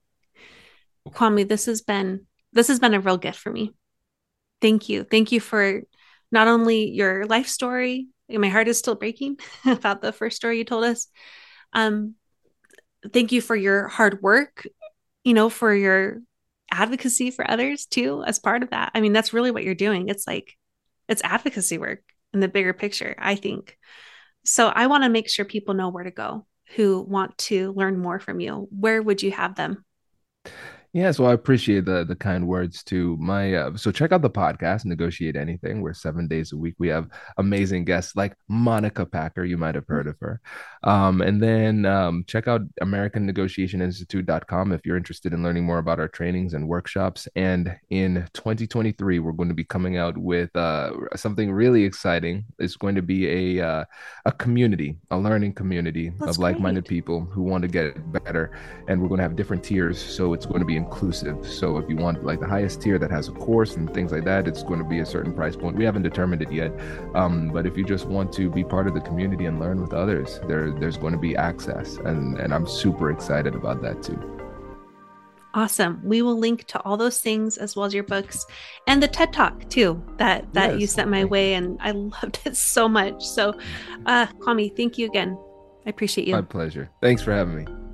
Kwame, 1.09 1.49
this 1.49 1.67
has 1.67 1.83
been 1.83 2.27
this 2.53 2.69
has 2.69 2.79
been 2.79 2.95
a 2.95 3.01
real 3.01 3.17
gift 3.17 3.39
for 3.39 3.51
me. 3.51 3.73
Thank 4.61 4.89
you. 4.89 5.05
Thank 5.05 5.33
you 5.33 5.41
for 5.41 5.83
not 6.31 6.49
only 6.49 6.91
your 6.91 7.27
life 7.27 7.49
story. 7.49 8.09
My 8.29 8.49
heart 8.49 8.69
is 8.69 8.79
still 8.79 8.95
breaking 8.95 9.39
about 9.67 10.03
the 10.03 10.13
first 10.13 10.37
story 10.37 10.59
you 10.59 10.65
told 10.65 10.85
us. 10.85 11.09
Um, 11.73 12.15
thank 13.13 13.33
you 13.33 13.41
for 13.41 13.57
your 13.57 13.89
hard 13.89 14.23
work, 14.23 14.67
you 15.25 15.35
know, 15.35 15.49
for 15.49 15.75
your 15.75 16.21
advocacy 16.71 17.31
for 17.31 17.49
others 17.51 17.87
too, 17.87 18.23
as 18.25 18.39
part 18.39 18.63
of 18.63 18.71
that. 18.71 18.93
I 18.95 19.01
mean, 19.01 19.13
that's 19.13 19.33
really 19.33 19.51
what 19.51 19.65
you're 19.65 19.75
doing. 19.75 20.09
It's 20.09 20.27
like 20.27 20.57
it's 21.09 21.23
advocacy 21.25 21.79
work 21.79 22.03
in 22.33 22.41
the 22.41 22.49
bigger 22.49 22.73
picture, 22.73 23.15
I 23.19 23.35
think. 23.35 23.77
So 24.45 24.69
I 24.69 24.87
want 24.87 25.05
to 25.05 25.11
make 25.11 25.29
sure 25.29 25.45
people 25.45 25.75
know 25.75 25.89
where 25.91 26.05
to 26.05 26.11
go 26.11 26.47
who 26.77 27.01
want 27.03 27.37
to 27.37 27.73
learn 27.73 27.99
more 27.99 28.21
from 28.21 28.41
you. 28.41 28.69
Where 28.71 29.03
would 29.03 29.23
you 29.23 29.33
have 29.33 29.57
them? 29.57 29.85
Yeah, 30.93 31.13
so 31.13 31.25
I 31.27 31.35
appreciate 31.35 31.85
the 31.85 32.03
the 32.05 32.17
kind 32.17 32.49
words 32.49 32.83
to 32.85 33.17
my. 33.19 33.55
Uh, 33.55 33.77
so 33.77 33.93
check 33.93 34.11
out 34.11 34.23
the 34.23 34.31
podcast, 34.31 34.85
Negotiate 34.85 35.37
Anything. 35.37 35.83
We're 35.83 35.95
seven 35.95 36.27
days 36.27 36.51
a 36.51 36.57
week. 36.57 36.75
We 36.79 36.89
have 36.89 37.09
amazing 37.37 37.85
guests 37.85 38.17
like 38.17 38.35
Monica 38.49 39.07
Packer. 39.07 39.45
You 39.45 39.57
might 39.57 39.77
have 39.77 39.87
heard 39.87 40.09
of 40.09 40.17
her. 40.21 40.41
Um, 40.83 41.21
and 41.21 41.41
then 41.41 41.87
um, 41.87 42.25
check 42.27 42.49
out 42.49 42.63
AmericanNegotiationInstitute.com 42.83 44.73
if 44.73 44.85
you're 44.85 44.97
interested 44.97 45.33
in 45.33 45.45
learning 45.45 45.63
more 45.63 45.79
about 45.79 46.01
our 46.01 46.09
trainings 46.09 46.55
and 46.55 46.67
workshops. 46.67 47.29
And 47.37 47.77
in 47.91 48.27
2023, 48.35 49.21
we're 49.21 49.31
going 49.31 49.49
to 49.49 49.55
be 49.55 49.65
coming 49.65 49.97
out 49.97 50.19
with 50.19 50.55
uh, 50.57 50.91
something 51.15 51.53
really 51.53 51.85
exciting. 51.85 52.45
It's 52.59 52.75
going 52.75 52.97
to 52.97 53.03
be 53.03 53.59
a 53.59 53.65
uh, 53.65 53.85
a 54.25 54.33
community, 54.33 54.97
a 55.13 55.19
learning 55.19 55.53
community 55.53 56.11
That's 56.19 56.33
of 56.33 56.39
like-minded 56.39 56.87
people 56.87 57.27
who 57.27 57.43
want 57.43 57.63
to 57.63 57.69
get 57.69 57.95
better. 58.11 58.59
And 58.89 59.01
we're 59.01 59.09
going 59.09 59.19
to 59.19 59.25
have 59.25 59.37
different 59.37 59.63
tiers. 59.63 60.03
So 60.03 60.35
it's 60.35 60.47
going 60.47 60.59
to 60.59 60.67
be 60.67 60.80
inclusive. 60.81 61.39
So 61.47 61.79
if 61.79 61.89
you 61.91 61.97
want 61.97 62.25
like 62.25 62.41
the 62.41 62.47
highest 62.57 62.81
tier 62.83 62.99
that 62.99 63.11
has 63.11 63.29
a 63.29 63.33
course 63.33 63.77
and 63.77 63.93
things 63.93 64.11
like 64.13 64.25
that, 64.25 64.49
it's 64.49 64.63
going 64.63 64.81
to 64.85 64.89
be 64.95 65.01
a 65.01 65.07
certain 65.07 65.33
price 65.33 65.57
point. 65.57 65.77
We 65.77 65.85
haven't 65.85 66.03
determined 66.03 66.43
it 66.43 66.53
yet, 66.53 66.73
um, 67.15 67.51
but 67.55 67.67
if 67.67 67.77
you 67.79 67.85
just 67.85 68.07
want 68.07 68.33
to 68.35 68.51
be 68.51 68.65
part 68.65 68.87
of 68.89 68.95
the 68.95 69.01
community 69.01 69.45
and 69.47 69.61
learn 69.61 69.81
with 69.81 69.93
others, 69.93 70.41
there 70.49 70.71
there's 70.81 70.97
going 70.97 71.13
to 71.13 71.25
be 71.29 71.37
access, 71.37 71.97
and 72.09 72.39
and 72.43 72.53
I'm 72.55 72.67
super 72.67 73.11
excited 73.11 73.55
about 73.55 73.83
that 73.83 74.03
too. 74.03 74.19
Awesome. 75.53 76.01
We 76.05 76.23
will 76.23 76.39
link 76.39 76.65
to 76.69 76.81
all 76.85 76.97
those 76.97 77.19
things 77.19 77.59
as 77.59 77.75
well 77.75 77.85
as 77.85 77.93
your 77.93 78.05
books 78.05 78.47
and 78.87 79.03
the 79.03 79.09
TED 79.09 79.33
Talk 79.33 79.69
too 79.69 80.01
that 80.17 80.53
that 80.55 80.73
yes, 80.73 80.81
you 80.81 80.87
sent 80.87 81.11
my 81.11 81.25
way 81.25 81.55
and 81.55 81.77
I 81.81 81.91
loved 81.91 82.39
it 82.45 82.57
so 82.57 82.89
much. 82.89 83.25
So 83.25 83.59
uh 84.07 84.27
Kwame, 84.43 84.75
thank 84.77 84.97
you 84.97 85.07
again. 85.07 85.37
I 85.87 85.91
appreciate 85.91 86.29
you. 86.29 86.35
My 86.35 86.43
pleasure. 86.43 86.89
Thanks 87.01 87.23
for 87.23 87.33
having 87.33 87.57
me. 87.57 87.90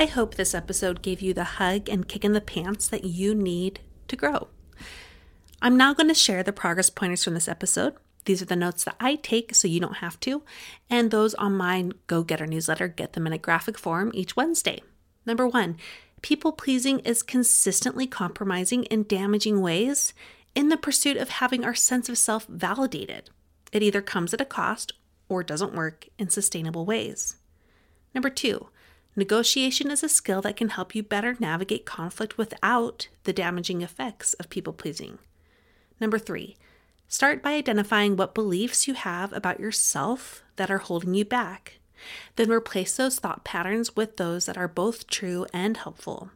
I 0.00 0.06
hope 0.06 0.34
this 0.36 0.54
episode 0.54 1.02
gave 1.02 1.20
you 1.20 1.34
the 1.34 1.44
hug 1.44 1.90
and 1.90 2.08
kick 2.08 2.24
in 2.24 2.32
the 2.32 2.40
pants 2.40 2.88
that 2.88 3.04
you 3.04 3.34
need 3.34 3.80
to 4.08 4.16
grow. 4.16 4.48
I'm 5.60 5.76
now 5.76 5.92
going 5.92 6.08
to 6.08 6.14
share 6.14 6.42
the 6.42 6.54
progress 6.54 6.88
pointers 6.88 7.22
from 7.22 7.34
this 7.34 7.48
episode. 7.48 7.96
These 8.24 8.40
are 8.40 8.46
the 8.46 8.56
notes 8.56 8.82
that 8.84 8.96
I 8.98 9.16
take 9.16 9.54
so 9.54 9.68
you 9.68 9.78
don't 9.78 9.98
have 9.98 10.18
to, 10.20 10.42
and 10.88 11.10
those 11.10 11.34
on 11.34 11.54
my 11.54 11.90
Go 12.06 12.22
Getter 12.22 12.46
newsletter 12.46 12.88
get 12.88 13.12
them 13.12 13.26
in 13.26 13.34
a 13.34 13.38
graphic 13.38 13.76
form 13.76 14.10
each 14.14 14.36
Wednesday. 14.36 14.82
Number 15.26 15.46
one, 15.46 15.76
people 16.22 16.52
pleasing 16.52 17.00
is 17.00 17.22
consistently 17.22 18.06
compromising 18.06 18.84
in 18.84 19.02
damaging 19.02 19.60
ways 19.60 20.14
in 20.54 20.70
the 20.70 20.78
pursuit 20.78 21.18
of 21.18 21.28
having 21.28 21.62
our 21.62 21.74
sense 21.74 22.08
of 22.08 22.16
self 22.16 22.46
validated. 22.46 23.28
It 23.70 23.82
either 23.82 24.00
comes 24.00 24.32
at 24.32 24.40
a 24.40 24.46
cost 24.46 24.94
or 25.28 25.42
doesn't 25.42 25.74
work 25.74 26.08
in 26.18 26.30
sustainable 26.30 26.86
ways. 26.86 27.36
Number 28.14 28.30
two, 28.30 28.70
Negotiation 29.16 29.90
is 29.90 30.02
a 30.02 30.08
skill 30.08 30.40
that 30.42 30.56
can 30.56 30.68
help 30.68 30.94
you 30.94 31.02
better 31.02 31.36
navigate 31.40 31.84
conflict 31.84 32.38
without 32.38 33.08
the 33.24 33.32
damaging 33.32 33.82
effects 33.82 34.34
of 34.34 34.50
people 34.50 34.72
pleasing. 34.72 35.18
Number 36.00 36.18
three, 36.18 36.56
start 37.08 37.42
by 37.42 37.52
identifying 37.54 38.16
what 38.16 38.34
beliefs 38.34 38.86
you 38.86 38.94
have 38.94 39.32
about 39.32 39.58
yourself 39.58 40.42
that 40.56 40.70
are 40.70 40.78
holding 40.78 41.14
you 41.14 41.24
back. 41.24 41.80
Then 42.36 42.50
replace 42.50 42.96
those 42.96 43.18
thought 43.18 43.44
patterns 43.44 43.96
with 43.96 44.16
those 44.16 44.46
that 44.46 44.56
are 44.56 44.68
both 44.68 45.08
true 45.08 45.46
and 45.52 45.76
helpful. 45.76 46.30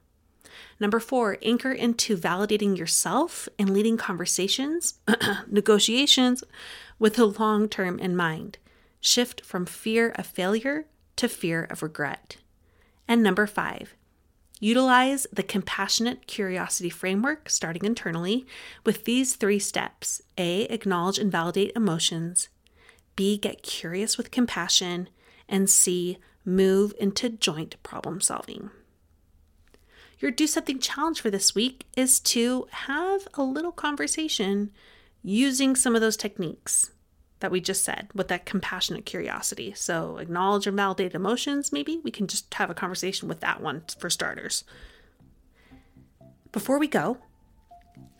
Number 0.80 1.00
four, 1.00 1.38
anchor 1.42 1.72
into 1.72 2.16
validating 2.16 2.76
yourself 2.76 3.48
and 3.58 3.70
leading 3.70 3.96
conversations, 3.96 4.94
negotiations 5.46 6.44
with 6.98 7.14
the 7.14 7.26
long 7.26 7.68
term 7.68 7.98
in 7.98 8.16
mind. 8.16 8.58
Shift 9.00 9.44
from 9.44 9.64
fear 9.64 10.10
of 10.16 10.26
failure 10.26 10.86
to 11.16 11.28
fear 11.28 11.64
of 11.64 11.82
regret. 11.82 12.36
And 13.06 13.22
number 13.22 13.46
five, 13.46 13.94
utilize 14.60 15.26
the 15.32 15.42
compassionate 15.42 16.26
curiosity 16.26 16.90
framework 16.90 17.50
starting 17.50 17.84
internally 17.84 18.46
with 18.84 19.04
these 19.04 19.36
three 19.36 19.58
steps. 19.58 20.22
A, 20.38 20.62
acknowledge 20.64 21.18
and 21.18 21.30
validate 21.30 21.72
emotions, 21.76 22.48
B, 23.16 23.36
get 23.36 23.62
curious 23.62 24.16
with 24.16 24.30
compassion, 24.30 25.08
and 25.48 25.68
C, 25.68 26.18
move 26.44 26.94
into 26.98 27.28
joint 27.28 27.80
problem 27.82 28.20
solving. 28.20 28.70
Your 30.18 30.30
do 30.30 30.46
something 30.46 30.78
challenge 30.78 31.20
for 31.20 31.30
this 31.30 31.54
week 31.54 31.86
is 31.96 32.18
to 32.20 32.66
have 32.70 33.28
a 33.34 33.42
little 33.42 33.72
conversation 33.72 34.70
using 35.22 35.76
some 35.76 35.94
of 35.94 36.00
those 36.00 36.16
techniques 36.16 36.90
that 37.44 37.50
we 37.50 37.60
just 37.60 37.84
said 37.84 38.08
with 38.14 38.28
that 38.28 38.46
compassionate 38.46 39.04
curiosity. 39.04 39.74
So, 39.76 40.16
acknowledge 40.16 40.66
and 40.66 40.74
validate 40.74 41.14
emotions, 41.14 41.72
maybe 41.72 42.00
we 42.02 42.10
can 42.10 42.26
just 42.26 42.54
have 42.54 42.70
a 42.70 42.74
conversation 42.74 43.28
with 43.28 43.40
that 43.40 43.60
one 43.60 43.82
for 43.98 44.08
starters. 44.08 44.64
Before 46.52 46.78
we 46.78 46.88
go, 46.88 47.18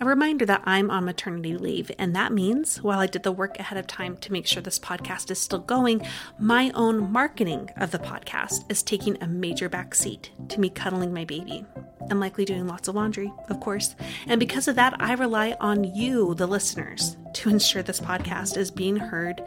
a 0.00 0.06
reminder 0.06 0.44
that 0.44 0.62
I'm 0.64 0.90
on 0.90 1.04
maternity 1.04 1.56
leave, 1.56 1.90
and 1.98 2.14
that 2.14 2.32
means 2.32 2.82
while 2.82 2.98
I 2.98 3.06
did 3.06 3.22
the 3.22 3.32
work 3.32 3.58
ahead 3.58 3.78
of 3.78 3.86
time 3.86 4.16
to 4.18 4.32
make 4.32 4.46
sure 4.46 4.60
this 4.60 4.78
podcast 4.78 5.30
is 5.30 5.38
still 5.38 5.60
going, 5.60 6.06
my 6.38 6.70
own 6.74 7.10
marketing 7.10 7.70
of 7.76 7.90
the 7.90 7.98
podcast 7.98 8.70
is 8.70 8.82
taking 8.82 9.22
a 9.22 9.26
major 9.26 9.70
backseat 9.70 10.28
to 10.48 10.60
me 10.60 10.68
cuddling 10.68 11.14
my 11.14 11.24
baby 11.24 11.64
and 12.10 12.20
likely 12.20 12.44
doing 12.44 12.66
lots 12.66 12.88
of 12.88 12.94
laundry, 12.94 13.32
of 13.48 13.60
course. 13.60 13.94
And 14.26 14.38
because 14.38 14.68
of 14.68 14.76
that, 14.76 14.94
I 15.00 15.14
rely 15.14 15.56
on 15.60 15.84
you, 15.84 16.34
the 16.34 16.46
listeners, 16.46 17.16
to 17.34 17.48
ensure 17.48 17.82
this 17.82 18.00
podcast 18.00 18.56
is 18.58 18.70
being 18.70 18.96
heard 18.96 19.42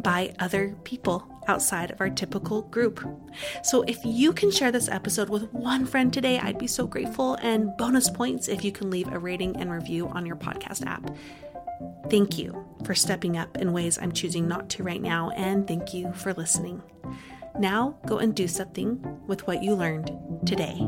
by 0.00 0.34
other 0.38 0.74
people 0.84 1.37
outside 1.48 1.90
of 1.90 2.00
our 2.00 2.10
typical 2.10 2.62
group. 2.62 3.04
So 3.62 3.82
if 3.82 3.98
you 4.04 4.32
can 4.32 4.50
share 4.50 4.70
this 4.70 4.88
episode 4.88 5.28
with 5.28 5.52
one 5.52 5.86
friend 5.86 6.12
today, 6.12 6.38
I'd 6.38 6.58
be 6.58 6.66
so 6.66 6.86
grateful. 6.86 7.34
And 7.42 7.76
bonus 7.76 8.10
points 8.10 8.48
if 8.48 8.64
you 8.64 8.72
can 8.72 8.90
leave 8.90 9.08
a 9.08 9.18
rating 9.18 9.56
and 9.56 9.70
review 9.70 10.08
on 10.08 10.26
your 10.26 10.36
podcast 10.36 10.86
app. 10.86 11.10
Thank 12.10 12.38
you 12.38 12.64
for 12.84 12.94
stepping 12.94 13.36
up 13.36 13.56
in 13.56 13.72
ways 13.72 13.98
I'm 14.00 14.12
choosing 14.12 14.46
not 14.48 14.68
to 14.70 14.82
right 14.82 15.02
now, 15.02 15.30
and 15.30 15.66
thank 15.66 15.94
you 15.94 16.12
for 16.12 16.32
listening. 16.34 16.82
Now 17.58 17.98
go 18.06 18.18
and 18.18 18.34
do 18.34 18.48
something 18.48 19.00
with 19.26 19.46
what 19.46 19.62
you 19.62 19.74
learned 19.74 20.10
today. 20.46 20.80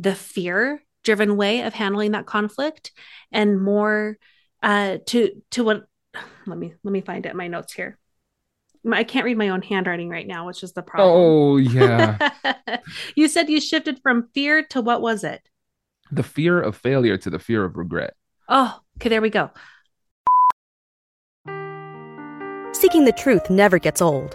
the 0.00 0.14
fear 0.14 0.82
driven 1.10 1.36
way 1.36 1.62
of 1.62 1.74
handling 1.74 2.12
that 2.12 2.24
conflict 2.24 2.92
and 3.32 3.60
more 3.60 4.16
uh 4.62 4.98
to 5.06 5.42
to 5.50 5.64
what 5.64 5.82
let 6.46 6.56
me 6.56 6.72
let 6.84 6.92
me 6.92 7.00
find 7.00 7.26
it 7.26 7.30
in 7.30 7.36
my 7.36 7.48
notes 7.48 7.72
here 7.72 7.98
I 8.90 9.04
can't 9.04 9.26
read 9.26 9.36
my 9.36 9.50
own 9.50 9.60
handwriting 9.60 10.08
right 10.08 10.26
now, 10.26 10.46
which 10.46 10.62
is 10.62 10.72
the 10.72 10.82
problem. 10.82 11.14
Oh, 11.14 11.56
yeah. 11.58 12.30
you 13.14 13.28
said 13.28 13.50
you 13.50 13.60
shifted 13.60 14.00
from 14.02 14.30
fear 14.32 14.64
to 14.70 14.80
what 14.80 15.02
was 15.02 15.22
it? 15.22 15.42
The 16.10 16.22
fear 16.22 16.58
of 16.58 16.76
failure 16.76 17.18
to 17.18 17.28
the 17.28 17.38
fear 17.38 17.62
of 17.62 17.76
regret. 17.76 18.14
Oh, 18.48 18.80
okay, 18.96 19.10
there 19.10 19.20
we 19.20 19.28
go. 19.28 19.50
Seeking 22.72 23.04
the 23.04 23.12
truth 23.14 23.50
never 23.50 23.78
gets 23.78 24.00
old. 24.00 24.34